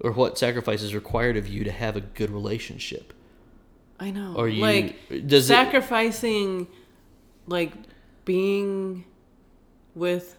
or 0.00 0.10
what 0.12 0.36
sacrifice 0.36 0.82
is 0.82 0.94
required 0.94 1.36
of 1.36 1.46
you 1.46 1.62
to 1.64 1.70
have 1.70 1.96
a 1.96 2.00
good 2.00 2.30
relationship 2.30 3.12
I 4.00 4.10
know. 4.10 4.34
Are 4.36 4.48
you- 4.48 4.60
like 4.62 4.96
does 5.26 5.44
it- 5.44 5.54
sacrificing 5.54 6.66
like 7.46 7.72
being 8.24 9.04
with 9.94 10.36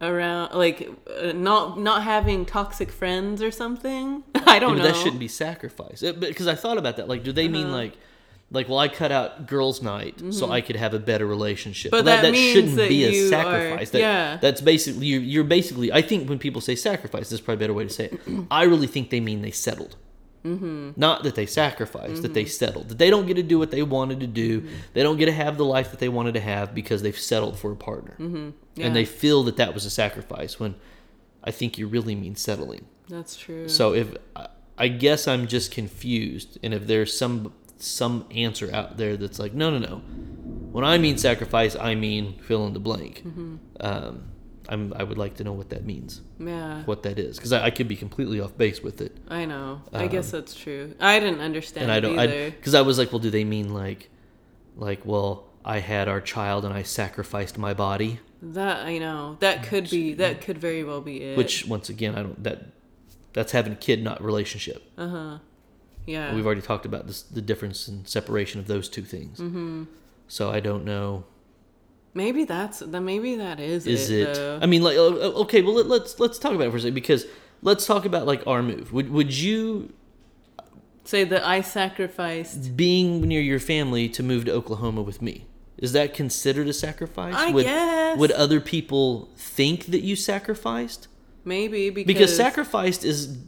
around 0.00 0.54
like 0.54 0.88
uh, 1.20 1.32
not 1.32 1.80
not 1.80 2.02
having 2.04 2.44
toxic 2.46 2.92
friends 2.92 3.42
or 3.42 3.50
something? 3.50 4.22
I 4.46 4.58
don't 4.60 4.76
Yeah, 4.76 4.82
know. 4.84 4.88
that 4.92 4.96
shouldn't 4.96 5.18
be 5.18 5.28
sacrifice 5.28 6.02
because 6.02 6.46
i 6.46 6.54
thought 6.54 6.78
about 6.78 6.96
that 6.98 7.08
like 7.08 7.24
do 7.24 7.32
they 7.32 7.46
Uh-huh. 7.46 7.52
mean 7.52 7.72
like 7.72 7.94
like 8.50 8.68
well 8.68 8.78
i 8.78 8.88
cut 8.88 9.10
out 9.10 9.46
girls 9.46 9.82
night 9.82 10.22
so 10.30 10.50
i 10.50 10.60
could 10.60 10.76
have 10.76 10.94
a 10.94 10.98
better 10.98 11.26
relationship 11.26 11.90
Mm-hmm. 11.92 12.04
But 12.04 12.06
Well, 12.12 12.22
that 12.22 12.30
means 12.32 12.52
shouldn't 12.52 12.76
that 12.76 12.88
be 12.88 13.04
a 13.04 13.10
you 13.10 13.26
are- 13.26 13.28
sacrifice 13.30 13.90
that, 13.90 13.98
yeah. 14.00 14.36
that's 14.40 14.60
basically 14.60 15.06
you're, 15.06 15.20
you're 15.20 15.44
basically 15.44 15.92
i 15.92 16.00
think 16.02 16.28
when 16.28 16.38
people 16.38 16.60
say 16.60 16.74
sacrifice 16.76 17.24
this 17.30 17.32
is 17.32 17.40
probably 17.40 17.56
a 17.64 17.64
better 17.64 17.74
way 17.74 17.84
to 17.84 17.90
say 17.90 18.04
it 18.06 18.20
i 18.50 18.62
really 18.62 18.86
think 18.86 19.10
they 19.10 19.20
mean 19.20 19.42
they 19.42 19.50
settled 19.50 19.96
Mm-hmm. 20.44 20.92
Not 20.94 21.24
that 21.24 21.34
they 21.34 21.44
sacrificed, 21.46 22.22
that 22.22 22.32
they 22.32 22.44
settled. 22.44 22.90
That 22.90 22.98
they 22.98 23.10
don't 23.10 23.26
get 23.26 23.34
to 23.34 23.42
do 23.42 23.58
what 23.58 23.72
they 23.72 23.82
wanted 23.82 24.20
to 24.20 24.28
do. 24.28 24.60
Mm-hmm. 24.60 24.74
They 24.92 25.02
don't 25.02 25.16
get 25.16 25.26
to 25.26 25.32
have 25.32 25.56
the 25.56 25.64
life 25.64 25.90
that 25.90 25.98
they 25.98 26.08
wanted 26.08 26.34
to 26.34 26.40
have 26.40 26.72
because 26.72 27.02
they've 27.02 27.18
settled 27.18 27.58
for 27.58 27.72
a 27.72 27.74
partner. 27.74 28.14
Mm-hmm. 28.20 28.50
Yeah. 28.76 28.86
And 28.86 28.94
they 28.94 29.04
feel 29.06 29.42
that 29.42 29.56
that 29.56 29.74
was 29.74 29.84
a 29.86 29.90
sacrifice 29.90 30.60
when 30.60 30.76
I 31.42 31.50
think 31.50 31.78
you 31.78 31.88
really 31.88 32.14
mean 32.14 32.36
settling. 32.36 32.86
That's 33.08 33.34
true. 33.36 33.68
So 33.68 33.92
if 33.94 34.14
I 34.78 34.86
guess 34.86 35.26
I'm 35.26 35.48
just 35.48 35.72
confused, 35.72 36.58
and 36.62 36.72
if 36.72 36.86
there's 36.86 37.18
some 37.18 37.52
some 37.78 38.26
answer 38.30 38.70
out 38.72 38.96
there 38.96 39.16
that's 39.16 39.38
like, 39.38 39.54
no, 39.54 39.70
no, 39.70 39.78
no. 39.78 39.96
When 40.72 40.84
I 40.84 40.98
mean 40.98 41.18
sacrifice, 41.18 41.76
I 41.76 41.94
mean 41.94 42.38
fill 42.40 42.66
in 42.66 42.72
the 42.72 42.80
blank. 42.80 43.22
Mm-hmm. 43.26 43.56
Um, 43.80 44.28
I'm, 44.68 44.92
I 44.94 45.04
would 45.04 45.18
like 45.18 45.36
to 45.36 45.44
know 45.44 45.52
what 45.52 45.70
that 45.70 45.84
means, 45.84 46.22
yeah. 46.40 46.82
what 46.84 47.04
that 47.04 47.18
is, 47.18 47.36
because 47.36 47.52
I, 47.52 47.66
I 47.66 47.70
could 47.70 47.86
be 47.86 47.94
completely 47.96 48.40
off 48.40 48.56
base 48.58 48.82
with 48.82 49.00
it, 49.00 49.16
I 49.28 49.44
know. 49.44 49.82
I 49.92 50.08
guess 50.08 50.32
that's 50.32 50.54
true. 50.56 50.92
I 50.98 51.20
didn't 51.20 51.40
understand 51.40 51.84
Um, 51.84 51.90
and 51.90 51.96
I 51.96 52.00
don't. 52.08 52.18
either. 52.18 52.50
Because 52.50 52.74
I, 52.74 52.82
was 52.82 52.98
like, 52.98 53.12
well, 53.12 53.20
do 53.20 53.30
they 53.30 53.44
mean 53.44 53.72
like, 53.72 54.10
like, 54.76 55.06
well, 55.06 55.46
I 55.64 55.78
had 55.78 56.08
our 56.08 56.20
child 56.20 56.64
and 56.64 56.74
I 56.74 56.82
sacrificed 56.82 57.58
my 57.58 57.74
body, 57.74 58.18
that 58.42 58.84
I 58.84 58.98
know. 58.98 59.36
That 59.40 59.62
could 59.62 59.88
be 59.88 60.14
that 60.14 60.40
could 60.40 60.58
very 60.58 60.84
well 60.84 61.00
be 61.00 61.22
it. 61.22 61.38
which 61.38 61.66
once 61.66 61.88
again, 61.88 62.14
I 62.14 62.22
don't. 62.22 62.42
That 62.42 62.66
that's 63.32 63.52
having 63.52 63.72
a 63.72 63.76
kid, 63.76 64.02
not 64.02 64.22
relationship. 64.22 64.82
uh-huh. 64.98 65.38
Yeah. 66.06 66.34
We've 66.34 66.46
already 66.46 66.62
talked 66.62 66.86
about 66.86 67.06
this, 67.06 67.22
the 67.22 67.42
difference 67.42 67.88
and 67.88 68.08
separation 68.08 68.60
of 68.60 68.66
those 68.66 68.88
two 68.88 69.02
things. 69.02 69.38
Mm-hmm. 69.38 69.84
So 70.28 70.50
I 70.50 70.60
don't 70.60 70.84
know. 70.84 71.24
Maybe 72.14 72.44
that's 72.44 72.78
then 72.78 73.04
maybe 73.04 73.36
that 73.36 73.60
is 73.60 73.86
Is 73.86 74.08
it, 74.08 74.28
it? 74.28 74.62
I 74.62 74.66
mean, 74.66 74.82
like, 74.82 74.96
uh, 74.96 75.06
uh, 75.06 75.42
okay, 75.42 75.60
well, 75.60 75.74
let, 75.74 75.86
let's 75.86 76.18
let's 76.18 76.38
talk 76.38 76.54
about 76.54 76.68
it 76.68 76.70
for 76.70 76.78
a 76.78 76.80
second 76.80 76.94
because 76.94 77.26
let's 77.60 77.86
talk 77.86 78.06
about 78.06 78.26
like 78.26 78.46
our 78.46 78.62
move. 78.62 78.92
Would 78.92 79.10
would 79.10 79.36
you 79.36 79.92
say 81.04 81.24
that 81.24 81.44
I 81.44 81.60
sacrificed 81.60 82.76
being 82.76 83.20
near 83.20 83.42
your 83.42 83.60
family 83.60 84.08
to 84.08 84.22
move 84.22 84.46
to 84.46 84.52
Oklahoma 84.52 85.02
with 85.02 85.20
me? 85.20 85.46
Is 85.76 85.92
that 85.92 86.14
considered 86.14 86.68
a 86.68 86.72
sacrifice? 86.72 87.34
I 87.36 87.50
would, 87.50 87.66
guess. 87.66 88.16
Would 88.16 88.30
other 88.32 88.62
people 88.62 89.28
think 89.36 89.86
that 89.86 90.00
you 90.00 90.16
sacrificed? 90.16 91.08
maybe 91.46 91.90
because, 91.90 92.06
Because 92.06 92.36
sacrificed 92.36 93.04
is 93.04 93.38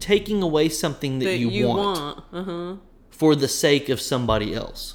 taking 0.00 0.42
away 0.42 0.68
something 0.68 1.18
that, 1.20 1.24
that 1.26 1.38
you, 1.38 1.66
want, 1.68 2.22
Uh-huh. 2.32 2.76
for 3.10 3.34
the 3.34 3.48
sake 3.48 3.88
of 3.88 4.00
somebody 4.00 4.54
else. 4.54 4.94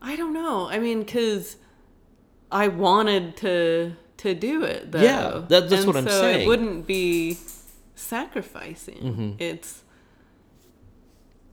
I 0.00 0.16
don't 0.16 0.32
know. 0.32 0.68
I 0.68 0.78
mean 0.78 1.04
cuz 1.04 1.56
I 2.50 2.68
wanted 2.68 3.36
to 3.38 3.92
to 4.18 4.34
do 4.34 4.62
it 4.62 4.92
though. 4.92 5.00
Yeah, 5.02 5.42
that- 5.48 5.68
that's 5.70 5.72
And 5.72 5.86
what 5.86 5.96
I'm 5.96 6.08
so 6.08 6.20
saying. 6.20 6.42
It 6.42 6.46
wouldn't 6.48 6.86
be 6.86 7.36
sacrificing. 7.94 8.98
Mm-hmm. 9.02 9.30
It's 9.38 9.82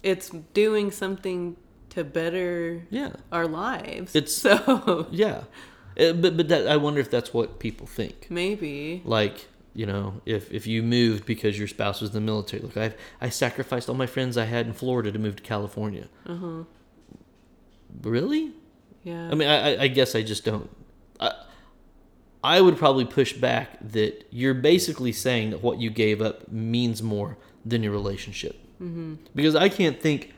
it's 0.03 0.29
doing 0.53 0.91
something 0.91 1.57
to 1.89 2.03
better 2.03 2.85
Yeah. 2.89 3.13
our 3.31 3.47
lives. 3.47 4.15
It's- 4.15 4.33
so 4.47 5.07
Yeah. 5.11 5.43
Uh, 5.99 6.13
but 6.13 6.37
but 6.37 6.47
that 6.47 6.67
I 6.67 6.77
wonder 6.77 6.99
if 7.01 7.09
that's 7.11 7.33
what 7.33 7.59
people 7.59 7.85
think. 7.87 8.27
maybe 8.29 9.01
Like, 9.05 9.47
you 9.75 9.85
know, 9.85 10.21
if 10.25 10.51
if 10.51 10.65
you 10.67 10.81
moved 10.83 11.25
because 11.25 11.57
your 11.57 11.67
spouse 11.67 12.01
was 12.01 12.09
in 12.09 12.15
the 12.15 12.21
military, 12.21 12.61
look, 12.63 12.75
I 12.77 12.93
I 13.21 13.29
sacrificed 13.29 13.87
all 13.89 13.95
my 13.95 14.07
friends 14.07 14.37
I 14.37 14.45
had 14.45 14.65
in 14.67 14.73
Florida 14.73 15.11
to 15.11 15.19
move 15.19 15.35
to 15.37 15.43
California. 15.43 16.07
uh-huh. 16.25 16.63
Really? 18.01 18.51
Yeah. 19.03 19.29
I 19.31 19.35
mean, 19.35 19.47
I, 19.47 19.73
I- 19.75 19.81
I 19.83 19.87
guess 19.87 20.15
I 20.15 20.21
just 20.21 20.45
don't. 20.45 20.69
I, 21.19 21.31
I 22.43 22.61
would 22.61 22.77
probably 22.77 23.05
push 23.05 23.33
back 23.33 23.77
that 23.81 24.25
you're 24.31 24.53
basically 24.53 25.11
saying 25.11 25.49
that 25.51 25.61
what 25.63 25.79
you 25.79 25.89
gave 25.89 26.21
up 26.21 26.49
means 26.51 27.01
more 27.03 27.37
than 27.65 27.83
your 27.83 27.91
relationship. 27.91 28.55
Mm-hmm. 28.81 29.15
Because 29.35 29.55
I 29.55 29.67
can't 29.67 29.99
think, 30.01 30.33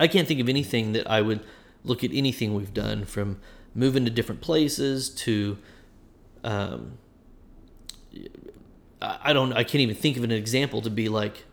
I 0.00 0.08
can't 0.08 0.26
think 0.26 0.40
of 0.40 0.48
anything 0.48 0.92
that 0.92 1.08
I 1.08 1.20
would 1.22 1.40
look 1.84 2.02
at 2.02 2.10
anything 2.12 2.54
we've 2.54 2.74
done 2.74 3.04
from 3.04 3.38
moving 3.74 4.04
to 4.06 4.10
different 4.10 4.40
places 4.40 5.08
to, 5.10 5.58
um, 6.42 6.98
I 9.00 9.18
I 9.22 9.32
don't, 9.32 9.52
I 9.52 9.64
can't 9.64 9.82
even 9.82 9.96
think 9.96 10.16
of 10.16 10.24
an 10.24 10.32
example 10.32 10.82
to 10.82 10.90
be 10.90 11.08
like, 11.08 11.44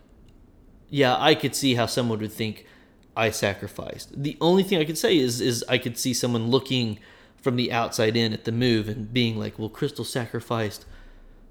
yeah, 0.90 1.16
I 1.18 1.34
could 1.34 1.54
see 1.54 1.74
how 1.74 1.86
someone 1.86 2.18
would 2.18 2.32
think 2.32 2.66
I 3.16 3.30
sacrificed. 3.30 4.22
The 4.22 4.36
only 4.40 4.62
thing 4.62 4.78
I 4.78 4.84
could 4.84 4.98
say 4.98 5.16
is 5.16 5.40
is 5.40 5.64
I 5.68 5.78
could 5.78 5.96
see 5.98 6.12
someone 6.12 6.48
looking 6.48 6.98
from 7.36 7.56
the 7.56 7.72
outside 7.72 8.16
in 8.16 8.32
at 8.32 8.44
the 8.44 8.52
move 8.52 8.88
and 8.88 9.12
being 9.12 9.38
like, 9.38 9.58
"Well, 9.58 9.68
Crystal 9.68 10.04
sacrificed, 10.04 10.84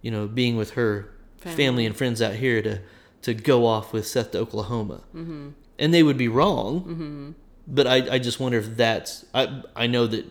you 0.02 0.12
know, 0.12 0.28
being 0.28 0.58
with 0.58 0.72
her 0.72 1.10
family, 1.38 1.56
Family. 1.56 1.86
and 1.86 1.96
friends 1.96 2.22
out 2.22 2.36
here 2.36 2.62
to 2.62 2.82
to 3.24 3.34
go 3.34 3.66
off 3.66 3.94
with 3.94 4.06
Seth 4.06 4.32
to 4.32 4.40
Oklahoma," 4.40 5.02
mm-hmm. 5.16 5.50
and 5.80 5.94
they 5.94 6.04
would 6.04 6.18
be 6.18 6.28
wrong. 6.28 6.82
Mm-hmm. 6.82 7.32
But 7.68 7.88
I 7.88 8.16
I 8.16 8.20
just 8.20 8.40
wonder 8.40 8.60
if 8.60 8.78
that's 8.78 9.26
I 9.34 9.64
I 9.76 9.88
know 9.88 10.06
that 10.08 10.26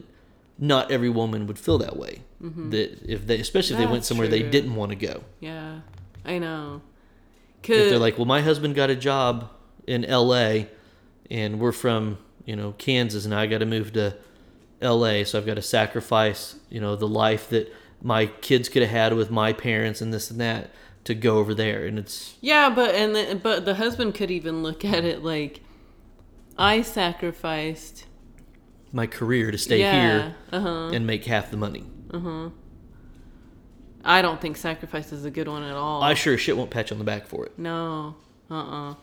not 0.58 0.90
every 0.90 1.08
woman 1.08 1.46
would 1.46 1.58
feel 1.58 1.78
that 1.78 1.96
way. 1.96 2.22
Mm-hmm. 2.42 2.70
That 2.70 3.02
if 3.04 3.26
they, 3.26 3.40
especially 3.40 3.74
if 3.74 3.80
they 3.80 3.86
went 3.86 3.98
That's 3.98 4.08
somewhere 4.08 4.28
they 4.28 4.42
didn't 4.42 4.74
want 4.74 4.90
to 4.90 4.96
go. 4.96 5.24
Yeah, 5.40 5.80
I 6.24 6.38
know. 6.38 6.82
If 7.62 7.90
they're 7.90 7.98
like, 7.98 8.18
well, 8.18 8.26
my 8.26 8.42
husband 8.42 8.74
got 8.74 8.90
a 8.90 8.96
job 8.96 9.50
in 9.86 10.04
L.A. 10.04 10.68
and 11.30 11.58
we're 11.58 11.72
from 11.72 12.18
you 12.44 12.56
know 12.56 12.72
Kansas, 12.72 13.24
and 13.24 13.34
I 13.34 13.46
got 13.46 13.58
to 13.58 13.66
move 13.66 13.92
to 13.94 14.16
L.A., 14.80 15.24
so 15.24 15.38
I've 15.38 15.46
got 15.46 15.54
to 15.54 15.62
sacrifice 15.62 16.56
you 16.68 16.80
know 16.80 16.96
the 16.96 17.08
life 17.08 17.48
that 17.48 17.72
my 18.02 18.26
kids 18.26 18.68
could 18.68 18.82
have 18.82 18.90
had 18.90 19.14
with 19.14 19.30
my 19.30 19.52
parents 19.52 20.02
and 20.02 20.12
this 20.12 20.30
and 20.30 20.40
that 20.40 20.70
to 21.04 21.14
go 21.14 21.38
over 21.38 21.54
there, 21.54 21.86
and 21.86 21.98
it's 21.98 22.36
yeah, 22.40 22.68
but 22.68 22.94
and 22.94 23.14
the, 23.16 23.40
but 23.42 23.64
the 23.64 23.76
husband 23.76 24.14
could 24.14 24.30
even 24.30 24.62
look 24.62 24.84
at 24.84 25.04
it 25.04 25.24
like, 25.24 25.60
I 26.58 26.82
sacrificed. 26.82 28.04
My 28.94 29.06
career 29.08 29.50
to 29.50 29.58
stay 29.58 29.80
yeah, 29.80 29.92
here 29.92 30.34
uh 30.52 30.60
huh. 30.60 30.90
and 30.94 31.06
make 31.06 31.24
half 31.26 31.50
the 31.50 31.56
money. 31.56 31.84
I 34.04 34.22
don't 34.22 34.40
think 34.40 34.56
sacrifice 34.56 35.12
is 35.12 35.24
a 35.24 35.30
good 35.30 35.48
one 35.48 35.64
at 35.64 35.74
all. 35.74 36.02
I 36.02 36.14
sure 36.14 36.38
shit 36.38 36.56
won't 36.56 36.70
patch 36.70 36.92
on 36.92 36.98
the 36.98 37.04
back 37.04 37.26
for 37.26 37.44
it. 37.44 37.58
no, 37.58 38.14
uh, 38.50 38.54
uh 38.90 38.94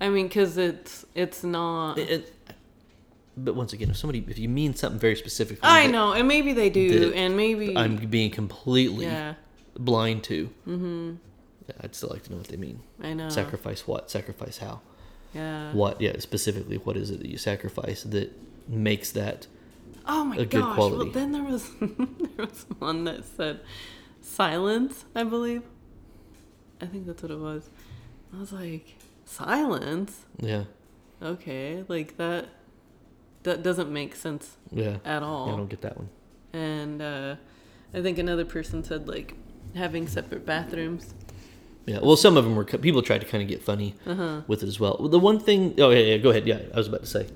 I 0.00 0.08
mean, 0.10 0.28
cause 0.28 0.58
it's 0.58 1.06
it's 1.14 1.42
not. 1.42 1.98
It- 1.98 2.10
it- 2.10 2.32
but 3.34 3.54
once 3.54 3.72
again, 3.72 3.88
if 3.88 3.96
somebody, 3.96 4.22
if 4.28 4.38
you 4.38 4.50
mean 4.50 4.74
something 4.74 5.00
very 5.00 5.16
specific, 5.16 5.58
I 5.62 5.86
that 5.86 5.92
know, 5.92 6.12
and 6.12 6.28
maybe 6.28 6.52
they 6.52 6.68
do, 6.68 7.14
and 7.14 7.34
maybe 7.34 7.74
I'm 7.74 7.96
being 7.96 8.30
completely 8.30 9.06
yeah, 9.06 9.34
blind 9.74 10.24
to. 10.24 10.50
Mm-hmm. 10.68 11.14
I'd 11.80 11.94
still 11.94 12.10
like 12.10 12.24
to 12.24 12.30
know 12.30 12.36
what 12.36 12.48
they 12.48 12.58
mean. 12.58 12.80
I 13.02 13.14
know. 13.14 13.30
Sacrifice 13.30 13.86
what? 13.86 14.10
Sacrifice 14.10 14.58
how? 14.58 14.82
Yeah. 15.32 15.72
What? 15.72 15.98
Yeah, 16.02 16.18
specifically, 16.18 16.76
what 16.76 16.98
is 16.98 17.10
it 17.10 17.20
that 17.20 17.28
you 17.28 17.38
sacrifice 17.38 18.02
that 18.02 18.30
makes 18.68 19.10
that? 19.12 19.46
Oh 20.06 20.24
my 20.24 20.36
a 20.36 20.44
good 20.44 20.60
gosh! 20.62 20.74
quality. 20.74 20.96
Well, 21.04 21.12
then 21.12 21.32
there 21.32 21.42
was 21.44 21.70
there 21.80 22.46
was 22.46 22.66
one 22.78 23.04
that 23.04 23.24
said 23.24 23.60
silence. 24.20 25.04
I 25.14 25.24
believe. 25.24 25.62
I 26.80 26.86
think 26.86 27.06
that's 27.06 27.22
what 27.22 27.30
it 27.30 27.38
was. 27.38 27.68
I 28.34 28.40
was 28.40 28.52
like, 28.52 28.96
silence. 29.24 30.24
Yeah, 30.38 30.64
Okay, 31.22 31.84
like 31.88 32.16
that. 32.16 32.46
That 33.44 33.62
doesn't 33.64 33.92
make 33.92 34.14
sense 34.14 34.56
yeah. 34.70 34.98
at 35.04 35.22
all. 35.24 35.48
I 35.52 35.56
don't 35.56 35.68
get 35.68 35.80
that 35.82 35.96
one. 35.96 36.08
and 36.52 37.02
uh, 37.02 37.34
I 37.92 38.00
think 38.00 38.18
another 38.18 38.44
person 38.44 38.84
said 38.84 39.08
like 39.08 39.34
having 39.74 40.06
separate 40.06 40.46
bathrooms. 40.46 41.12
Yeah. 41.86 41.98
Well, 42.00 42.16
some 42.16 42.36
of 42.36 42.44
them 42.44 42.54
were 42.54 42.64
people 42.64 43.02
tried 43.02 43.20
to 43.22 43.26
kind 43.26 43.42
of 43.42 43.48
get 43.48 43.60
funny 43.60 43.96
Uh-huh. 44.06 44.42
with 44.46 44.62
it 44.62 44.68
as 44.68 44.78
well. 44.78 44.96
The 45.08 45.18
one 45.18 45.40
thing. 45.40 45.74
Oh 45.78 45.90
yeah, 45.90 45.98
yeah. 46.14 46.16
Go 46.18 46.30
ahead. 46.30 46.46
Yeah, 46.46 46.60
I 46.72 46.76
was 46.76 46.86
about 46.88 47.00
to 47.00 47.06
say. 47.06 47.26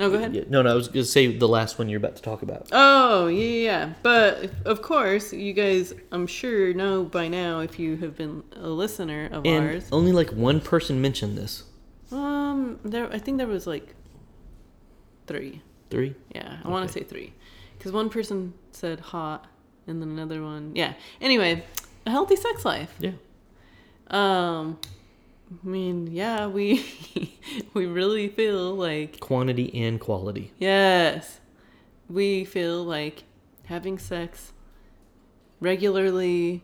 No, 0.00 0.10
go 0.10 0.16
ahead. 0.16 0.34
Yeah, 0.34 0.44
no, 0.48 0.62
no. 0.62 0.70
I 0.70 0.74
was 0.74 0.88
going 0.88 1.04
to 1.04 1.10
say 1.10 1.36
the 1.36 1.46
last 1.46 1.78
one 1.78 1.88
you're 1.90 1.98
about 1.98 2.16
to 2.16 2.22
talk 2.22 2.40
about. 2.42 2.68
Oh, 2.72 3.26
yeah, 3.28 3.44
yeah. 3.44 3.92
But 4.02 4.50
of 4.64 4.80
course, 4.80 5.32
you 5.32 5.52
guys, 5.52 5.92
I'm 6.10 6.26
sure, 6.26 6.72
know 6.72 7.04
by 7.04 7.28
now 7.28 7.60
if 7.60 7.78
you 7.78 7.96
have 7.98 8.16
been 8.16 8.42
a 8.56 8.68
listener 8.68 9.28
of 9.30 9.44
And 9.46 9.68
ours. 9.68 9.88
only 9.92 10.12
like 10.12 10.30
one 10.30 10.60
person 10.60 11.02
mentioned 11.02 11.36
this. 11.36 11.64
Um, 12.10 12.80
there, 12.82 13.12
I 13.12 13.18
think 13.18 13.36
there 13.38 13.46
was 13.46 13.66
like 13.66 13.94
three. 15.26 15.60
Three. 15.90 16.14
Yeah, 16.34 16.58
I 16.64 16.68
want 16.68 16.86
to 16.86 16.92
say 16.92 17.04
three, 17.04 17.34
because 17.76 17.92
one 17.92 18.08
person 18.08 18.54
said 18.72 19.00
hot, 19.00 19.46
and 19.86 20.00
then 20.00 20.08
another 20.10 20.42
one. 20.42 20.72
Yeah. 20.74 20.94
Anyway, 21.20 21.62
a 22.06 22.10
healthy 22.10 22.36
sex 22.36 22.64
life. 22.64 22.94
Yeah. 23.00 23.12
Um, 24.08 24.78
I 25.50 25.66
mean, 25.66 26.08
yeah, 26.08 26.46
we 26.46 26.84
we 27.74 27.86
really 27.86 28.28
feel 28.28 28.74
like 28.74 29.20
Quantity 29.20 29.70
and 29.82 30.00
quality. 30.00 30.52
yes, 30.58 31.40
we 32.08 32.44
feel 32.44 32.84
like 32.84 33.24
having 33.66 33.98
sex 33.98 34.52
regularly 35.60 36.62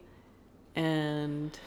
and 0.75 1.59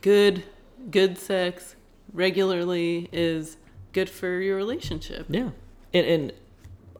good 0.00 0.44
good 0.90 1.18
sex 1.18 1.76
regularly 2.12 3.08
is 3.12 3.56
good 3.92 4.08
for 4.10 4.40
your 4.40 4.56
relationship. 4.56 5.26
Yeah. 5.28 5.50
And 5.92 6.06
and 6.06 6.32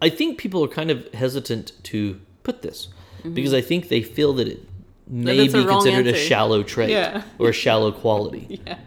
I 0.01 0.09
think 0.11 0.39
people 0.39 0.65
are 0.65 0.69
kind 0.69 0.91
of 0.91 1.13
hesitant 1.15 1.73
to 1.85 2.21
put 2.43 2.63
this 2.63 2.89
mm-hmm. 3.19 3.35
because 3.35 3.55
I 3.55 3.61
think 3.61 3.89
they 3.89 4.03
feel 4.03 4.33
that 4.35 4.49
it 4.49 4.69
may 5.07 5.49
be 5.49 5.65
considered 5.65 6.07
a 6.07 6.15
shallow 6.15 6.63
trait 6.63 6.91
Yeah. 6.91 7.23
or 7.39 7.49
a 7.51 7.53
shallow 7.53 7.91
quality. 7.93 8.61
Yeah. 8.67 8.79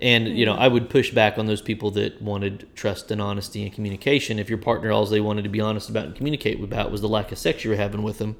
And 0.00 0.28
you 0.28 0.46
know, 0.46 0.54
hmm. 0.54 0.60
I 0.62 0.68
would 0.68 0.90
push 0.90 1.10
back 1.12 1.38
on 1.38 1.46
those 1.46 1.62
people 1.62 1.90
that 1.92 2.20
wanted 2.22 2.68
trust 2.74 3.10
and 3.10 3.20
honesty 3.20 3.62
and 3.62 3.72
communication. 3.72 4.38
If 4.38 4.48
your 4.48 4.58
partner 4.58 4.92
all 4.92 5.06
they 5.06 5.20
wanted 5.20 5.42
to 5.42 5.50
be 5.50 5.60
honest 5.60 5.88
about 5.88 6.06
and 6.06 6.14
communicate 6.14 6.62
about 6.62 6.90
was 6.90 7.00
the 7.00 7.08
lack 7.08 7.32
of 7.32 7.38
sex 7.38 7.64
you 7.64 7.70
were 7.70 7.76
having 7.76 8.02
with 8.02 8.18
them, 8.18 8.36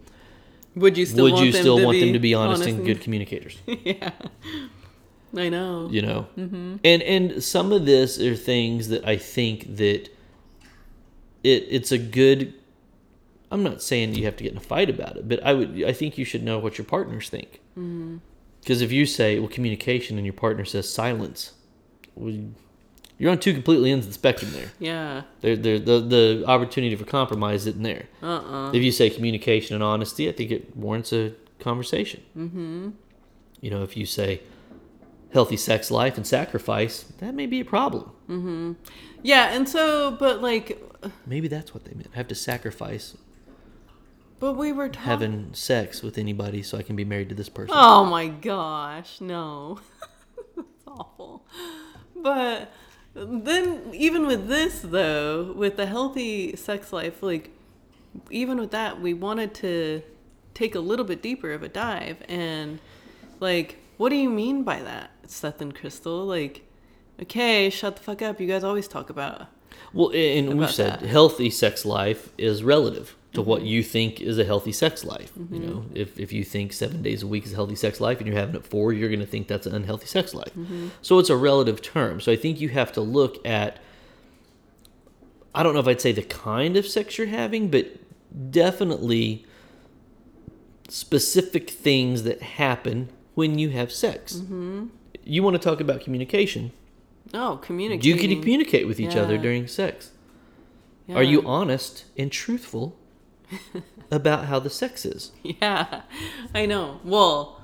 Would 0.74 0.96
you 0.96 1.06
still 1.06 1.24
would 1.24 1.34
want 1.34 1.46
you 1.46 1.52
them 1.52 1.62
still 1.62 1.78
to 1.78 1.84
want 1.84 1.94
be 1.96 2.04
them 2.04 2.12
to 2.12 2.18
be 2.18 2.34
honest, 2.34 2.64
and 2.64 2.84
good 2.84 3.00
communicators? 3.00 3.59
yeah. 3.66 4.11
I 5.36 5.48
know. 5.48 5.88
you 5.90 6.00
know 6.00 6.26
mm-hmm. 6.38 6.76
and 6.82 7.02
and 7.02 7.44
some 7.44 7.72
of 7.72 7.84
this 7.84 8.18
are 8.18 8.34
things 8.34 8.88
that 8.88 9.06
i 9.06 9.16
think 9.16 9.76
that 9.76 10.09
it 11.44 11.66
it's 11.68 11.92
a 11.92 11.98
good 11.98 12.54
i'm 13.52 13.62
not 13.62 13.82
saying 13.82 14.14
you 14.14 14.24
have 14.24 14.36
to 14.36 14.42
get 14.42 14.52
in 14.52 14.59
a 14.59 14.62
fight 14.62 14.88
about 14.88 15.16
it 15.16 15.28
but 15.28 15.42
i 15.44 15.52
would 15.52 15.84
i 15.84 15.92
think 15.92 16.16
you 16.16 16.24
should 16.24 16.42
know 16.42 16.59
what 16.59 16.78
your 16.78 16.84
partners 16.84 17.28
think 17.28 17.61
mm-hmm. 17.78 18.16
Because 18.68 18.82
if 18.82 18.92
you 18.92 19.06
say 19.06 19.38
well 19.38 19.48
communication 19.48 20.18
and 20.18 20.26
your 20.26 20.34
partner 20.34 20.64
says 20.64 20.92
silence 20.92 21.52
well, 22.14 22.34
you're 23.16 23.30
on 23.30 23.38
two 23.38 23.54
completely 23.54 23.90
ends 23.90 24.04
of 24.04 24.10
the 24.12 24.14
spectrum 24.14 24.50
there 24.52 24.70
Yeah. 24.78 25.22
there, 25.40 25.56
there 25.56 25.78
the, 25.78 26.00
the 26.00 26.44
opportunity 26.46 26.94
for 26.94 27.06
compromise 27.06 27.66
isn't 27.66 27.82
there 27.82 28.08
Uh-uh. 28.22 28.70
if 28.72 28.82
you 28.82 28.92
say 28.92 29.08
communication 29.08 29.74
and 29.74 29.82
honesty, 29.82 30.28
I 30.28 30.32
think 30.32 30.50
it 30.50 30.76
warrants 30.76 31.12
a 31.14 31.32
conversation. 31.58 32.20
Mm-hmm. 32.36 32.90
You 33.62 33.70
know, 33.70 33.82
if 33.82 33.96
you 33.96 34.04
say 34.06 34.42
healthy 35.32 35.56
sex 35.56 35.90
life 35.90 36.16
and 36.16 36.26
sacrifice, 36.26 37.04
that 37.18 37.34
may 37.34 37.46
be 37.46 37.60
a 37.60 37.64
problem. 37.64 38.04
Mm-hmm. 38.28 38.72
Yeah, 39.22 39.48
and 39.54 39.68
so 39.68 40.10
but 40.12 40.42
like 40.42 40.66
Maybe 41.26 41.48
that's 41.48 41.72
what 41.74 41.84
they 41.86 41.94
meant. 41.94 42.10
I 42.14 42.16
have 42.18 42.28
to 42.28 42.34
sacrifice 42.34 43.16
but 44.41 44.55
we 44.55 44.72
were 44.72 44.89
talking 44.89 45.03
having 45.03 45.55
sex 45.55 46.03
with 46.03 46.18
anybody 46.18 46.62
so 46.62 46.78
I 46.78 46.82
can 46.82 46.97
be 46.97 47.05
married 47.05 47.28
to 47.30 47.34
this 47.34 47.49
person. 47.49 47.74
Oh 47.76 48.05
my 48.05 48.28
gosh, 48.28 49.20
no. 49.20 49.80
That's 50.57 50.68
awful. 50.86 51.45
But 52.14 52.72
then 53.14 53.82
even 53.93 54.26
with 54.26 54.49
this 54.49 54.80
though, 54.80 55.53
with 55.53 55.76
the 55.76 55.86
healthy 55.86 56.57
sex 56.57 56.93
life, 56.93 57.22
like 57.22 57.51
even 58.30 58.59
with 58.59 58.70
that, 58.70 59.01
we 59.01 59.14
wanted 59.14 59.55
to 59.55 60.03
take 60.55 60.74
a 60.74 60.80
little 60.80 61.05
bit 61.05 61.22
deeper 61.22 61.53
of 61.53 61.62
a 61.62 61.68
dive 61.68 62.18
and 62.28 62.80
like 63.41 63.78
what 63.99 64.11
do 64.11 64.16
you 64.16 64.30
mean 64.30 64.62
by 64.62 64.80
that, 64.80 65.11
Seth 65.26 65.61
and 65.61 65.74
Crystal? 65.74 66.24
Like, 66.24 66.62
okay, 67.20 67.68
shut 67.68 67.97
the 67.97 68.03
fuck 68.03 68.22
up. 68.22 68.41
You 68.41 68.47
guys 68.47 68.62
always 68.62 68.86
talk 68.86 69.11
about 69.11 69.49
Well, 69.93 70.11
and 70.14 70.59
we've 70.59 70.70
said 70.70 71.01
that. 71.01 71.07
Healthy 71.07 71.51
sex 71.51 71.84
life 71.84 72.32
is 72.39 72.62
relative 72.62 73.16
to 73.35 73.43
what 73.43 73.62
you 73.62 73.83
think 73.83 74.20
is 74.20 74.39
a 74.39 74.45
healthy 74.45 74.72
sex 74.72 75.05
life. 75.05 75.33
You 75.51 75.59
know, 75.59 75.85
if, 75.95 76.18
if 76.18 76.33
you 76.33 76.45
think 76.45 76.72
seven 76.72 77.03
days 77.03 77.22
a 77.22 77.26
week 77.26 77.45
is 77.45 77.53
a 77.53 77.57
healthy 77.57 77.74
sex 77.74 78.01
life 78.01 78.18
and 78.18 78.26
you're 78.26 78.37
having 78.37 78.55
it 78.55 78.64
four, 78.64 78.93
you're 78.93 79.11
going 79.11 79.20
to 79.20 79.26
think 79.26 79.49
that's 79.49 79.66
an 79.66 79.74
unhealthy 79.74 80.07
sex 80.07 80.33
life. 80.33 80.53
Mm-hmm. 80.57 80.89
So 81.03 81.18
it's 81.18 81.29
a 81.29 81.37
relative 81.37 81.83
term. 81.83 82.20
So 82.20 82.33
I 82.33 82.37
think 82.37 82.61
you 82.61 82.70
have 82.70 82.91
to 82.93 83.01
look 83.03 83.47
at, 83.47 83.81
I 85.55 85.62
don't 85.62 85.74
know 85.74 85.81
if 85.81 85.87
I'd 85.87 86.01
say 86.01 86.12
the 86.12 86.22
kind 86.22 86.76
of 86.76 86.87
sex 86.87 87.18
you're 87.18 87.26
having, 87.26 87.68
but 87.68 87.87
definitely 88.51 89.45
specific 90.89 91.68
things 91.68 92.22
that 92.22 92.41
happen 92.41 93.11
when 93.35 93.59
you 93.59 93.70
have 93.70 93.93
sex. 93.93 94.37
Mm-hmm. 94.37 94.87
You 95.24 95.43
want 95.43 95.55
to 95.55 95.59
talk 95.59 95.81
about 95.81 96.01
communication. 96.01 96.72
oh, 97.35 97.59
communication. 97.59 98.01
Do 98.01 98.09
You 98.09 98.16
can 98.16 98.41
communicate 98.41 98.87
with 98.87 98.99
each 98.99 99.16
other 99.16 99.37
during 99.37 99.66
sex. 99.66 100.12
Are 101.11 101.22
you 101.22 101.47
honest 101.47 102.05
and 102.16 102.33
truthful 102.33 102.97
about 104.11 104.46
how 104.46 104.59
the 104.59 104.70
sex 104.70 105.05
is? 105.05 105.32
Yeah. 105.42 106.03
I 106.55 106.66
know. 106.66 107.01
Well, 107.05 107.61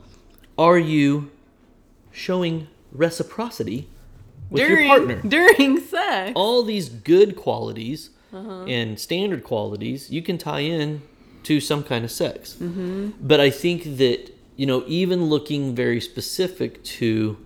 Are 0.59 0.79
you 0.79 1.31
showing 2.13 2.69
reciprocity 2.93 3.89
with 4.51 4.63
during 4.67 4.87
your 4.89 4.97
partner? 4.97 5.21
during 5.29 5.81
sex. 5.81 6.33
All 6.35 6.63
these 6.63 6.89
good 6.89 7.37
qualities 7.37 8.11
Uh-huh. 8.33 8.65
and 8.67 8.99
standard 8.99 9.43
qualities 9.45 10.11
you 10.11 10.21
can 10.23 10.39
tie 10.39 10.61
in 10.61 11.03
to 11.45 11.61
some 11.61 11.83
kind 11.85 12.05
of 12.05 12.11
sex. 12.11 12.55
Mm-hmm. 12.55 13.11
But 13.21 13.39
I 13.41 13.51
think 13.51 13.97
that, 13.99 14.31
you 14.57 14.67
know, 14.67 14.83
even 14.87 15.27
looking 15.27 15.75
very 15.75 16.01
specific 16.01 16.83
to 16.99 17.37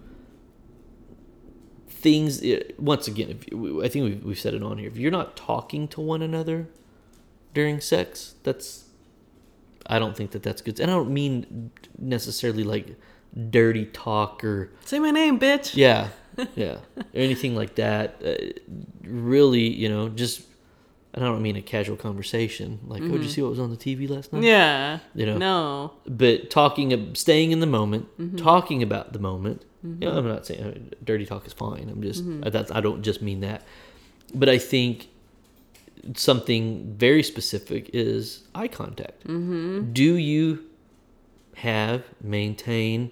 things, 1.89 2.43
eh, 2.43 2.61
once 2.79 3.09
again, 3.09 3.31
if 3.31 3.39
I 3.85 3.89
think 3.89 4.05
we've, 4.05 4.25
we've 4.25 4.39
said 4.39 4.55
it 4.55 4.63
on 4.63 4.79
here. 4.79 4.89
If 4.89 4.97
you're 4.97 5.11
not 5.11 5.37
talking 5.37 5.89
to 5.89 6.01
one 6.01 6.23
another 6.23 6.69
during 7.55 7.81
sex, 7.81 8.35
that's, 8.43 8.85
I 9.87 9.99
don't 9.99 10.17
think 10.17 10.33
that 10.33 10.43
that's 10.43 10.63
good. 10.63 10.79
And 10.81 10.91
I 10.91 10.95
don't 10.95 11.11
mean 11.11 11.71
necessarily 11.99 12.65
like 12.65 12.97
dirty 13.51 13.87
talk 13.87 14.45
or, 14.45 14.71
Say 14.85 14.99
my 14.99 15.11
name, 15.11 15.39
bitch. 15.39 15.75
yeah, 15.77 16.09
yeah, 16.55 16.77
or 16.97 17.05
anything 17.15 17.55
like 17.57 17.75
that. 17.77 18.23
Uh, 18.25 18.35
really, 19.03 19.69
you 19.69 19.89
know, 19.89 20.09
just 20.09 20.43
and 21.15 21.25
I 21.25 21.29
don't 21.29 21.43
mean 21.43 21.57
a 21.57 21.63
casual 21.63 21.97
conversation 21.97 22.79
like, 22.87 23.03
"Oh, 23.03 23.09
did 23.09 23.23
you 23.25 23.29
see 23.29 23.43
what 23.43 23.51
was 23.51 23.59
on 23.59 23.71
the 23.71 23.77
TV 23.77 24.09
last 24.09 24.33
night?" 24.33 24.43
Yeah. 24.45 24.99
You 25.15 25.27
know. 25.27 25.39
No. 25.39 25.93
But 26.07 26.51
talking, 26.51 27.15
staying 27.15 27.51
in 27.51 27.61
the 27.61 27.67
moment, 27.67 28.07
Mm-hmm. 28.19 28.37
talking 28.37 28.83
about 28.83 29.13
the 29.15 29.19
moment. 29.19 29.65
You 29.83 29.95
know, 30.09 30.19
I'm 30.19 30.27
not 30.29 30.45
saying 30.45 30.63
uh, 30.93 30.97
dirty 31.05 31.25
talk 31.25 31.47
is 31.47 31.53
fine. 31.55 31.89
I'm 31.89 32.03
just 32.03 32.23
Mm-hmm. 32.25 32.45
uh, 32.45 32.51
that's 32.51 32.71
I 32.71 32.81
don't 32.81 33.03
just 33.03 33.23
mean 33.23 33.41
that, 33.41 33.63
but 34.35 34.49
I 34.49 34.59
think 34.59 35.09
something 36.15 36.95
very 36.97 37.23
specific 37.23 37.91
is 37.93 38.45
eye 38.55 38.69
contact. 38.69 39.25
Mm-hmm. 39.25 39.93
Do 39.93 40.15
you 40.17 40.65
have 41.57 42.05
maintain 42.21 43.11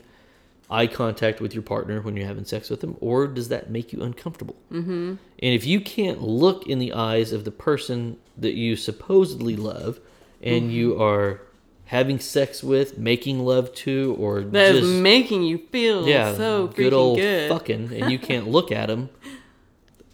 eye 0.70 0.86
contact 0.86 1.40
with 1.40 1.54
your 1.54 1.62
partner 1.62 2.00
when 2.00 2.16
you're 2.16 2.26
having 2.26 2.44
sex 2.44 2.70
with 2.70 2.80
them, 2.80 2.96
or 3.00 3.26
does 3.26 3.48
that 3.48 3.70
make 3.70 3.92
you 3.92 4.02
uncomfortable? 4.02 4.56
Mm-hmm. 4.72 4.90
And 5.10 5.18
if 5.38 5.64
you 5.64 5.80
can't 5.80 6.22
look 6.22 6.66
in 6.66 6.78
the 6.78 6.92
eyes 6.92 7.32
of 7.32 7.44
the 7.44 7.50
person 7.50 8.16
that 8.36 8.54
you 8.54 8.76
supposedly 8.76 9.56
love, 9.56 10.00
and 10.42 10.64
Mm-hmm. 10.64 10.70
you 10.70 11.02
are 11.02 11.40
having 11.86 12.18
sex 12.18 12.62
with, 12.64 12.98
making 12.98 13.44
love 13.44 13.72
to, 13.74 14.16
or 14.18 14.42
That 14.42 14.74
is 14.74 14.80
just 14.80 15.02
making 15.02 15.44
you 15.44 15.58
feel 15.70 16.06
yeah, 16.08 16.34
so 16.34 16.66
good 16.66 16.92
old 16.92 17.18
good. 17.18 17.48
fucking, 17.48 17.92
and 17.92 18.10
you 18.10 18.18
can't 18.18 18.48
look 18.56 18.72
at 18.72 18.86
them, 18.88 19.08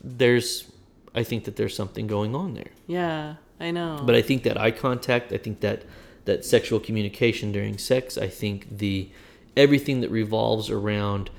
there's, 0.05 0.71
I 1.15 1.23
think 1.23 1.45
that 1.45 1.57
there's 1.57 1.77
something 1.77 2.07
going 2.07 2.35
on 2.35 2.55
there. 2.55 2.71
Yeah, 2.87 3.35
I 3.61 3.71
know. 3.71 4.03
But 4.05 4.15
I 4.15 4.23
think 4.23 4.43
that 4.45 4.57
eye 4.59 4.71
contact, 4.71 5.33
I 5.33 5.37
think 5.39 5.61
that 5.61 5.83
that 6.25 6.45
sexual 6.45 6.79
communication 6.81 7.53
during 7.53 7.79
sex, 7.79 8.17
I 8.17 8.29
think 8.29 8.79
the 8.79 9.11
everything 9.57 10.01
that 10.01 10.11
revolves 10.11 10.71
around 10.71 11.31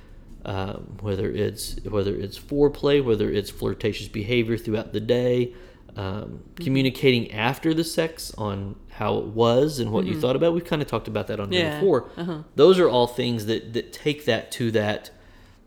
um, 0.45 0.97
whether 1.01 1.31
it's 1.31 1.77
whether 1.85 2.13
it's 2.15 2.37
foreplay, 2.37 3.03
whether 3.03 3.29
it's 3.29 3.49
flirtatious 3.49 4.09
behavior 4.09 4.57
throughout 4.57 4.91
the 4.91 4.99
day, 4.99 5.53
um, 5.95 6.43
communicating 6.57 7.31
after 7.31 7.73
the 7.73 7.83
sex 7.83 8.33
on 8.37 8.75
how 8.89 9.17
it 9.19 9.25
was 9.27 9.79
and 9.79 9.91
what 9.91 10.05
you 10.05 10.19
thought 10.19 10.35
about. 10.35 10.53
We've 10.53 10.65
kind 10.65 10.81
of 10.81 10.87
talked 10.87 11.07
about 11.07 11.27
that 11.27 11.39
on 11.39 11.51
here 11.51 11.61
Yeah. 11.63 11.79
before. 11.79 12.09
Uh-huh. 12.17 12.39
Those 12.55 12.77
are 12.77 12.89
all 12.89 13.07
things 13.07 13.45
that 13.45 13.73
that 13.73 13.93
take 13.93 14.25
that 14.25 14.51
to 14.53 14.69
that 14.71 15.11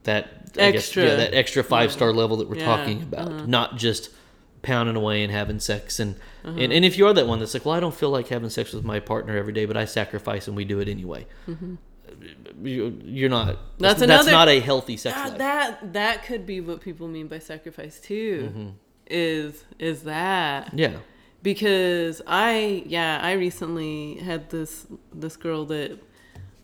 that 0.07 0.29
I 0.59 0.71
guess, 0.73 0.85
Extra. 0.87 1.05
yeah, 1.05 1.15
that 1.17 1.35
extra 1.35 1.63
five 1.63 1.93
star 1.93 2.13
level 2.13 2.39
that 2.39 2.49
we're 2.49 2.57
Yeah. 2.57 2.65
talking 2.65 3.03
about, 3.03 3.47
not 3.47 3.77
just 3.77 4.11
pounding 4.63 4.97
away 4.97 5.23
and 5.23 5.31
having 5.31 5.61
sex 5.61 6.01
and, 6.01 6.17
and 6.43 6.73
and 6.73 6.85
if 6.85 6.99
you 6.99 7.07
are 7.07 7.13
that 7.13 7.27
one 7.29 7.39
that's 7.39 7.55
like 7.55 7.65
well 7.65 7.75
i 7.77 7.79
don't 7.79 7.95
feel 7.95 8.11
like 8.11 8.27
having 8.27 8.51
sex 8.51 8.73
with 8.73 8.85
my 8.85 8.99
partner 8.99 9.37
every 9.37 9.53
day 9.53 9.65
but 9.65 9.77
i 9.77 9.85
sacrifice 9.85 10.49
and 10.49 10.57
we 10.57 10.65
do 10.65 10.81
it 10.81 10.89
anyway 10.89 11.25
you, 12.63 13.01
you're 13.05 13.29
not 13.31 13.59
That's 13.79 14.01
that's, 14.01 14.07
that's 14.07 14.27
not 14.27 14.49
a 14.49 14.59
healthy 14.61 14.97
sex 14.97 15.17
Ah, 15.19 15.29
life 15.29 15.39
that 15.39 15.93
that 15.93 16.25
could 16.25 16.47
be 16.47 16.61
what 16.61 16.81
people 16.81 17.07
mean 17.09 17.29
by 17.29 17.39
sacrifice 17.39 18.01
too. 18.01 18.51
Mm-hmm. 18.51 18.69
Is 19.09 19.65
is 19.79 20.03
that 20.03 20.73
yeah 20.75 20.97
because 21.43 22.23
I 22.27 22.83
yeah 22.87 23.21
I 23.23 23.33
recently 23.33 24.17
had 24.17 24.51
this 24.51 24.87
this 25.15 25.37
girl 25.37 25.65
that 25.67 25.99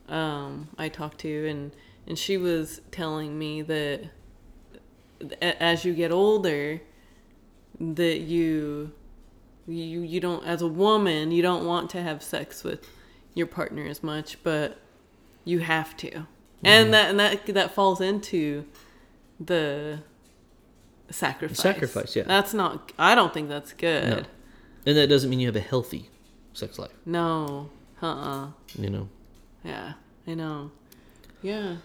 um, 0.09 0.68
I 0.76 0.88
talked 0.88 1.18
to 1.20 1.49
and 1.49 1.72
and 2.07 2.18
she 2.18 2.36
was 2.36 2.80
telling 2.90 3.38
me 3.38 3.62
that 3.62 4.11
as 5.40 5.84
you 5.84 5.94
get 5.94 6.11
older 6.11 6.80
that 7.78 8.20
you 8.20 8.92
you 9.66 10.00
you 10.00 10.20
don't 10.20 10.44
as 10.44 10.61
a 10.61 10.66
woman 10.66 11.30
you 11.30 11.42
don't 11.42 11.64
want 11.64 11.88
to 11.90 12.03
have 12.03 12.22
sex 12.22 12.64
with 12.64 12.88
your 13.34 13.46
partner 13.46 13.86
as 13.86 14.03
much 14.03 14.42
but 14.42 14.78
you 15.44 15.61
have 15.61 15.96
to. 15.98 16.26
And 16.64 16.84
mm-hmm. 16.84 16.90
that 16.92 17.11
and 17.11 17.18
that 17.20 17.46
that 17.55 17.74
falls 17.74 18.00
into 18.00 18.64
the 19.40 20.00
sacrifice. 21.11 21.59
Sacrifice, 21.59 22.16
yeah. 22.16 22.22
that's 22.24 22.55
not 22.55 22.92
i 22.98 23.14
don't 23.14 23.34
think 23.34 23.48
that's 23.48 23.72
good. 23.72 24.09
No. 24.09 24.24
and 24.86 24.96
that 24.96 25.09
doesn't 25.09 25.28
mean 25.28 25.40
you 25.40 25.46
have 25.46 25.57
a 25.57 25.61
healthy 25.61 26.11
sex 26.53 26.78
life. 26.78 26.92
No. 27.05 27.70
Uh-uh. 28.00 28.48
You 28.76 28.90
know? 28.90 29.09
Yeah 29.64 29.94
i 30.26 30.34
know. 30.34 30.70
Yeah 31.40 31.76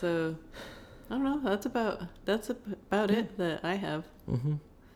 so 0.00 0.36
i 1.10 1.14
don't 1.14 1.24
know 1.24 1.40
that's 1.42 1.66
about 1.66 2.02
that's 2.24 2.50
about 2.50 3.10
it 3.10 3.36
that 3.38 3.60
i 3.62 3.74
have. 3.74 4.04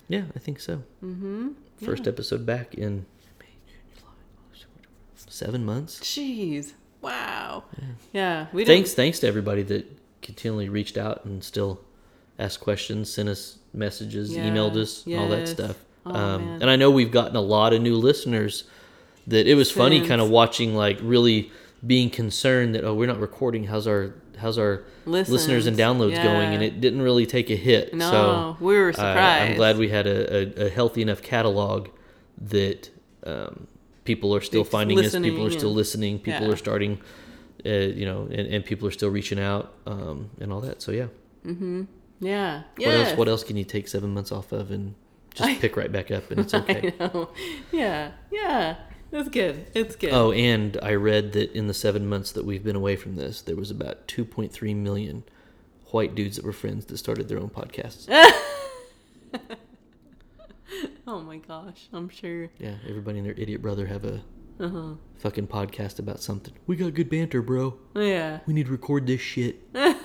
Yeah 0.08 0.22
i 0.34 0.38
think 0.38 0.60
so. 0.60 0.82
Mm-hmm. 1.04 1.48
First 1.84 2.06
episode 2.08 2.44
back 2.44 2.74
in 2.74 3.06
May, 3.38 3.46
June, 3.66 3.80
July, 3.96 4.10
August, 4.46 4.66
September, 5.14 5.32
seven 5.32 5.64
months. 5.64 6.00
Jeez. 6.00 6.72
Wow. 7.00 7.64
Yeah, 8.12 8.46
we 8.52 8.64
thanks 8.64 8.94
thanks 8.94 9.20
to 9.20 9.28
everybody 9.28 9.62
that 9.64 9.86
continually 10.22 10.68
reached 10.68 10.96
out 10.98 11.24
and 11.24 11.42
still 11.44 11.80
asked 12.38 12.60
questions 12.60 13.12
sent 13.12 13.28
us 13.28 13.58
messages 13.72 14.34
Yeah, 14.34 14.44
emailed 14.48 14.76
us 14.76 15.06
all 15.06 15.28
that 15.28 15.46
stuff. 15.46 15.76
Oh, 16.06 16.14
um, 16.14 16.58
and 16.60 16.70
i 16.70 16.76
know 16.76 16.90
we've 16.90 17.10
gotten 17.12 17.36
a 17.36 17.40
lot 17.40 17.72
of 17.72 17.82
new 17.82 17.96
listeners 17.96 18.64
that 19.26 19.46
it 19.46 19.54
was 19.54 19.70
funny 19.70 20.06
kind 20.06 20.20
of 20.20 20.30
watching 20.30 20.74
like 20.74 20.98
really 21.02 21.50
being 21.86 22.08
concerned 22.08 22.74
that 22.74 22.82
oh 22.84 22.94
we're 22.94 23.06
not 23.06 23.20
recording 23.20 23.64
how's 23.64 23.86
our 23.86 24.14
how's 24.38 24.58
our 24.58 24.84
listeners 25.04 25.66
and 25.66 25.76
Listens, 25.76 25.78
downloads 25.78 26.22
going? 26.22 26.54
And 26.54 26.62
it 26.62 26.80
didn't 26.80 27.02
really 27.02 27.26
take 27.26 27.50
a 27.50 27.56
hit. 27.56 27.94
No, 27.94 28.10
so 28.10 28.56
we 28.60 28.76
were 28.76 28.90
uh, 28.90 28.92
surprised. 28.92 29.50
i'm 29.50 29.56
glad 29.56 29.78
we 29.78 29.88
had 29.88 30.06
a, 30.06 30.62
a, 30.62 30.66
a 30.66 30.70
healthy 30.70 31.02
enough 31.02 31.22
catalog 31.22 31.88
that 32.40 32.90
um, 33.24 33.66
people 34.04 34.34
are 34.34 34.40
still 34.40 34.62
It's 34.62 34.70
finding 34.70 34.98
us 34.98 35.16
people 35.16 35.46
are 35.46 35.50
still 35.50 35.72
listening 35.72 36.18
people 36.18 36.46
yeah. 36.46 36.52
are 36.52 36.56
starting 36.56 37.00
uh, 37.66 37.68
you 37.70 38.06
know 38.06 38.22
and, 38.22 38.46
and 38.48 38.64
people 38.64 38.86
are 38.88 38.92
still 38.92 39.10
reaching 39.10 39.40
out 39.40 39.74
um, 39.86 40.30
and 40.40 40.52
all 40.52 40.60
that. 40.62 40.82
So 40.82 40.92
yeah. 40.92 41.06
Yeah. 42.20 42.62
What 42.62 42.66
yeah 42.78 42.88
else 42.88 43.18
what 43.18 43.28
else 43.28 43.44
can 43.44 43.56
you 43.56 43.64
take 43.64 43.88
seven 43.88 44.14
months 44.14 44.32
off 44.32 44.52
of 44.52 44.70
and 44.70 44.94
just 45.34 45.60
pick 45.60 45.76
right 45.76 45.90
back 45.90 46.10
up 46.10 46.30
and 46.30 46.40
it's 46.40 46.54
okay? 46.60 46.92
I 47.00 47.26
yeah. 47.72 48.12
Yeah 48.30 48.76
it's 49.12 49.28
good. 49.28 49.66
It's 49.74 49.96
good. 49.96 50.12
Oh 50.12 50.32
and 50.32 50.76
i 50.82 50.94
read 50.94 51.32
that 51.32 51.52
in 51.52 51.66
the 51.66 51.74
seven 51.74 52.08
months 52.08 52.32
that 52.32 52.44
we've 52.44 52.64
been 52.64 52.76
away 52.76 52.96
from 52.96 53.16
this 53.16 53.40
there 53.40 53.56
was 53.56 53.70
about 53.70 54.06
2.3 54.08 54.76
million 54.76 55.24
white 55.90 56.14
dudes 56.14 56.36
that 56.36 56.44
were 56.44 56.52
friends 56.52 56.86
that 56.86 56.98
started 56.98 57.28
their 57.28 57.38
own 57.38 57.50
podcasts. 57.50 58.08
Oh 61.06 61.22
my 61.22 61.38
gosh 61.38 61.88
i'm 61.94 62.10
sure. 62.10 62.50
Yeah 62.58 62.74
everybody 62.86 63.18
and 63.18 63.26
their 63.26 63.34
idiot 63.34 63.62
brother 63.62 63.86
have 63.86 64.04
a 64.04 64.20
uh-huh. 64.60 64.94
fucking 65.16 65.46
podcast 65.46 65.98
about 65.98 66.20
something. 66.20 66.52
We 66.66 66.76
got 66.76 66.92
good 66.92 67.08
banter 67.08 67.40
bro. 67.40 67.78
Yeah. 67.94 68.40
We 68.46 68.52
need 68.52 68.66
to 68.66 68.72
record 68.72 69.06
this 69.06 69.20
shit. 69.20 69.72
That's 69.72 69.96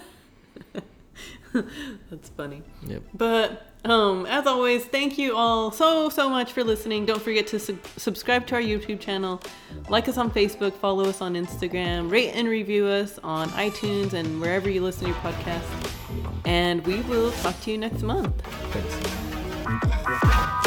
funny. 2.38 2.62
Yep. 2.88 3.04
But 3.14 3.73
um, 3.86 4.26
as 4.28 4.48
always, 4.48 4.86
thank 4.86 5.18
you 5.18 5.36
all 5.36 5.72
so 5.72 6.10
so 6.10 6.30
much 6.30 6.54
for 6.54 6.64
listening. 6.64 7.06
Don't 7.06 7.22
forget 7.22 7.48
to 7.48 7.60
sub- 7.60 7.86
subscribe 7.98 8.48
to 8.48 8.56
our 8.56 8.62
YouTube 8.62 9.00
channel, 9.00 9.42
like 9.90 10.08
us 10.08 10.18
on 10.18 10.32
Facebook, 10.32 10.74
follow 10.74 11.06
us 11.06 11.22
on 11.22 11.34
Instagram, 11.34 12.10
rate 12.10 12.32
and 12.32 12.48
review 12.48 12.86
us 12.86 13.20
on 13.24 13.50
iTunes 13.50 14.14
and 14.14 14.40
wherever 14.40 14.70
you 14.70 14.82
listen 14.82 15.08
to 15.08 15.10
your 15.10 15.20
podcast. 15.22 15.64
And 16.46 16.86
we 16.86 17.02
will 17.02 17.32
talk 17.32 17.60
to 17.62 17.72
you 17.72 17.78
next 17.78 18.04
month. 18.04 18.42
thanks 19.64 20.63